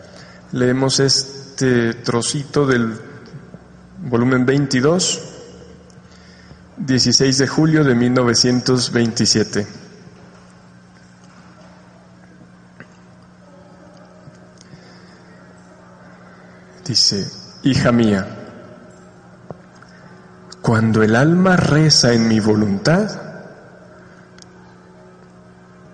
leemos 0.52 1.00
este 1.00 1.94
trocito 1.94 2.66
del 2.66 2.98
volumen 3.98 4.44
22, 4.44 5.22
16 6.76 7.38
de 7.38 7.46
julio 7.46 7.84
de 7.84 7.94
1927. 7.94 9.66
Dice, 16.84 17.26
hija 17.62 17.90
mía, 17.90 18.35
cuando 20.66 21.04
el 21.04 21.14
alma 21.14 21.54
reza 21.54 22.12
en 22.12 22.26
mi 22.26 22.40
voluntad, 22.40 23.08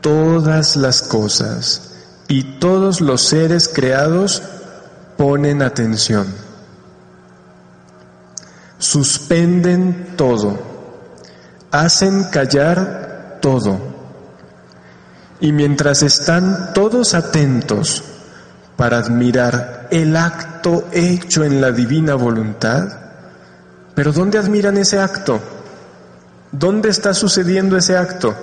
todas 0.00 0.76
las 0.76 1.02
cosas 1.02 1.92
y 2.26 2.58
todos 2.58 3.02
los 3.02 3.20
seres 3.20 3.68
creados 3.68 4.42
ponen 5.18 5.60
atención. 5.60 6.26
Suspenden 8.78 10.14
todo, 10.16 10.58
hacen 11.70 12.24
callar 12.30 13.40
todo. 13.42 13.78
Y 15.38 15.52
mientras 15.52 16.02
están 16.02 16.72
todos 16.72 17.12
atentos 17.12 18.02
para 18.78 18.96
admirar 18.96 19.88
el 19.90 20.16
acto 20.16 20.88
hecho 20.92 21.44
en 21.44 21.60
la 21.60 21.72
divina 21.72 22.14
voluntad, 22.14 23.01
pero 23.94 24.12
¿dónde 24.12 24.38
admiran 24.38 24.76
ese 24.78 24.98
acto? 24.98 25.40
¿Dónde 26.50 26.90
está 26.90 27.14
sucediendo 27.14 27.76
ese 27.76 27.96
acto? 27.96 28.34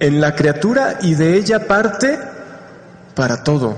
En 0.00 0.20
la 0.20 0.34
criatura 0.34 0.98
y 1.02 1.14
de 1.14 1.34
ella 1.34 1.66
parte 1.66 2.18
para 3.14 3.42
todo. 3.42 3.76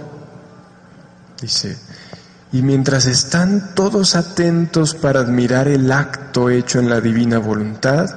Dice, 1.41 1.79
y 2.53 2.63
mientras 2.63 3.07
están 3.07 3.75
todos 3.75 4.17
atentos 4.17 4.95
para 4.95 5.21
admirar 5.21 5.69
el 5.69 5.91
acto 5.91 6.51
hecho 6.51 6.79
en 6.79 6.91
la 6.91 7.01
divina 7.01 7.39
voluntad, 7.39 8.11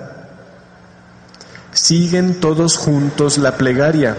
siguen 1.71 2.39
todos 2.39 2.77
juntos 2.77 3.37
la 3.37 3.57
plegaria. 3.57 4.15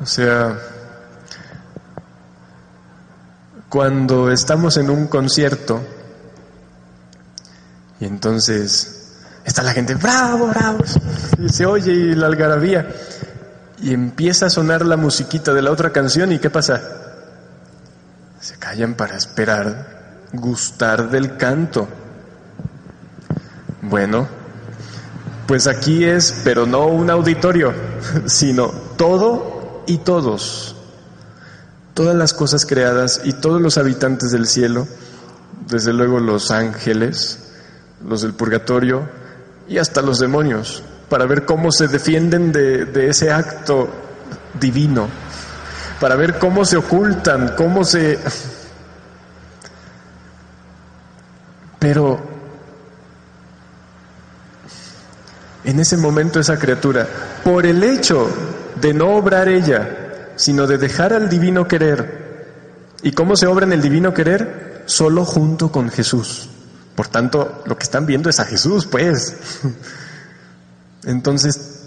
O 0.00 0.06
sea, 0.06 0.58
cuando 3.72 4.30
estamos 4.30 4.76
en 4.76 4.90
un 4.90 5.06
concierto 5.06 5.80
y 7.98 8.04
entonces 8.04 9.14
está 9.46 9.62
la 9.62 9.72
gente, 9.72 9.94
bravo, 9.94 10.48
bravo, 10.48 10.84
y 11.38 11.48
se 11.48 11.64
oye 11.64 12.14
la 12.14 12.26
algarabía 12.26 12.86
y 13.80 13.94
empieza 13.94 14.44
a 14.44 14.50
sonar 14.50 14.84
la 14.84 14.98
musiquita 14.98 15.54
de 15.54 15.62
la 15.62 15.70
otra 15.70 15.90
canción 15.90 16.32
y 16.32 16.38
¿qué 16.38 16.50
pasa? 16.50 16.82
Se 18.42 18.58
callan 18.58 18.92
para 18.92 19.16
esperar 19.16 20.26
gustar 20.34 21.08
del 21.08 21.38
canto. 21.38 21.88
Bueno, 23.80 24.28
pues 25.46 25.66
aquí 25.66 26.04
es, 26.04 26.42
pero 26.44 26.66
no 26.66 26.88
un 26.88 27.08
auditorio, 27.08 27.72
sino 28.26 28.66
todo 28.98 29.82
y 29.86 29.96
todos. 29.96 30.76
Todas 31.94 32.16
las 32.16 32.32
cosas 32.32 32.64
creadas 32.64 33.20
y 33.24 33.34
todos 33.34 33.60
los 33.60 33.78
habitantes 33.78 34.30
del 34.30 34.46
cielo, 34.46 34.86
desde 35.68 35.92
luego 35.92 36.20
los 36.20 36.50
ángeles, 36.50 37.38
los 38.06 38.22
del 38.22 38.34
purgatorio 38.34 39.08
y 39.68 39.78
hasta 39.78 40.02
los 40.02 40.18
demonios 40.18 40.82
para 41.12 41.26
ver 41.26 41.44
cómo 41.44 41.70
se 41.70 41.88
defienden 41.88 42.52
de, 42.52 43.06
ese 43.06 43.30
acto 43.30 43.86
divino, 44.58 45.10
para 46.00 46.16
ver 46.16 46.38
cómo 46.38 46.64
se 46.64 46.78
ocultan, 46.78 47.52
cómo 47.54 47.84
se... 47.84 48.18
Pero 51.78 52.18
en 55.64 55.80
ese 55.80 55.98
momento 55.98 56.40
esa 56.40 56.58
criatura, 56.58 57.06
por 57.44 57.66
el 57.66 57.82
hecho 57.82 58.26
de 58.80 58.94
no 58.94 59.16
obrar 59.16 59.48
ella, 59.48 60.01
sino 60.36 60.66
de 60.66 60.78
dejar 60.78 61.12
al 61.12 61.28
divino 61.28 61.68
querer, 61.68 62.94
¿y 63.02 63.12
cómo 63.12 63.36
se 63.36 63.46
obra 63.46 63.66
en 63.66 63.72
el 63.72 63.82
divino 63.82 64.14
querer? 64.14 64.82
Solo 64.86 65.24
junto 65.24 65.70
con 65.70 65.90
Jesús. 65.90 66.48
Por 66.94 67.08
tanto, 67.08 67.62
lo 67.66 67.76
que 67.76 67.84
están 67.84 68.06
viendo 68.06 68.28
es 68.28 68.40
a 68.40 68.44
Jesús, 68.44 68.86
pues. 68.86 69.36
Entonces, 71.04 71.80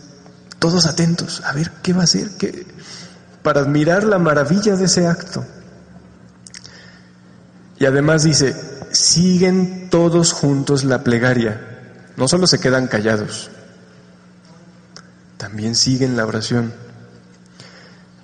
todos 0.59 0.85
atentos, 0.85 1.41
a 1.45 1.53
ver 1.53 1.71
qué 1.83 1.93
va 1.93 2.01
a 2.01 2.05
hacer, 2.05 2.31
¿Qué? 2.37 2.65
para 3.43 3.61
admirar 3.61 4.03
la 4.03 4.17
maravilla 4.17 4.75
de 4.75 4.85
ese 4.85 5.05
acto. 5.05 5.45
Y 7.77 7.85
además 7.85 8.23
dice, 8.23 8.55
siguen 8.91 9.89
todos 9.91 10.33
juntos 10.33 10.83
la 10.83 11.03
plegaria, 11.03 11.61
no 12.17 12.27
solo 12.27 12.47
se 12.47 12.59
quedan 12.59 12.87
callados, 12.87 13.51
también 15.37 15.75
siguen 15.75 16.17
la 16.17 16.25
oración. 16.25 16.73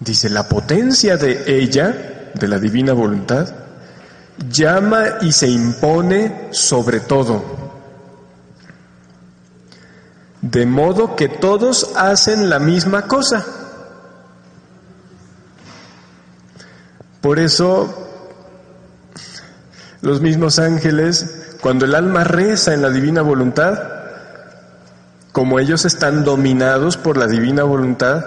Dice, 0.02 0.30
la 0.30 0.49
potencia 0.49 1.16
de 1.16 1.43
ella, 1.47 2.32
de 2.34 2.47
la 2.49 2.60
divina 2.60 2.91
voluntad, 2.91 3.47
llama 4.49 5.04
y 5.22 5.32
se 5.32 5.47
impone 5.47 6.49
sobre 6.52 6.99
todo 6.99 7.62
de 10.41 10.66
modo 10.66 11.16
que 11.16 11.30
todos 11.30 11.91
hacen 11.95 12.49
la 12.49 12.60
misma 12.60 13.08
cosa. 13.08 13.45
Por 17.22 17.39
eso 17.39 17.97
Los 20.02 20.20
mismos 20.20 20.58
ángeles, 20.58 21.58
cuando 21.62 21.86
el 21.86 21.93
alma 21.93 22.24
reza 22.24 22.74
en 22.74 22.82
la 22.82 22.89
divina 22.89 23.22
voluntad, 23.22 23.78
como 25.32 25.60
ellos 25.60 25.86
están 25.86 26.24
dominados 26.24 26.97
por 26.97 27.18
la 27.18 27.28
divina 27.28 27.62
voluntad, 27.62 28.26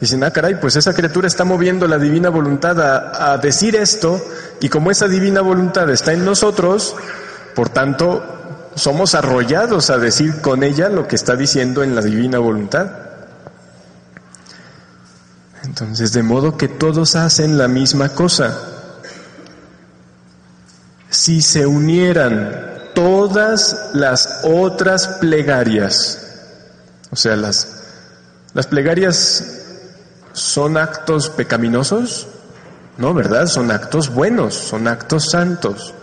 dicen, 0.00 0.22
ah, 0.24 0.30
caray, 0.30 0.60
pues 0.60 0.76
esa 0.76 0.94
criatura 0.94 1.26
está 1.26 1.44
moviendo 1.44 1.86
la 1.86 1.98
divina 1.98 2.28
voluntad 2.28 2.80
a, 2.80 3.32
a 3.32 3.38
decir 3.38 3.76
esto, 3.76 4.20
y 4.60 4.68
como 4.68 4.90
esa 4.90 5.08
divina 5.08 5.40
voluntad 5.40 5.88
está 5.90 6.12
en 6.12 6.24
nosotros, 6.24 6.94
por 7.54 7.68
tanto, 7.68 8.22
somos 8.74 9.14
arrollados 9.14 9.90
a 9.90 9.98
decir 9.98 10.40
con 10.40 10.62
ella 10.62 10.88
lo 10.88 11.08
que 11.08 11.16
está 11.16 11.36
diciendo 11.36 11.82
en 11.82 11.94
la 11.94 12.00
divina 12.00 12.38
voluntad. 12.38 13.08
Entonces, 15.64 16.12
de 16.12 16.22
modo 16.22 16.56
que 16.56 16.68
todos 16.68 17.14
hacen 17.16 17.58
la 17.58 17.68
misma 17.68 18.08
cosa. 18.10 18.56
Si 21.10 21.42
se 21.42 21.66
unieran 21.66 22.90
todas 22.94 23.90
las 23.92 24.40
otras 24.44 25.08
plegarias, 25.20 26.40
o 27.10 27.16
sea, 27.16 27.36
las, 27.36 27.68
las 28.54 28.66
plegarias 28.66 29.67
son 30.40 30.76
actos 30.76 31.30
pecaminosos, 31.30 32.26
no, 32.96 33.14
¿verdad? 33.14 33.46
Son 33.46 33.70
actos 33.70 34.12
buenos, 34.12 34.54
son 34.54 34.88
actos 34.88 35.30
santos, 35.30 35.94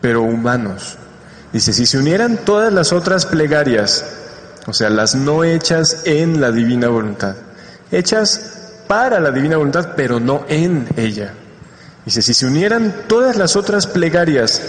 pero 0.00 0.22
humanos. 0.22 0.96
Dice, 1.52 1.72
si 1.72 1.86
se 1.86 1.98
unieran 1.98 2.38
todas 2.38 2.72
las 2.72 2.92
otras 2.92 3.26
plegarias, 3.26 4.04
o 4.66 4.72
sea, 4.72 4.90
las 4.90 5.14
no 5.14 5.44
hechas 5.44 6.02
en 6.04 6.40
la 6.40 6.50
divina 6.50 6.88
voluntad, 6.88 7.36
hechas 7.92 8.82
para 8.88 9.20
la 9.20 9.30
divina 9.30 9.56
voluntad, 9.56 9.90
pero 9.96 10.18
no 10.18 10.44
en 10.48 10.88
ella. 10.96 11.32
Dice, 12.04 12.22
si 12.22 12.34
se 12.34 12.46
unieran 12.46 13.04
todas 13.06 13.36
las 13.36 13.56
otras 13.56 13.86
plegarias 13.86 14.60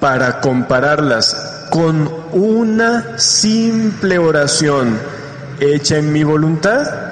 para 0.00 0.40
compararlas 0.40 1.66
con 1.70 2.10
una 2.32 3.18
simple 3.18 4.18
oración 4.18 4.98
hecha 5.60 5.98
en 5.98 6.12
mi 6.12 6.22
voluntad, 6.22 7.07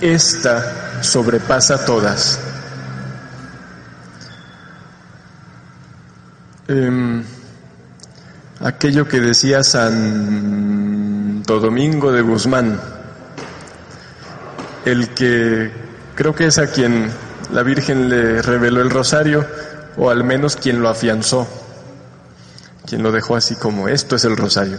esta 0.00 1.02
sobrepasa 1.02 1.84
todas. 1.84 2.40
Em, 6.68 7.24
aquello 8.60 9.08
que 9.08 9.20
decía 9.20 9.64
Santo 9.64 11.58
Domingo 11.60 12.12
de 12.12 12.22
Guzmán, 12.22 12.80
el 14.84 15.08
que 15.10 15.72
creo 16.14 16.34
que 16.34 16.46
es 16.46 16.58
a 16.58 16.68
quien 16.68 17.10
la 17.52 17.62
Virgen 17.62 18.08
le 18.08 18.40
reveló 18.42 18.80
el 18.82 18.90
rosario, 18.90 19.46
o 19.96 20.10
al 20.10 20.24
menos 20.24 20.56
quien 20.56 20.80
lo 20.80 20.88
afianzó, 20.88 21.48
quien 22.86 23.02
lo 23.02 23.10
dejó 23.12 23.36
así 23.36 23.56
como 23.56 23.88
esto 23.88 24.16
es 24.16 24.24
el 24.24 24.36
rosario. 24.36 24.78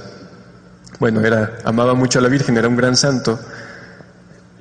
Bueno, 1.00 1.22
era, 1.22 1.58
amaba 1.66 1.94
mucho 1.94 2.20
a 2.20 2.22
la 2.22 2.30
Virgen, 2.30 2.58
era 2.58 2.68
un 2.68 2.78
gran 2.78 2.96
santo, 2.96 3.40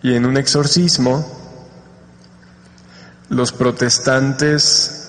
y 0.03 0.15
en 0.15 0.27
un 0.27 0.37
exorcismo, 0.37 1.27
los 3.29 3.53
protestantes 3.53 5.01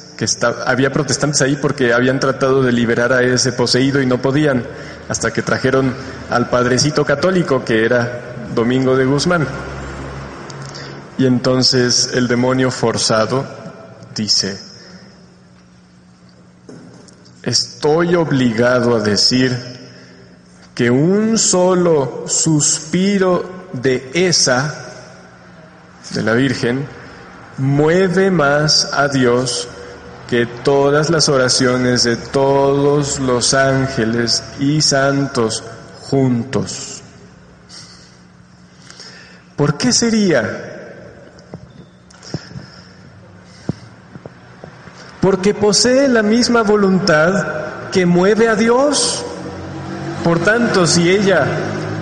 había 0.66 0.92
protestantes 0.92 1.42
ahí 1.42 1.56
porque 1.56 1.94
habían 1.94 2.20
tratado 2.20 2.62
de 2.62 2.72
liberar 2.72 3.12
a 3.12 3.24
ese 3.24 3.54
poseído 3.54 4.02
y 4.02 4.06
no 4.06 4.22
podían, 4.22 4.64
hasta 5.10 5.32
que 5.34 5.42
trajeron 5.42 5.96
al 6.30 6.50
padrecito 6.50 7.04
católico 7.06 7.66
que 7.66 7.86
era 7.86 8.36
Domingo 8.54 8.96
de 8.96 9.06
Guzmán. 9.06 9.48
Y 11.18 11.26
entonces 11.26 12.12
el 12.14 12.28
demonio 12.28 12.70
forzado 12.70 13.46
dice, 14.16 14.60
estoy 17.44 18.16
obligado 18.16 18.96
a 18.96 19.00
decir 19.00 19.58
que 20.76 20.89
un 20.89 21.38
solo 21.38 22.26
suspiro 22.28 23.61
de 23.74 24.12
esa, 24.14 24.74
de 26.14 26.24
la 26.24 26.34
Virgen, 26.34 26.88
mueve 27.58 28.32
más 28.32 28.90
a 28.94 29.08
Dios 29.08 29.68
que 30.30 30.46
todas 30.46 31.10
las 31.10 31.28
oraciones 31.30 32.04
de 32.04 32.16
todos 32.16 33.20
los 33.20 33.54
ángeles 33.54 34.44
y 34.60 34.82
santos 34.82 35.64
juntos. 36.04 37.02
¿Por 39.56 39.78
qué 39.78 39.92
sería? 39.92 40.72
Porque 45.22 45.54
posee 45.54 46.08
la 46.08 46.24
misma 46.24 46.64
voluntad 46.64 47.90
que 47.92 48.06
mueve 48.06 48.48
a 48.48 48.56
Dios. 48.56 49.24
Por 50.24 50.40
tanto, 50.40 50.88
si 50.88 51.10
ella 51.10 51.46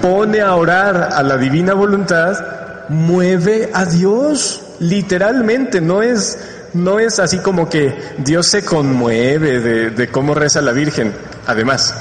pone 0.02 0.41
a 0.41 0.56
orar 0.56 1.10
a 1.14 1.24
la 1.24 1.38
divina 1.38 1.74
voluntad, 1.74 2.88
mueve 2.89 3.70
a 3.74 3.86
Dios. 3.86 4.64
Literalmente, 4.80 5.82
no 5.82 6.02
es 6.02 6.38
no 6.74 7.00
es 7.00 7.20
así 7.20 7.39
como 7.39 7.70
que 7.70 7.97
Dios 8.20 8.47
se 8.47 8.64
conmueve 8.64 9.60
de, 9.91 10.08
cómo 10.10 10.34
reza 10.34 10.62
la 10.62 10.72
Virgen. 10.72 11.14
Además, 11.47 11.95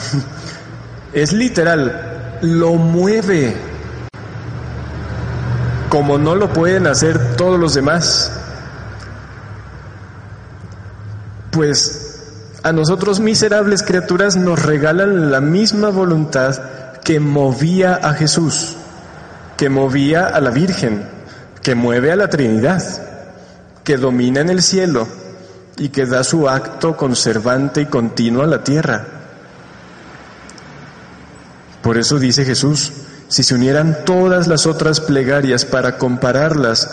es 1.13 1.33
literal, 1.33 2.39
lo 2.43 2.75
mueve 2.75 3.57
como 5.89 6.19
no 6.19 6.35
lo 6.35 6.53
pueden 6.53 6.87
hacer 6.87 7.37
todos 7.37 7.59
los 7.59 7.75
demás. 7.75 8.33
Pues 11.51 12.05
a 12.63 12.73
nosotros 12.73 13.21
miserables 13.21 13.83
criaturas 13.83 14.37
nos 14.37 14.63
regalan 14.63 15.31
la 15.31 15.41
misma 15.41 15.89
voluntad 15.89 16.61
que 17.09 17.21
movía 17.21 17.95
a 17.95 18.13
Jesús, 18.13 18.77
que 19.57 19.71
movía 19.71 20.27
a 20.27 20.43
la 20.43 20.51
Virgen, 20.51 21.09
que 21.63 21.75
mueve 21.75 22.13
a 22.13 22.17
la 22.17 22.29
Trinidad 22.29 22.83
que 23.83 23.97
domina 23.97 24.43
en 24.43 24.51
el 24.51 24.61
cielo 24.61 25.09
y 25.79 25.89
que 25.89 26.05
da 26.05 26.23
su 26.23 26.51
acto 26.51 26.99
conservante 26.99 27.81
y 27.81 27.87
continuo 27.87 28.43
a 28.43 28.47
la 28.47 28.63
tierra. 28.63 29.07
Por 31.81 31.97
eso 31.97 32.19
dice 32.19 32.45
Jesús, 32.45 32.93
si 33.29 33.43
se 33.43 33.55
unieran 33.55 34.05
todas 34.05 34.47
las 34.47 34.67
otras 34.67 35.01
plegarias 35.01 35.65
para 35.65 35.97
compararlas 35.97 36.91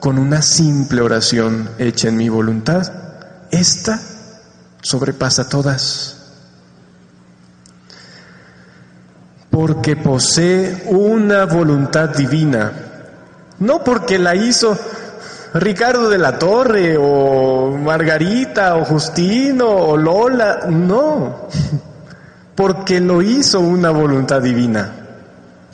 con 0.00 0.18
una 0.18 0.42
simple 0.42 1.00
oración 1.00 1.70
hecha 1.78 2.08
en 2.08 2.18
mi 2.18 2.28
voluntad, 2.28 2.92
esta 3.50 4.02
sobrepasa 4.82 5.48
todas. 5.48 6.15
Porque 9.56 9.96
posee 9.96 10.82
una 10.84 11.46
voluntad 11.46 12.10
divina, 12.10 12.72
no 13.58 13.82
porque 13.82 14.18
la 14.18 14.36
hizo 14.36 14.78
Ricardo 15.54 16.10
de 16.10 16.18
la 16.18 16.38
Torre 16.38 16.98
o 17.00 17.70
Margarita 17.70 18.76
o 18.76 18.84
Justino 18.84 19.66
o 19.66 19.96
Lola, 19.96 20.66
no, 20.68 21.48
porque 22.54 23.00
lo 23.00 23.22
hizo 23.22 23.60
una 23.60 23.88
voluntad 23.92 24.42
divina. 24.42 24.92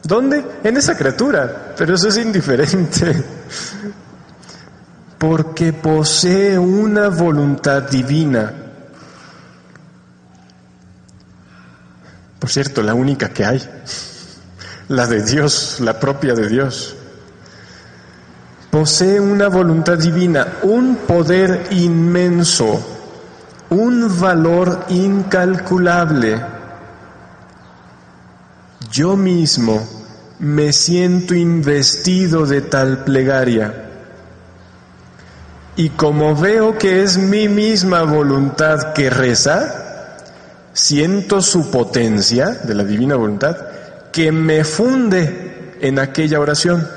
¿Dónde? 0.04 0.44
En 0.62 0.76
esa 0.76 0.96
criatura, 0.96 1.74
pero 1.76 1.96
eso 1.96 2.06
es 2.06 2.18
indiferente. 2.18 3.20
Porque 5.18 5.72
posee 5.72 6.56
una 6.56 7.09
voluntad 7.09 7.82
divina. 7.82 8.61
Por 12.43 12.51
cierto, 12.51 12.82
la 12.82 12.93
única 12.93 13.28
que 13.28 13.44
hay, 13.44 13.62
la 14.89 15.06
de 15.06 15.23
Dios, 15.23 15.77
la 15.78 16.01
propia 16.01 16.35
de 16.35 16.48
Dios 16.48 16.97
posee 18.69 19.20
una 19.20 19.47
voluntad 19.47 19.97
divina, 19.97 20.55
un 20.64 20.97
poder 21.06 21.69
inmenso, 21.70 22.85
un 23.70 24.20
valor 24.20 24.86
incalculable. 24.89 26.44
Yo 28.90 29.16
mismo 29.16 29.89
me 30.40 30.73
siento 30.73 31.36
investido 31.36 32.44
de 32.44 32.62
tal 32.62 33.05
plegaria. 33.05 33.89
Y 35.77 35.90
como 35.90 36.35
veo 36.35 36.77
que 36.77 37.05
es 37.05 37.19
mi 37.19 37.48
misma 37.48 38.02
voluntad 38.02 38.94
que 38.94 39.10
reza, 39.10 39.81
siento 40.73 41.40
su 41.40 41.70
potencia 41.70 42.51
de 42.51 42.74
la 42.74 42.85
divina 42.85 43.16
voluntad 43.16 43.57
que 44.12 44.32
me 44.32 44.65
funde 44.65 45.77
en 45.81 45.99
aquella 45.99 46.40
oración. 46.40 46.89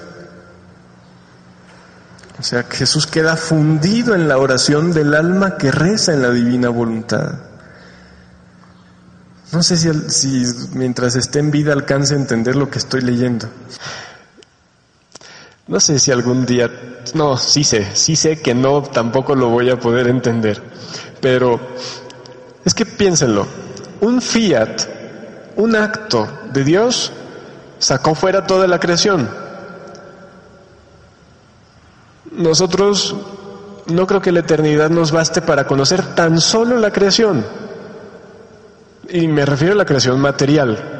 O 2.39 2.43
sea, 2.43 2.63
Jesús 2.63 3.07
queda 3.07 3.37
fundido 3.37 4.13
en 4.13 4.27
la 4.27 4.37
oración 4.37 4.91
del 4.91 5.13
alma 5.15 5.57
que 5.57 5.71
reza 5.71 6.13
en 6.13 6.21
la 6.21 6.31
divina 6.31 6.69
voluntad. 6.69 7.35
No 9.51 9.63
sé 9.63 9.77
si, 9.77 9.89
si, 10.09 10.43
mientras 10.73 11.15
esté 11.15 11.39
en 11.39 11.49
vida 11.49 11.71
alcance 11.71 12.13
a 12.13 12.17
entender 12.17 12.55
lo 12.55 12.69
que 12.69 12.77
estoy 12.77 13.01
leyendo. 13.01 13.47
No 15.67 15.79
sé 15.79 15.97
si 15.97 16.11
algún 16.11 16.45
día, 16.45 16.69
no, 17.13 17.37
sí 17.37 17.63
sé, 17.63 17.95
sí 17.95 18.15
sé 18.15 18.41
que 18.41 18.53
no, 18.53 18.83
tampoco 18.83 19.33
lo 19.33 19.49
voy 19.49 19.69
a 19.69 19.79
poder 19.79 20.07
entender. 20.07 20.61
pero 21.21 21.59
es 22.65 22.73
que 22.73 22.85
piénsenlo, 22.85 23.47
un 24.01 24.21
fiat, 24.21 24.81
un 25.55 25.75
acto 25.75 26.27
de 26.51 26.63
Dios, 26.63 27.11
sacó 27.79 28.15
fuera 28.15 28.45
toda 28.47 28.67
la 28.67 28.79
creación. 28.79 29.29
Nosotros 32.31 33.15
no 33.87 34.07
creo 34.07 34.21
que 34.21 34.31
la 34.31 34.39
eternidad 34.41 34.89
nos 34.89 35.11
baste 35.11 35.41
para 35.41 35.65
conocer 35.65 36.15
tan 36.15 36.41
solo 36.41 36.77
la 36.77 36.91
creación. 36.91 37.45
Y 39.09 39.27
me 39.27 39.45
refiero 39.45 39.73
a 39.73 39.77
la 39.77 39.85
creación 39.85 40.19
material. 40.19 40.95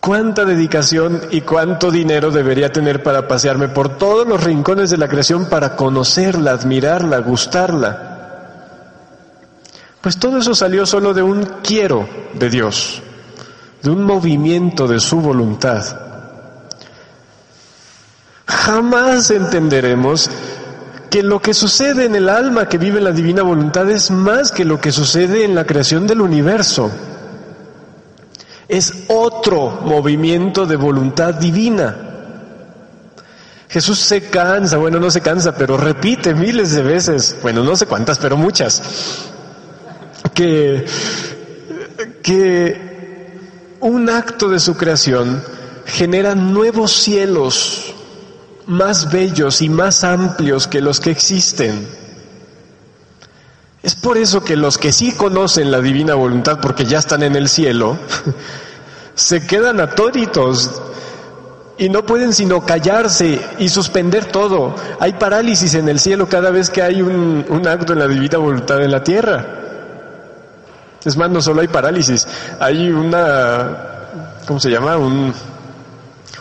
¿Cuánta 0.00 0.44
dedicación 0.44 1.22
y 1.30 1.40
cuánto 1.42 1.90
dinero 1.90 2.30
debería 2.30 2.72
tener 2.72 3.02
para 3.02 3.26
pasearme 3.26 3.68
por 3.68 3.96
todos 3.96 4.26
los 4.26 4.42
rincones 4.42 4.90
de 4.90 4.98
la 4.98 5.08
creación 5.08 5.46
para 5.46 5.76
conocerla, 5.76 6.50
admirarla, 6.50 7.18
gustarla? 7.18 8.13
Pues 10.04 10.18
todo 10.18 10.36
eso 10.36 10.54
salió 10.54 10.84
solo 10.84 11.14
de 11.14 11.22
un 11.22 11.44
quiero 11.62 12.06
de 12.34 12.50
Dios, 12.50 13.00
de 13.82 13.88
un 13.88 14.04
movimiento 14.04 14.86
de 14.86 15.00
su 15.00 15.22
voluntad. 15.22 15.82
Jamás 18.46 19.30
entenderemos 19.30 20.28
que 21.08 21.22
lo 21.22 21.40
que 21.40 21.54
sucede 21.54 22.04
en 22.04 22.16
el 22.16 22.28
alma 22.28 22.68
que 22.68 22.76
vive 22.76 23.00
la 23.00 23.12
divina 23.12 23.42
voluntad 23.42 23.90
es 23.90 24.10
más 24.10 24.52
que 24.52 24.66
lo 24.66 24.78
que 24.78 24.92
sucede 24.92 25.42
en 25.42 25.54
la 25.54 25.64
creación 25.64 26.06
del 26.06 26.20
universo. 26.20 26.90
Es 28.68 29.04
otro 29.08 29.80
movimiento 29.86 30.66
de 30.66 30.76
voluntad 30.76 31.32
divina. 31.32 31.96
Jesús 33.70 34.00
se 34.00 34.28
cansa, 34.28 34.76
bueno, 34.76 35.00
no 35.00 35.10
se 35.10 35.22
cansa, 35.22 35.56
pero 35.56 35.78
repite 35.78 36.34
miles 36.34 36.72
de 36.72 36.82
veces, 36.82 37.38
bueno, 37.40 37.64
no 37.64 37.74
sé 37.74 37.86
cuántas, 37.86 38.18
pero 38.18 38.36
muchas, 38.36 39.32
que, 40.34 40.84
que 42.22 42.84
un 43.80 44.10
acto 44.10 44.48
de 44.48 44.60
su 44.60 44.76
creación 44.76 45.42
genera 45.86 46.34
nuevos 46.34 46.92
cielos 46.92 47.94
más 48.66 49.12
bellos 49.12 49.62
y 49.62 49.68
más 49.68 50.04
amplios 50.04 50.66
que 50.66 50.80
los 50.80 51.00
que 51.00 51.10
existen. 51.10 51.86
Es 53.82 53.94
por 53.94 54.16
eso 54.16 54.42
que 54.42 54.56
los 54.56 54.78
que 54.78 54.92
sí 54.92 55.12
conocen 55.12 55.70
la 55.70 55.80
divina 55.80 56.14
voluntad, 56.14 56.58
porque 56.60 56.86
ya 56.86 56.98
están 56.98 57.22
en 57.22 57.36
el 57.36 57.48
cielo, 57.48 57.98
se 59.14 59.46
quedan 59.46 59.80
atónitos 59.80 60.80
y 61.76 61.90
no 61.90 62.06
pueden 62.06 62.32
sino 62.32 62.64
callarse 62.64 63.40
y 63.58 63.68
suspender 63.68 64.24
todo. 64.26 64.74
Hay 65.00 65.12
parálisis 65.14 65.74
en 65.74 65.88
el 65.90 66.00
cielo 66.00 66.28
cada 66.28 66.50
vez 66.50 66.70
que 66.70 66.80
hay 66.80 67.02
un, 67.02 67.44
un 67.48 67.68
acto 67.68 67.92
en 67.92 67.98
la 67.98 68.08
divina 68.08 68.38
voluntad 68.38 68.82
en 68.82 68.90
la 68.90 69.04
tierra. 69.04 69.63
Es 71.04 71.16
más, 71.16 71.30
no 71.30 71.42
solo 71.42 71.60
hay 71.60 71.68
parálisis, 71.68 72.26
hay 72.58 72.90
una, 72.90 73.68
¿cómo 74.46 74.58
se 74.58 74.70
llama? 74.70 74.96
Un, 74.96 75.34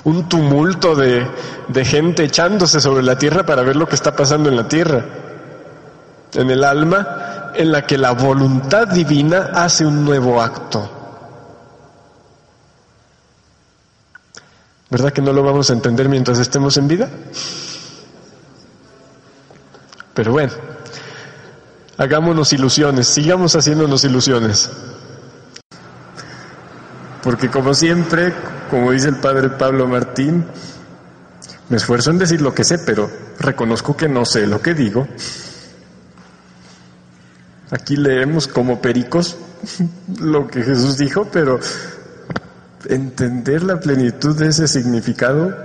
un 0.05 0.29
tumulto 0.29 0.95
de, 0.95 1.27
de 1.67 1.85
gente 1.85 2.23
echándose 2.23 2.79
sobre 2.79 3.03
la 3.03 3.17
tierra 3.17 3.45
para 3.45 3.63
ver 3.63 3.75
lo 3.75 3.87
que 3.87 3.95
está 3.95 4.15
pasando 4.15 4.49
en 4.49 4.55
la 4.55 4.67
tierra. 4.67 5.03
En 6.33 6.49
el 6.49 6.63
alma 6.63 7.51
en 7.55 7.71
la 7.71 7.85
que 7.85 7.97
la 7.97 8.11
voluntad 8.11 8.87
divina 8.87 9.51
hace 9.53 9.85
un 9.85 10.03
nuevo 10.03 10.41
acto. 10.41 10.89
¿Verdad 14.89 15.11
que 15.11 15.21
no 15.21 15.33
lo 15.33 15.43
vamos 15.43 15.69
a 15.69 15.73
entender 15.73 16.07
mientras 16.07 16.39
estemos 16.39 16.77
en 16.77 16.87
vida? 16.87 17.09
Pero 20.13 20.31
bueno, 20.31 20.53
hagámonos 21.97 22.53
ilusiones, 22.53 23.07
sigamos 23.07 23.55
haciéndonos 23.55 24.03
ilusiones. 24.03 24.69
Porque 27.21 27.49
como 27.49 27.73
siempre, 27.73 28.33
como 28.69 28.91
dice 28.91 29.09
el 29.09 29.17
padre 29.17 29.49
Pablo 29.49 29.87
Martín, 29.87 30.45
me 31.69 31.77
esfuerzo 31.77 32.11
en 32.11 32.17
decir 32.17 32.41
lo 32.41 32.53
que 32.53 32.63
sé, 32.63 32.79
pero 32.79 33.09
reconozco 33.39 33.95
que 33.95 34.09
no 34.09 34.25
sé 34.25 34.45
lo 34.47 34.61
que 34.61 34.73
digo. 34.73 35.07
Aquí 37.71 37.95
leemos 37.95 38.47
como 38.47 38.81
pericos 38.81 39.37
lo 40.19 40.47
que 40.47 40.63
Jesús 40.63 40.97
dijo, 40.97 41.27
pero 41.31 41.59
entender 42.85 43.63
la 43.63 43.79
plenitud 43.79 44.37
de 44.37 44.49
ese 44.49 44.67
significado 44.67 45.55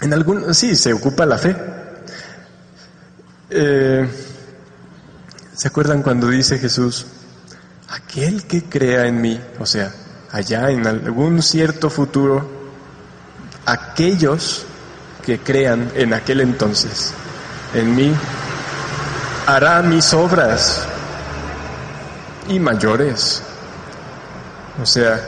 en 0.00 0.12
algún 0.12 0.52
sí 0.52 0.74
se 0.74 0.92
ocupa 0.92 1.24
la 1.24 1.38
fe 1.38 1.56
eh, 3.52 4.08
se 5.54 5.68
acuerdan 5.68 6.02
cuando 6.02 6.28
dice 6.28 6.58
Jesús 6.58 7.06
aquel 7.88 8.44
que 8.44 8.64
crea 8.64 9.06
en 9.06 9.20
mí 9.20 9.40
o 9.58 9.66
sea 9.66 9.92
allá 10.30 10.70
en 10.70 10.86
algún 10.86 11.42
cierto 11.42 11.90
futuro 11.90 12.48
aquellos 13.66 14.64
que 15.24 15.38
crean 15.38 15.90
en 15.94 16.14
aquel 16.14 16.40
entonces 16.40 17.12
en 17.74 17.94
mí 17.94 18.12
hará 19.46 19.82
mis 19.82 20.12
obras 20.14 20.86
y 22.48 22.58
mayores. 22.58 23.42
O 24.82 24.86
sea, 24.86 25.20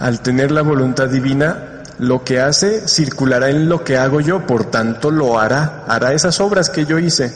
al 0.00 0.20
tener 0.20 0.50
la 0.50 0.62
voluntad 0.62 1.08
divina, 1.08 1.73
lo 1.98 2.24
que 2.24 2.40
hace 2.40 2.88
circulará 2.88 3.50
en 3.50 3.68
lo 3.68 3.84
que 3.84 3.96
hago 3.96 4.20
yo, 4.20 4.46
por 4.46 4.70
tanto 4.70 5.10
lo 5.10 5.38
hará, 5.38 5.84
hará 5.86 6.12
esas 6.12 6.40
obras 6.40 6.70
que 6.70 6.86
yo 6.86 6.98
hice 6.98 7.32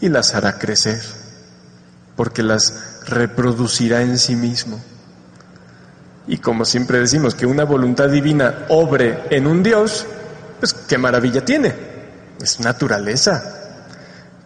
y 0.00 0.08
las 0.08 0.34
hará 0.34 0.58
crecer, 0.58 1.00
porque 2.16 2.42
las 2.42 3.02
reproducirá 3.06 4.02
en 4.02 4.18
sí 4.18 4.36
mismo. 4.36 4.80
Y 6.26 6.38
como 6.38 6.64
siempre 6.64 6.98
decimos 6.98 7.34
que 7.34 7.46
una 7.46 7.64
voluntad 7.64 8.08
divina 8.08 8.66
obre 8.68 9.24
en 9.30 9.46
un 9.46 9.62
Dios, 9.62 10.06
pues 10.58 10.72
qué 10.72 10.98
maravilla 10.98 11.44
tiene, 11.44 11.74
es 12.40 12.60
naturaleza. 12.60 13.42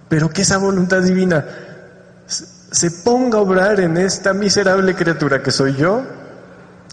Pero 0.08 0.28
que 0.30 0.42
esa 0.42 0.58
voluntad 0.58 1.02
divina 1.02 1.44
se 2.26 2.90
ponga 2.90 3.38
a 3.38 3.42
obrar 3.42 3.80
en 3.80 3.96
esta 3.96 4.34
miserable 4.34 4.94
criatura 4.94 5.42
que 5.42 5.50
soy 5.50 5.76
yo, 5.76 6.02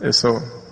eso 0.01 0.64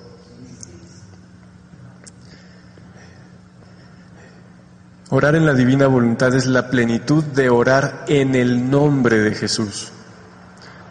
Orar 5.15 5.35
en 5.35 5.45
la 5.45 5.53
divina 5.53 5.85
voluntad 5.85 6.33
es 6.33 6.47
la 6.47 6.71
plenitud 6.71 7.23
de 7.23 7.47
orar 7.47 8.03
en 8.07 8.33
el 8.33 8.67
nombre 8.71 9.19
de 9.19 9.35
Jesús. 9.35 9.91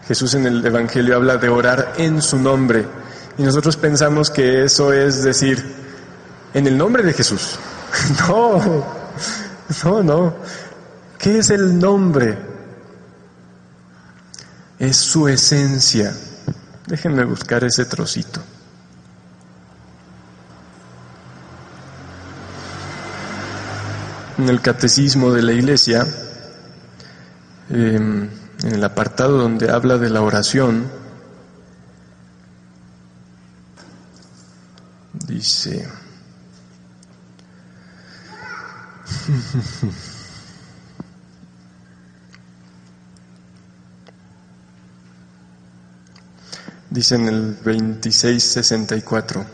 Jesús 0.07 0.35
en 0.35 0.47
el 0.47 0.65
Evangelio 0.65 1.16
habla 1.16 1.39
de 1.39 1.49
orar 1.49 1.94
en 1.97 2.23
su 2.23 2.39
nombre 2.39 2.86
y 3.36 3.43
nosotros 3.43 3.77
pensamos 3.77 4.31
que 4.31 4.62
eso 4.62 4.93
es 4.93 5.24
decir, 5.24 5.61
en 6.55 6.69
el 6.69 6.78
nombre 6.78 7.03
de 7.03 7.12
Jesús. 7.12 7.59
No, 8.28 8.85
no, 9.82 10.03
no. 10.05 10.35
¿Qué 11.19 11.39
es 11.39 11.51
el 11.51 11.77
nombre? 11.77 12.39
Es 14.78 14.99
su 14.99 15.27
esencia. 15.27 16.15
Déjenme 16.86 17.24
buscar 17.24 17.65
ese 17.65 17.86
trocito. 17.86 18.40
En 24.43 24.48
el 24.48 24.60
catecismo 24.60 25.32
de 25.32 25.40
la 25.40 25.52
iglesia, 25.52 26.05
em, 27.70 28.28
en 28.64 28.74
el 28.74 28.82
apartado 28.82 29.39
donde 29.39 29.70
habla 29.70 29.98
de 29.98 30.10
la 30.10 30.20
oración, 30.20 30.90
dice, 35.12 35.89
Dice 46.90 47.14
en 47.14 47.28
el 47.28 47.55
2664, 47.62 49.47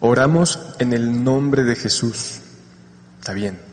oramos 0.00 0.58
en 0.78 0.94
el 0.94 1.22
nombre 1.22 1.64
de 1.64 1.76
Jesús. 1.76 2.40
Está 3.20 3.34
bien. 3.34 3.71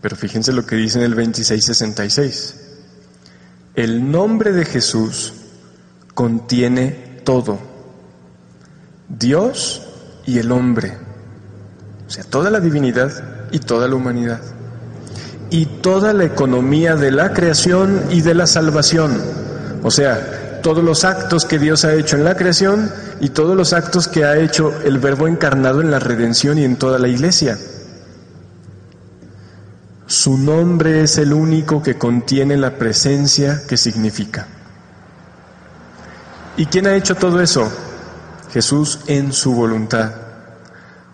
Pero 0.00 0.16
fíjense 0.16 0.52
lo 0.52 0.64
que 0.64 0.76
dice 0.76 0.98
en 0.98 1.04
el 1.04 1.10
2666. 1.10 2.54
El 3.74 4.10
nombre 4.10 4.52
de 4.52 4.64
Jesús 4.64 5.34
contiene 6.14 7.20
todo. 7.24 7.58
Dios 9.08 9.82
y 10.26 10.38
el 10.38 10.52
hombre. 10.52 10.96
O 12.06 12.10
sea, 12.10 12.24
toda 12.24 12.50
la 12.50 12.60
divinidad 12.60 13.12
y 13.50 13.58
toda 13.58 13.88
la 13.88 13.94
humanidad. 13.94 14.40
Y 15.50 15.66
toda 15.66 16.12
la 16.12 16.24
economía 16.24 16.96
de 16.96 17.10
la 17.10 17.32
creación 17.32 18.02
y 18.10 18.22
de 18.22 18.34
la 18.34 18.46
salvación. 18.46 19.20
O 19.82 19.90
sea, 19.90 20.60
todos 20.62 20.84
los 20.84 21.04
actos 21.04 21.44
que 21.44 21.58
Dios 21.58 21.84
ha 21.84 21.94
hecho 21.94 22.16
en 22.16 22.24
la 22.24 22.36
creación 22.36 22.90
y 23.20 23.30
todos 23.30 23.56
los 23.56 23.72
actos 23.72 24.08
que 24.08 24.24
ha 24.24 24.38
hecho 24.38 24.72
el 24.84 24.98
Verbo 24.98 25.26
encarnado 25.26 25.80
en 25.80 25.90
la 25.90 25.98
redención 25.98 26.58
y 26.58 26.64
en 26.64 26.76
toda 26.76 26.98
la 26.98 27.08
iglesia. 27.08 27.58
Su 30.10 30.36
nombre 30.36 31.04
es 31.04 31.18
el 31.18 31.32
único 31.32 31.84
que 31.84 31.96
contiene 31.96 32.56
la 32.56 32.74
presencia 32.74 33.62
que 33.68 33.76
significa. 33.76 34.48
¿Y 36.56 36.66
quién 36.66 36.88
ha 36.88 36.96
hecho 36.96 37.14
todo 37.14 37.40
eso? 37.40 37.70
Jesús 38.52 38.98
en 39.06 39.32
su 39.32 39.54
voluntad. 39.54 40.10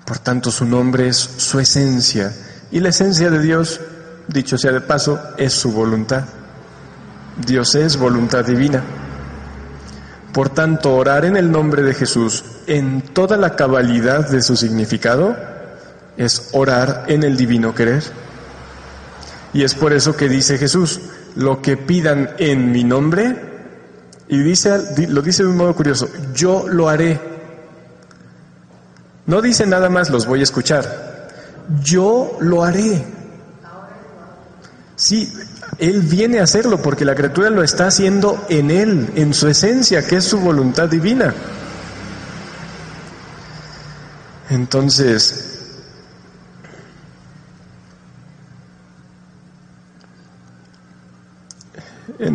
Por 0.07 0.19
tanto, 0.21 0.51
su 0.51 0.65
nombre 0.65 1.09
es 1.09 1.19
su 1.19 1.61
esencia. 1.61 2.33
Y 2.71 2.81
la 2.81 2.89
esencia 2.89 3.29
de 3.29 3.43
Dios, 3.43 3.83
dicho 4.29 4.57
sea 4.57 4.73
de 4.73 4.81
paso, 4.81 5.21
es 5.37 5.53
su 5.53 5.73
voluntad. 5.73 6.25
Dios 7.47 7.75
es 7.75 7.99
voluntad 7.99 8.47
divina. 8.47 8.83
Por 10.33 10.49
tanto, 10.49 10.97
orar 10.97 11.27
en 11.27 11.37
el 11.37 11.51
nombre 11.53 11.83
de 11.83 11.93
Jesús 11.93 12.47
en 12.67 13.03
toda 13.03 13.37
la 13.37 13.57
cabalidad 13.57 14.27
de 14.31 14.41
su 14.41 14.57
significado 14.57 15.37
es 16.17 16.49
orar 16.55 17.05
en 17.09 17.25
el 17.25 17.37
divino 17.37 17.75
querer. 17.75 18.03
Y 19.57 19.65
es 19.65 19.75
por 19.75 19.95
eso 19.95 20.15
que 20.15 20.29
dice 20.29 20.59
Jesús, 20.59 21.01
lo 21.35 21.63
que 21.63 21.79
pidan 21.79 22.33
en 22.37 22.71
mi 22.73 22.85
nombre, 22.85 23.35
y 24.29 24.37
dice, 24.41 24.79
lo 25.09 25.23
dice 25.23 25.45
de 25.45 25.49
un 25.49 25.57
modo 25.57 25.75
curioso, 25.75 26.11
yo 26.35 26.69
lo 26.69 26.91
haré. 26.91 27.19
No 29.25 29.41
dice 29.41 29.67
nada 29.67 29.89
más, 29.89 30.11
los 30.11 30.27
voy 30.27 30.41
a 30.41 30.43
escuchar. 30.43 31.31
Yo 31.83 32.37
lo 32.41 32.65
haré. 32.65 33.03
Sí, 34.95 35.33
Él 35.79 36.03
viene 36.03 36.41
a 36.41 36.43
hacerlo 36.43 36.83
porque 36.83 37.07
la 37.07 37.15
criatura 37.15 37.49
lo 37.49 37.63
está 37.63 37.87
haciendo 37.87 38.45
en 38.51 38.71
Él, 38.71 39.11
en 39.15 39.33
su 39.33 39.49
esencia, 39.49 40.07
que 40.07 40.17
es 40.17 40.25
su 40.25 40.39
voluntad 40.39 40.91
divina. 40.91 41.33
Entonces, 44.51 45.46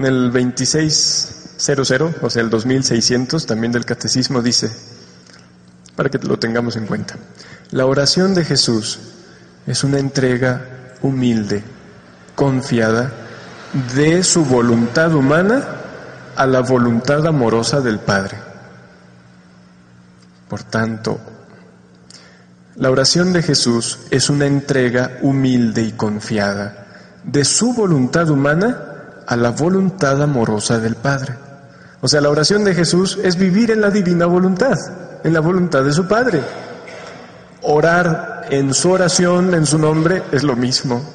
En 0.02 0.07
el 0.07 0.32
2600, 0.32 2.23
o 2.23 2.30
sea, 2.32 2.41
el 2.41 2.49
2600 2.49 3.45
también 3.45 3.72
del 3.72 3.86
catecismo 3.86 4.41
dice, 4.41 4.72
para 5.95 6.10
que 6.10 6.18
lo 6.18 6.40
tengamos 6.40 6.76
en 6.76 6.88
cuenta, 6.88 7.18
la 7.69 7.86
oración 7.86 8.34
de 8.34 8.44
Jesús 8.44 8.98
es 9.68 9.84
una 9.84 9.99
entrega 9.99 10.95
humilde, 11.03 11.61
confiada, 12.34 13.11
de 13.95 14.23
su 14.23 14.44
voluntad 14.44 15.14
humana 15.14 15.68
a 16.36 16.48
la 16.48 16.61
voluntad 16.61 17.28
amorosa 17.28 17.80
del 17.80 17.99
Padre. 17.99 18.40
Por 20.49 20.64
tanto, 20.64 21.19
la 22.76 22.90
oración 22.90 23.34
de 23.34 23.44
Jesús 23.44 23.99
es 24.10 24.32
una 24.32 24.48
entrega 24.48 25.19
humilde 25.22 25.84
y 25.84 25.91
confiada 25.91 26.88
de 27.23 27.45
su 27.45 27.76
voluntad 27.76 28.32
humana 28.32 28.88
a 29.32 29.38
la 29.38 29.52
voluntad 29.52 30.22
amorosa 30.22 30.78
del 30.78 30.95
Padre. 30.95 31.34
O 32.02 32.08
sea, 32.10 32.20
la 32.20 32.30
oración 32.30 32.66
de 32.66 32.76
Jesús 32.76 33.18
es 33.24 33.38
vivir 33.38 33.72
en 33.72 33.80
la 33.80 33.90
divina 33.90 34.26
voluntad, 34.26 34.78
en 35.24 35.34
la 35.34 35.40
voluntad 35.40 35.86
de 35.86 35.94
su 35.94 36.06
Padre. 36.06 36.41
Orar 37.62 38.48
en 38.49 38.74
su 38.74 38.91
oración, 38.91 39.53
en 39.53 39.66
su 39.66 39.78
nombre, 39.78 40.24
es 40.34 40.44
lo 40.44 40.58
mismo. 40.58 41.14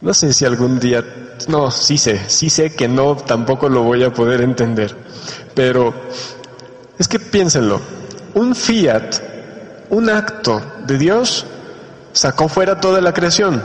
No 0.00 0.14
sé 0.14 0.32
si 0.32 0.46
algún 0.46 0.80
día, 0.80 1.04
no, 1.48 1.70
sí 1.70 1.98
sé, 1.98 2.22
sí 2.30 2.48
sé 2.48 2.74
que 2.74 2.88
no, 2.88 3.16
tampoco 3.16 3.68
lo 3.68 3.82
voy 3.82 4.02
a 4.02 4.14
poder 4.14 4.40
entender, 4.40 4.96
pero 5.54 5.92
es 6.98 7.06
que 7.06 7.18
piénsenlo, 7.18 7.82
un 8.32 8.54
fiat, 8.54 9.14
un 9.90 10.08
acto 10.08 10.62
de 10.86 10.96
Dios, 10.96 11.46
sacó 12.12 12.48
fuera 12.48 12.80
toda 12.80 13.00
la 13.00 13.12
creación. 13.12 13.62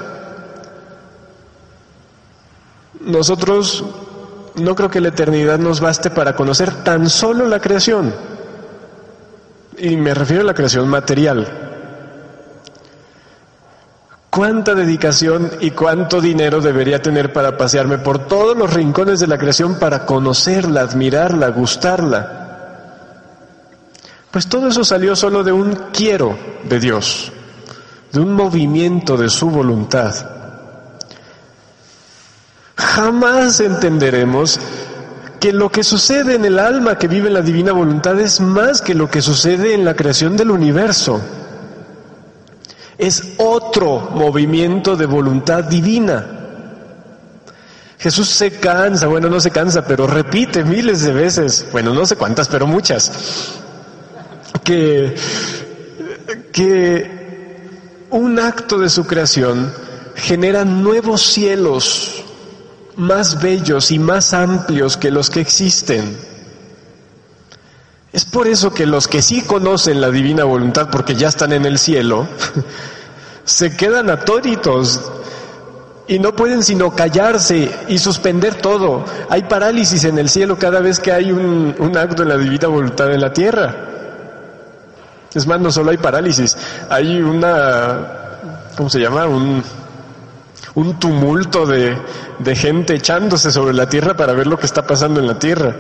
Nosotros 3.02 3.84
no 4.56 4.76
creo 4.76 4.90
que 4.90 5.02
la 5.02 5.10
eternidad 5.10 5.60
nos 5.60 5.80
baste 5.80 6.10
para 6.10 6.36
conocer 6.36 6.84
tan 6.84 7.10
solo 7.10 7.48
la 7.48 7.60
creación. 7.60 8.14
Y 9.78 9.95
me 9.95 10.14
refiero 10.14 10.41
a 10.41 10.45
la 10.45 10.53
creación 10.53 10.88
material. 10.88 11.64
¿Cuánta 14.30 14.76
dedicación 14.76 15.52
y 15.61 15.72
cuánto 15.72 16.22
dinero 16.22 16.61
debería 16.61 17.02
tener 17.02 17.34
para 17.34 17.57
pasearme 17.57 17.98
por 17.98 18.28
todos 18.28 18.57
los 18.57 18.74
rincones 18.74 19.19
de 19.19 19.28
la 19.28 19.38
creación 19.38 19.80
para 19.80 20.06
conocerla, 20.06 20.82
admirarla, 20.82 21.49
gustarla? 21.49 22.34
Pues 24.30 24.48
todo 24.48 24.68
eso 24.68 24.84
salió 24.84 25.15
solo 25.15 25.44
de 25.44 25.52
un 25.52 25.74
quiero 25.91 26.38
de 26.65 26.80
Dios 26.80 27.32
de 28.11 28.19
un 28.19 28.34
movimiento 28.34 29.17
de 29.17 29.29
su 29.29 29.49
voluntad, 29.49 30.13
jamás 32.75 33.59
entenderemos 33.59 34.59
que 35.39 35.51
lo 35.53 35.71
que 35.71 35.84
sucede 35.84 36.35
en 36.35 36.45
el 36.45 36.59
alma 36.59 36.97
que 36.97 37.07
vive 37.07 37.29
la 37.29 37.41
divina 37.41 37.71
voluntad 37.71 38.19
es 38.19 38.39
más 38.39 38.81
que 38.81 38.95
lo 38.95 39.09
que 39.09 39.21
sucede 39.21 39.73
en 39.73 39.85
la 39.85 39.95
creación 39.95 40.35
del 40.35 40.51
universo. 40.51 41.21
Es 42.97 43.35
otro 43.38 44.09
movimiento 44.13 44.95
de 44.95 45.05
voluntad 45.05 45.63
divina. 45.65 46.34
Jesús 47.99 48.29
se 48.29 48.51
cansa, 48.51 49.07
bueno, 49.07 49.29
no 49.29 49.39
se 49.39 49.51
cansa, 49.51 49.85
pero 49.85 50.07
repite 50.07 50.63
miles 50.63 51.01
de 51.01 51.13
veces, 51.13 51.67
bueno, 51.71 51.93
no 51.93 52.05
sé 52.05 52.15
cuántas, 52.15 52.47
pero 52.47 52.67
muchas, 52.67 53.11
que, 54.63 55.15
que 56.51 57.16
un 58.09 58.39
acto 58.39 58.77
de 58.77 58.89
su 58.89 59.05
creación 59.05 59.73
genera 60.15 60.65
nuevos 60.65 61.21
cielos 61.21 62.23
más 62.95 63.41
bellos 63.41 63.91
y 63.91 63.99
más 63.99 64.34
amplios 64.34 64.97
que 64.97 65.11
los 65.11 65.29
que 65.29 65.39
existen. 65.41 66.17
Es 68.11 68.25
por 68.25 68.47
eso 68.47 68.73
que 68.73 68.85
los 68.85 69.07
que 69.07 69.21
sí 69.21 69.41
conocen 69.41 70.01
la 70.01 70.09
divina 70.09 70.43
voluntad, 70.43 70.89
porque 70.89 71.15
ya 71.15 71.27
están 71.27 71.53
en 71.53 71.65
el 71.65 71.77
cielo, 71.77 72.27
se 73.45 73.75
quedan 73.77 74.09
atónitos 74.09 75.01
y 76.07 76.17
no 76.19 76.35
pueden 76.35 76.63
sino 76.63 76.95
callarse 76.95 77.69
y 77.88 77.99
suspender 77.99 78.55
todo. 78.55 79.05
Hay 79.29 79.43
parálisis 79.43 80.05
en 80.05 80.17
el 80.17 80.29
cielo 80.29 80.57
cada 80.57 80.79
vez 80.79 80.99
que 80.99 81.11
hay 81.11 81.31
un, 81.31 81.75
un 81.77 81.97
acto 81.97 82.23
de 82.23 82.29
la 82.29 82.38
divina 82.38 82.67
voluntad 82.69 83.11
en 83.13 83.21
la 83.21 83.34
tierra. 83.34 83.88
Es 85.38 85.45
más, 85.45 85.59
no 85.59 85.72
solo 85.72 85.91
hay 85.91 85.97
parálisis, 85.97 86.57
hay 86.89 87.22
una, 87.22 87.99
¿cómo 88.76 88.89
se 88.89 88.99
llama? 88.99 89.27
Un, 89.27 89.64
un 90.73 90.99
tumulto 90.99 91.68
de, 91.68 91.95
de 92.39 92.55
gente 92.55 92.95
echándose 92.95 93.51
sobre 93.51 93.76
la 93.76 93.88
tierra 93.88 94.18
para 94.18 94.34
ver 94.34 94.47
lo 94.47 94.57
que 94.57 94.65
está 94.65 94.88
pasando 94.88 95.19
en 95.19 95.27
la 95.27 95.38
tierra. 95.38 95.76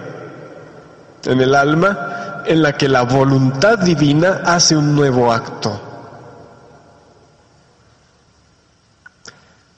En 1.25 1.41
el 1.41 1.55
alma 1.55 2.43
en 2.45 2.61
la 2.61 2.77
que 2.77 2.87
la 2.87 3.01
voluntad 3.01 3.79
divina 3.79 4.41
hace 4.45 4.77
un 4.77 4.95
nuevo 4.95 5.33
acto. 5.33 5.81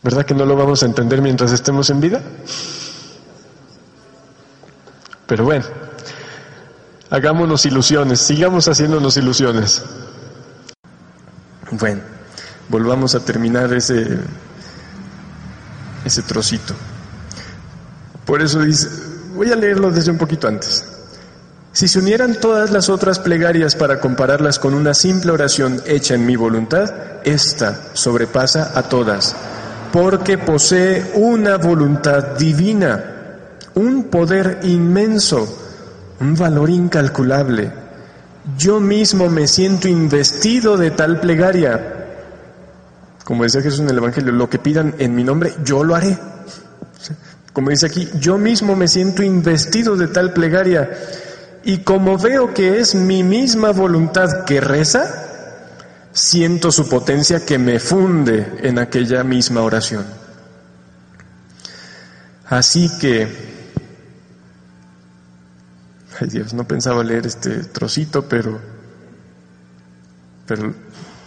¿Verdad 0.04 0.26
que 0.26 0.34
no 0.34 0.46
lo 0.46 0.58
vamos 0.58 0.84
a 0.84 0.88
entender 0.88 1.22
mientras 1.22 1.54
estemos 1.54 1.90
en 1.90 2.02
vida? 2.02 2.22
Pero 5.26 5.46
bueno. 5.46 5.89
Hagámonos 7.12 7.66
ilusiones, 7.66 8.20
sigamos 8.20 8.68
haciéndonos 8.68 9.18
ilusiones. 9.18 9.82
Bueno, 11.72 12.02
volvamos 12.70 13.16
a 13.16 13.20
terminar 13.20 13.74
ese, 13.74 14.20
ese 16.06 16.22
trocito. 16.22 16.76
Por 18.26 18.44
eso 18.44 18.60
dice, 18.62 18.88
voy 19.34 19.52
a 19.52 19.56
leerlo 19.56 19.90
desde 19.90 20.12
un 20.12 20.20
poquito 20.20 20.48
antes. 20.48 20.86
Si 21.72 21.88
se 21.88 21.98
unieran 21.98 22.36
todas 22.40 22.70
las 22.70 22.90
otras 22.90 23.18
plegarias 23.18 23.76
para 23.76 24.00
compararlas 24.00 24.60
con 24.60 24.76
una 24.76 24.94
simple 24.94 25.32
oración 25.32 25.82
hecha 25.88 26.14
en 26.14 26.28
mi 26.28 26.36
voluntad, 26.36 26.94
esta 27.24 27.90
sobrepasa 27.94 28.72
a 28.76 28.84
todas, 28.84 29.36
porque 29.92 30.38
posee 30.38 31.12
una 31.16 31.58
voluntad 31.58 32.38
divina, 32.38 33.04
un 33.74 34.06
poder 34.06 34.60
inmenso 34.64 35.69
un 36.20 36.36
valor 36.36 36.70
incalculable. 36.70 37.72
Yo 38.58 38.80
mismo 38.80 39.30
me 39.30 39.48
siento 39.48 39.88
investido 39.88 40.78
de 40.78 40.92
tal 40.92 41.20
plegaria. 41.20 41.96
Como 43.24 43.44
decía 43.44 43.62
Jesús 43.62 43.82
en 43.82 43.90
el 43.90 43.98
Evangelio, 43.98 44.32
lo 44.32 44.50
que 44.50 44.60
pidan 44.60 44.96
en 44.98 45.16
mi 45.16 45.24
nombre, 45.24 45.54
yo 45.64 45.84
lo 45.84 45.96
haré. 45.96 46.18
Como 47.54 47.70
dice 47.70 47.88
aquí, 47.88 48.10
yo 48.20 48.38
mismo 48.38 48.76
me 48.76 48.88
siento 48.88 49.24
investido 49.24 49.96
de 49.96 50.08
tal 50.08 50.34
plegaria. 50.34 50.90
Y 51.64 51.80
como 51.80 52.18
veo 52.18 52.54
que 52.54 52.80
es 52.80 52.96
mi 52.96 53.24
misma 53.24 53.72
voluntad 53.72 54.46
que 54.46 54.62
reza, 54.62 55.26
siento 56.12 56.72
su 56.72 56.88
potencia 56.88 57.46
que 57.46 57.58
me 57.58 57.80
funde 57.80 58.60
en 58.64 58.80
aquella 58.80 59.24
misma 59.24 59.62
oración. 59.62 60.06
Así 62.48 62.90
que 63.00 63.49
Ay 66.20 66.28
Dios, 66.28 66.54
no 66.54 66.68
pensaba 66.68 67.04
leer 67.04 67.26
este 67.28 67.64
trocito, 67.64 68.28
pero, 68.28 68.60
pero 70.46 70.74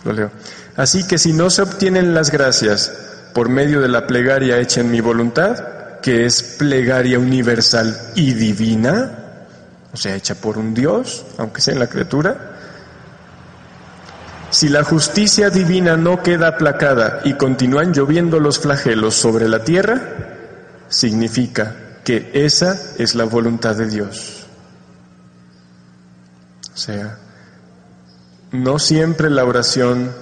Lo 0.04 0.12
leo. 0.12 0.30
Así 0.76 1.06
que 1.06 1.18
si 1.18 1.32
no 1.32 1.48
se 1.50 1.62
obtienen 1.62 2.14
las 2.14 2.30
gracias 2.30 2.92
por 3.34 3.48
medio 3.48 3.80
de 3.80 3.88
la 3.88 4.06
plegaria 4.06 4.58
hecha 4.58 4.80
en 4.80 4.90
mi 4.90 5.00
voluntad, 5.00 6.00
que 6.02 6.26
es 6.26 6.42
plegaria 6.42 7.18
universal 7.18 7.96
y 8.14 8.34
divina, 8.34 9.46
o 9.92 9.96
sea, 9.96 10.14
hecha 10.14 10.34
por 10.34 10.58
un 10.58 10.74
Dios, 10.74 11.24
aunque 11.38 11.60
sea 11.60 11.74
en 11.74 11.80
la 11.80 11.86
criatura, 11.86 12.52
si 14.50 14.68
la 14.68 14.84
justicia 14.84 15.48
divina 15.48 15.96
no 15.96 16.22
queda 16.22 16.48
aplacada 16.48 17.20
y 17.24 17.34
continúan 17.34 17.94
lloviendo 17.94 18.38
los 18.40 18.58
flagelos 18.58 19.14
sobre 19.14 19.48
la 19.48 19.64
tierra, 19.64 20.00
significa 20.88 21.74
que 22.04 22.30
esa 22.34 22.78
es 22.98 23.14
la 23.14 23.24
voluntad 23.24 23.76
de 23.76 23.86
Dios. 23.86 24.41
O 26.74 26.76
sea, 26.76 27.18
no 28.52 28.78
siempre 28.78 29.30
la 29.30 29.44
oración 29.44 30.12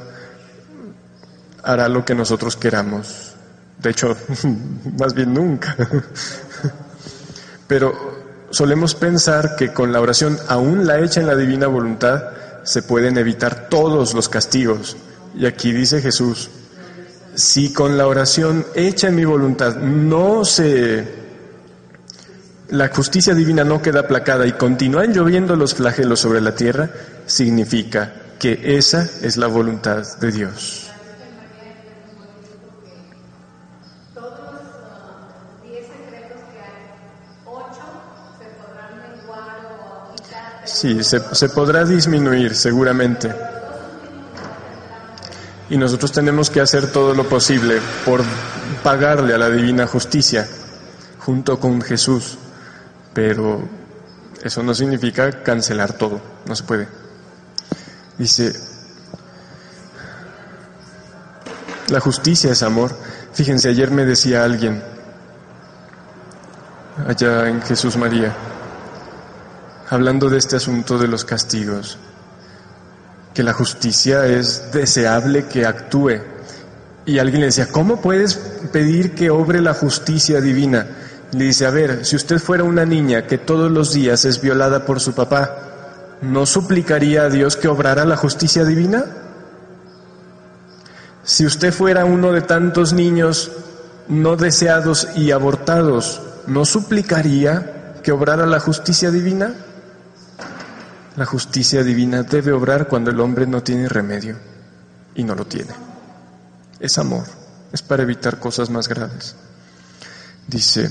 hará 1.63 1.89
lo 1.89 2.05
que 2.05 2.15
nosotros 2.15 2.57
queramos. 2.57 3.35
De 3.79 3.91
hecho, 3.91 4.17
más 4.99 5.15
bien 5.15 5.35
nunca. 5.35 5.77
Pero 7.67 8.21
solemos 8.51 8.95
pensar 8.95 9.57
que 9.57 9.73
con 9.73 9.93
la 9.93 10.01
oración, 10.01 10.39
aún 10.49 10.87
la 10.87 10.99
hecha 10.99 11.21
en 11.21 11.27
la 11.27 11.37
divina 11.37 11.67
voluntad, 11.67 12.23
se 12.65 12.83
pueden 12.83 13.17
evitar 13.17 13.69
todos 13.69 14.15
los 14.15 14.29
castigos. 14.29 14.97
Y 15.35 15.47
aquí 15.47 15.73
dice 15.73 16.03
Jesús, 16.03 16.51
si 17.35 17.73
con 17.73 17.97
la 17.97 18.07
oración 18.07 18.67
hecha 18.75 19.09
en 19.09 19.15
mi 19.15 19.25
voluntad 19.25 19.77
no 19.77 20.45
se 20.45 21.20
la 22.71 22.89
justicia 22.89 23.35
divina 23.35 23.65
no 23.65 23.83
queda 23.83 24.01
aplacada 24.01 24.47
y 24.47 24.53
continúan 24.53 25.13
lloviendo 25.13 25.57
los 25.57 25.75
flagelos 25.75 26.21
sobre 26.21 26.41
la 26.41 26.55
tierra, 26.55 26.89
significa 27.27 28.13
que 28.39 28.77
esa 28.77 29.09
es 29.23 29.37
la 29.37 29.49
voluntad 29.49 30.05
de 30.21 30.33
Dios. 30.33 30.87
Sí, 40.65 41.03
se, 41.03 41.21
se 41.35 41.49
podrá 41.49 41.85
disminuir 41.85 42.55
seguramente. 42.55 43.35
Y 45.69 45.77
nosotros 45.77 46.13
tenemos 46.13 46.49
que 46.49 46.61
hacer 46.61 46.91
todo 46.91 47.15
lo 47.15 47.29
posible 47.29 47.81
por 48.05 48.23
pagarle 48.83 49.35
a 49.35 49.39
la 49.39 49.51
divina 49.51 49.87
justicia 49.87 50.49
junto 51.19 51.59
con 51.59 51.83
Jesús. 51.83 52.39
Pero 53.13 53.63
eso 54.43 54.63
no 54.63 54.75
significa 54.75 55.43
cancelar 55.43 55.95
todo, 55.95 56.21
no 56.47 56.57
se 56.57 56.65
puede. 56.65 56.89
Dice, 58.17 58.53
la 61.89 62.01
justicia 62.01 62.53
es 62.53 62.63
amor. 62.63 62.95
Fíjense, 63.33 63.69
ayer 63.69 63.91
me 63.91 64.05
decía 64.05 64.45
alguien, 64.45 64.83
allá 67.07 67.49
en 67.49 67.61
Jesús 67.63 67.97
María, 67.97 68.35
hablando 69.89 70.29
de 70.29 70.39
este 70.39 70.57
asunto 70.57 70.99
de 70.99 71.09
los 71.09 71.25
castigos, 71.25 71.99
que 73.35 73.43
la 73.43 73.53
justicia 73.53 74.27
es 74.27 74.73
deseable 74.73 75.47
que 75.47 75.67
actúe. 75.67 76.21
Y 77.07 77.19
alguien 77.19 77.41
le 77.41 77.47
decía, 77.47 77.69
¿cómo 77.71 78.01
puedes 78.01 78.35
pedir 78.73 79.15
que 79.15 79.31
obre 79.31 79.61
la 79.61 79.75
justicia 79.75 80.41
divina? 80.41 80.87
Le 81.33 81.45
dice, 81.45 81.67
a 81.67 81.71
ver, 81.71 82.05
si 82.05 82.17
usted 82.17 82.39
fuera 82.39 82.65
una 82.65 82.85
niña 82.85 83.27
que 83.27 83.39
todos 83.39 83.71
los 83.71 83.93
días 83.93 84.25
es 84.25 84.41
violada 84.41 84.85
por 84.85 85.01
su 85.01 85.15
papá, 85.15 86.17
¿no 86.23 86.45
suplicaría 86.45 87.23
a 87.23 87.29
Dios 87.29 87.57
que 87.57 87.69
obrara 87.69 88.05
la 88.05 88.17
justicia 88.17 88.65
divina? 88.65 89.05
Si 91.23 91.47
usted 91.47 91.73
fuera 91.73 92.05
uno 92.05 92.33
de 92.33 92.43
tantos 92.43 92.93
niños 92.93 93.53
no 94.09 94.37
deseados 94.37 95.09
y 95.15 95.31
abortados, 95.31 96.21
¿no 96.49 96.65
suplicaría 96.65 97.95
que 98.03 98.11
obrara 98.11 98.47
la 98.47 98.59
justicia 98.59 99.13
divina? 99.13 99.55
La 101.17 101.27
justicia 101.27 101.85
divina 101.85 102.25
debe 102.25 102.51
obrar 102.51 102.89
cuando 102.89 103.11
el 103.11 103.21
hombre 103.21 103.47
no 103.47 103.63
tiene 103.63 103.89
remedio 103.89 104.37
y 105.15 105.23
no 105.23 105.37
lo 105.37 105.45
tiene. 105.45 105.73
Es 106.81 106.99
amor, 106.99 107.25
es 107.73 107.83
para 107.83 108.03
evitar 108.03 108.41
cosas 108.41 108.71
más 108.71 108.89
graves. 108.89 109.37
Dice, 110.49 110.91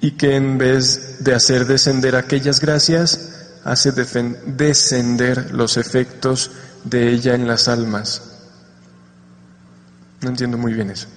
y 0.00 0.12
que 0.12 0.36
en 0.36 0.58
vez 0.58 1.24
de 1.24 1.34
hacer 1.34 1.66
descender 1.66 2.16
aquellas 2.16 2.60
gracias, 2.60 3.60
hace 3.64 3.92
descender 3.92 5.52
los 5.52 5.76
efectos 5.76 6.50
de 6.84 7.10
ella 7.10 7.34
en 7.34 7.46
las 7.46 7.68
almas. 7.68 8.22
No 10.20 10.30
entiendo 10.30 10.56
muy 10.58 10.72
bien 10.72 10.90
eso. 10.90 11.08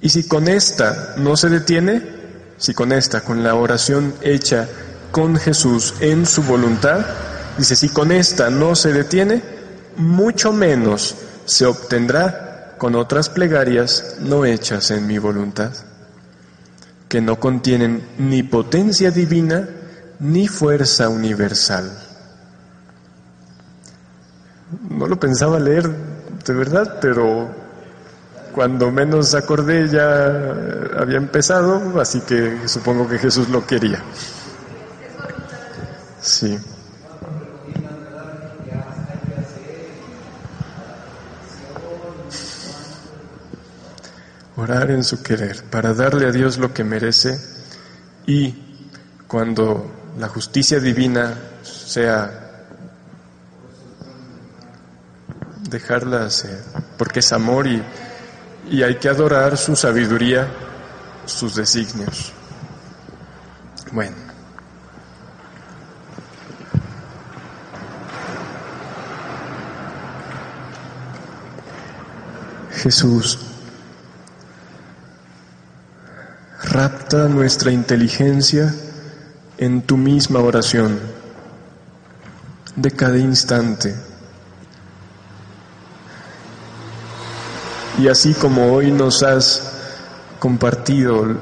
Y 0.00 0.08
si 0.08 0.26
con 0.26 0.48
esta 0.48 1.14
no 1.18 1.36
se 1.36 1.48
detiene, 1.48 2.02
si 2.56 2.74
con 2.74 2.92
esta, 2.92 3.22
con 3.22 3.42
la 3.42 3.54
oración 3.54 4.14
hecha 4.22 4.68
con 5.10 5.36
Jesús 5.36 5.94
en 6.00 6.26
su 6.26 6.42
voluntad, 6.42 7.04
dice, 7.58 7.76
si 7.76 7.88
con 7.88 8.12
esta 8.12 8.50
no 8.50 8.74
se 8.74 8.92
detiene, 8.92 9.42
mucho 9.96 10.52
menos 10.52 11.16
se 11.44 11.66
obtendrá 11.66 12.74
con 12.78 12.94
otras 12.94 13.28
plegarias 13.28 14.16
no 14.20 14.44
hechas 14.44 14.90
en 14.90 15.06
mi 15.06 15.18
voluntad, 15.18 15.72
que 17.10 17.20
no 17.20 17.40
contienen 17.40 18.06
ni 18.18 18.44
potencia 18.44 19.10
divina 19.10 19.68
ni 20.20 20.46
fuerza 20.46 21.08
universal. 21.08 21.90
No 24.88 25.08
lo 25.08 25.18
pensaba 25.18 25.58
leer 25.58 25.90
de 26.46 26.54
verdad, 26.54 27.00
pero 27.02 27.50
cuando 28.54 28.92
menos 28.92 29.34
acordé 29.34 29.88
ya 29.88 30.26
había 30.96 31.16
empezado, 31.16 32.00
así 32.00 32.20
que 32.20 32.68
supongo 32.68 33.08
que 33.08 33.18
Jesús 33.18 33.48
lo 33.48 33.66
quería. 33.66 34.00
Sí. 36.20 36.56
Orar 44.60 44.90
en 44.90 45.02
su 45.02 45.22
querer 45.22 45.64
para 45.70 45.94
darle 45.94 46.26
a 46.26 46.32
Dios 46.32 46.58
lo 46.58 46.74
que 46.74 46.84
merece 46.84 47.40
y 48.26 48.54
cuando 49.26 49.90
la 50.18 50.28
justicia 50.28 50.78
divina 50.78 51.34
sea 51.62 52.66
dejarla 55.62 56.26
hacer, 56.26 56.62
porque 56.98 57.20
es 57.20 57.32
amor 57.32 57.68
y, 57.68 57.82
y 58.70 58.82
hay 58.82 58.96
que 58.96 59.08
adorar 59.08 59.56
su 59.56 59.74
sabiduría, 59.74 60.46
sus 61.24 61.54
designios. 61.54 62.30
Bueno. 63.92 64.16
Jesús, 72.72 73.38
rapta 76.70 77.28
nuestra 77.28 77.72
inteligencia 77.72 78.72
en 79.58 79.82
tu 79.82 79.96
misma 79.96 80.38
oración 80.38 80.98
de 82.76 82.90
cada 82.92 83.18
instante. 83.18 83.94
Y 87.98 88.08
así 88.08 88.34
como 88.34 88.72
hoy 88.72 88.92
nos 88.92 89.22
has 89.22 89.72
compartido 90.38 91.40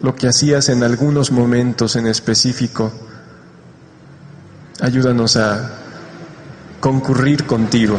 lo 0.00 0.14
que 0.14 0.28
hacías 0.28 0.68
en 0.68 0.84
algunos 0.84 1.32
momentos 1.32 1.96
en 1.96 2.06
específico, 2.06 2.92
ayúdanos 4.80 5.36
a 5.36 5.70
concurrir 6.80 7.44
contigo 7.44 7.98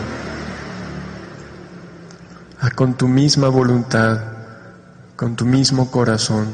con 2.76 2.95
tu 2.95 3.07
misma 3.07 3.49
voluntad, 3.49 4.34
con 5.15 5.35
tu 5.35 5.45
mismo 5.45 5.89
corazón, 5.91 6.47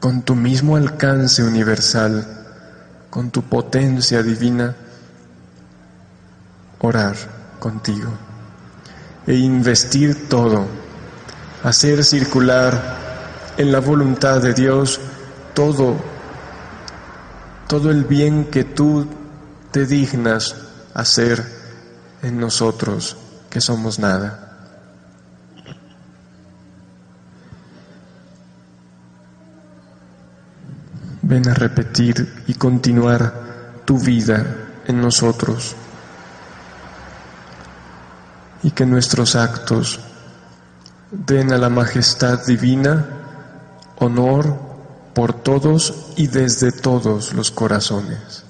con 0.00 0.22
tu 0.22 0.34
mismo 0.34 0.76
alcance 0.76 1.42
universal, 1.42 2.26
con 3.10 3.30
tu 3.30 3.42
potencia 3.42 4.22
divina, 4.22 4.74
orar 6.80 7.16
contigo 7.58 8.10
e 9.26 9.34
investir 9.34 10.28
todo, 10.28 10.66
hacer 11.62 12.04
circular 12.04 12.96
en 13.56 13.72
la 13.72 13.80
voluntad 13.80 14.40
de 14.40 14.54
Dios 14.54 15.00
todo, 15.54 15.96
todo 17.66 17.90
el 17.90 18.04
bien 18.04 18.46
que 18.46 18.64
tú 18.64 19.06
te 19.70 19.84
dignas 19.84 20.56
hacer 20.94 21.44
en 22.22 22.40
nosotros, 22.40 23.16
que 23.50 23.60
somos 23.60 23.98
nada. 23.98 24.47
Ven 31.28 31.48
a 31.48 31.54
repetir 31.54 32.44
y 32.46 32.54
continuar 32.54 33.82
tu 33.84 33.98
vida 33.98 34.44
en 34.86 35.00
nosotros. 35.00 35.76
y 38.62 38.70
que 38.72 38.86
nuestros 38.86 39.36
actos 39.36 40.00
den 41.10 41.52
a 41.52 41.58
la 41.58 41.68
majestad 41.68 42.44
divina 42.44 43.06
honor 43.96 44.58
por 45.14 45.32
todos 45.32 46.12
y 46.16 46.26
desde 46.28 46.72
todos 46.72 47.32
los 47.34 47.50
corazones. 47.50 48.44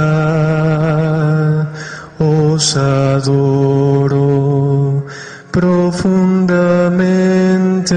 os 2.20 2.78
adoro 2.78 5.06
profundamente 5.52 7.96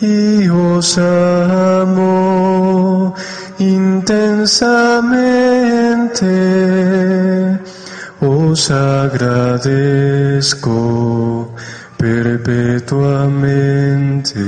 y 0.00 0.48
os 0.48 0.96
amo 0.98 3.14
intensamente. 3.58 6.26
Os 8.20 8.70
agradezco 8.70 10.70
perpetuamente 12.00 14.40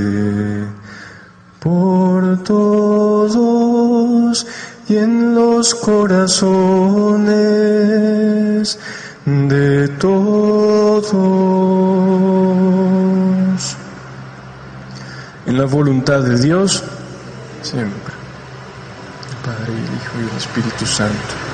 por 1.60 2.42
todos 2.42 4.46
y 4.88 4.96
en 4.96 5.34
los 5.34 5.74
corazones 5.74 6.38
de 9.26 9.88
todos. 9.88 11.12
En 15.44 15.58
la 15.58 15.66
voluntad 15.66 16.22
de 16.22 16.38
Dios, 16.38 16.82
siempre. 17.60 18.14
El 19.30 19.36
Padre, 19.44 19.74
el 19.74 19.94
Hijo 19.94 20.14
y 20.16 20.20
el 20.30 20.36
Espíritu 20.38 20.86
Santo. 20.86 21.51